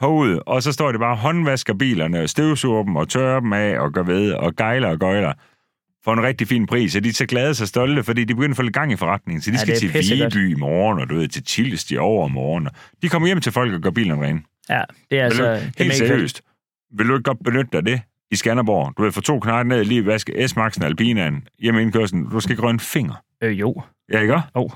herud, 0.00 0.40
og 0.46 0.62
så 0.62 0.72
står 0.72 0.92
det 0.92 1.00
bare 1.00 1.16
håndvasker 1.16 1.74
bilerne, 1.74 2.28
støvsuger 2.28 2.82
dem 2.84 2.96
og 2.96 3.08
tørrer 3.08 3.40
dem 3.40 3.52
af 3.52 3.78
og 3.78 3.92
gør 3.92 4.02
ved 4.02 4.32
og 4.32 4.56
gejler 4.56 4.88
og 4.88 4.98
gøjler 4.98 5.32
for 6.04 6.12
en 6.12 6.22
rigtig 6.22 6.48
fin 6.48 6.66
pris. 6.66 6.96
Og 6.96 7.04
de 7.04 7.08
er 7.08 7.12
så 7.12 7.26
glade 7.26 7.50
og 7.50 7.56
så 7.56 7.66
stolte, 7.66 8.02
fordi 8.02 8.24
de 8.24 8.34
begynder 8.34 8.50
at 8.52 8.56
få 8.56 8.62
lidt 8.62 8.74
gang 8.74 8.92
i 8.92 8.96
forretningen. 8.96 9.42
Så 9.42 9.50
de 9.50 9.54
Ja, 9.54 9.60
skal 9.60 9.92
det 9.92 10.04
til. 10.04 10.24
Viby 10.34 10.50
i 10.50 10.54
morgen, 10.54 10.98
og 10.98 11.10
du 11.10 11.14
ved, 11.14 11.28
til 11.28 11.44
Tilst 11.44 11.90
i 11.90 11.96
over 11.96 12.28
morgen. 12.28 12.68
De 13.02 13.08
kommer 13.08 13.26
hjem 13.28 13.40
til 13.40 13.52
folk 13.52 13.74
og 13.74 13.80
gør 13.80 13.90
bilerne 13.90 14.22
rene. 14.26 14.42
Ja, 14.70 14.82
det 15.10 15.18
er 15.20 15.24
altså... 15.24 15.42
Vil 15.42 15.50
du, 15.60 15.64
det 15.66 15.74
helt 15.78 15.92
fedt. 15.92 16.08
seriøst. 16.08 16.42
Vil 16.98 17.08
du 17.08 17.12
ikke 17.14 17.22
godt 17.22 17.38
benytte 17.44 17.68
dig 17.72 17.78
af 17.78 17.84
det 17.84 18.00
i 18.30 18.36
Skanderborg? 18.36 18.92
Du 18.98 19.02
vil 19.02 19.12
få 19.12 19.20
to 19.20 19.40
knarter 19.40 19.62
ned, 19.68 19.84
lige 19.84 20.06
vaske 20.06 20.48
S-Maxen 20.48 20.82
Alpinaen, 20.82 21.48
hjemme 21.58 21.80
i 21.80 21.82
indkørslen. 21.82 22.30
Du 22.30 22.40
skal 22.40 22.52
ikke 22.52 22.62
røre 22.62 22.70
en 22.70 22.80
finger. 22.80 23.14
Øh, 23.42 23.60
jo. 23.60 23.82
Ja, 24.12 24.20
ikke? 24.20 24.40
Oh. 24.54 24.70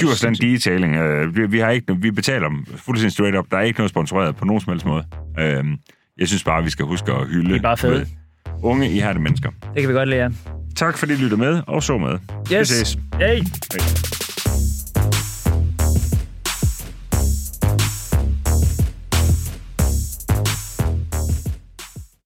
Djursland 0.00 0.36
Detailing. 0.36 0.96
Øh, 0.96 1.36
vi, 1.36 1.46
vi, 1.46 1.58
har 1.58 1.70
ikke, 1.70 1.96
vi 1.96 2.10
betaler 2.10 2.48
dem 2.48 2.66
fuldstændig 2.76 3.12
straight 3.12 3.36
up. 3.36 3.46
Der 3.50 3.56
er 3.56 3.62
ikke 3.62 3.78
noget 3.78 3.90
sponsoreret 3.90 4.36
på 4.36 4.44
nogen 4.44 4.60
som 4.60 4.72
helst 4.72 4.86
måde. 4.86 5.04
Øh, 5.38 5.64
jeg 6.18 6.28
synes 6.28 6.44
bare, 6.44 6.64
vi 6.64 6.70
skal 6.70 6.84
huske 6.84 7.12
at 7.12 7.26
hylde 7.28 7.50
De 7.50 7.56
er 7.56 7.62
bare 7.62 7.76
fede. 7.76 8.06
unge, 8.62 8.90
I 8.90 8.98
har 8.98 9.12
det 9.12 9.22
mennesker. 9.22 9.50
Det 9.50 9.80
kan 9.82 9.88
vi 9.88 9.94
godt 9.94 10.08
lide, 10.08 10.20
ja. 10.22 10.28
Tak 10.76 10.98
fordi 10.98 11.12
I 11.12 11.16
lyttede 11.16 11.40
med 11.40 11.62
og 11.66 11.82
så 11.82 11.98
med. 11.98 12.18
Vi 12.48 12.54
Yes. 12.56 12.68
ses. 12.68 12.98
Hey. 13.20 13.20
Hej. 13.20 13.40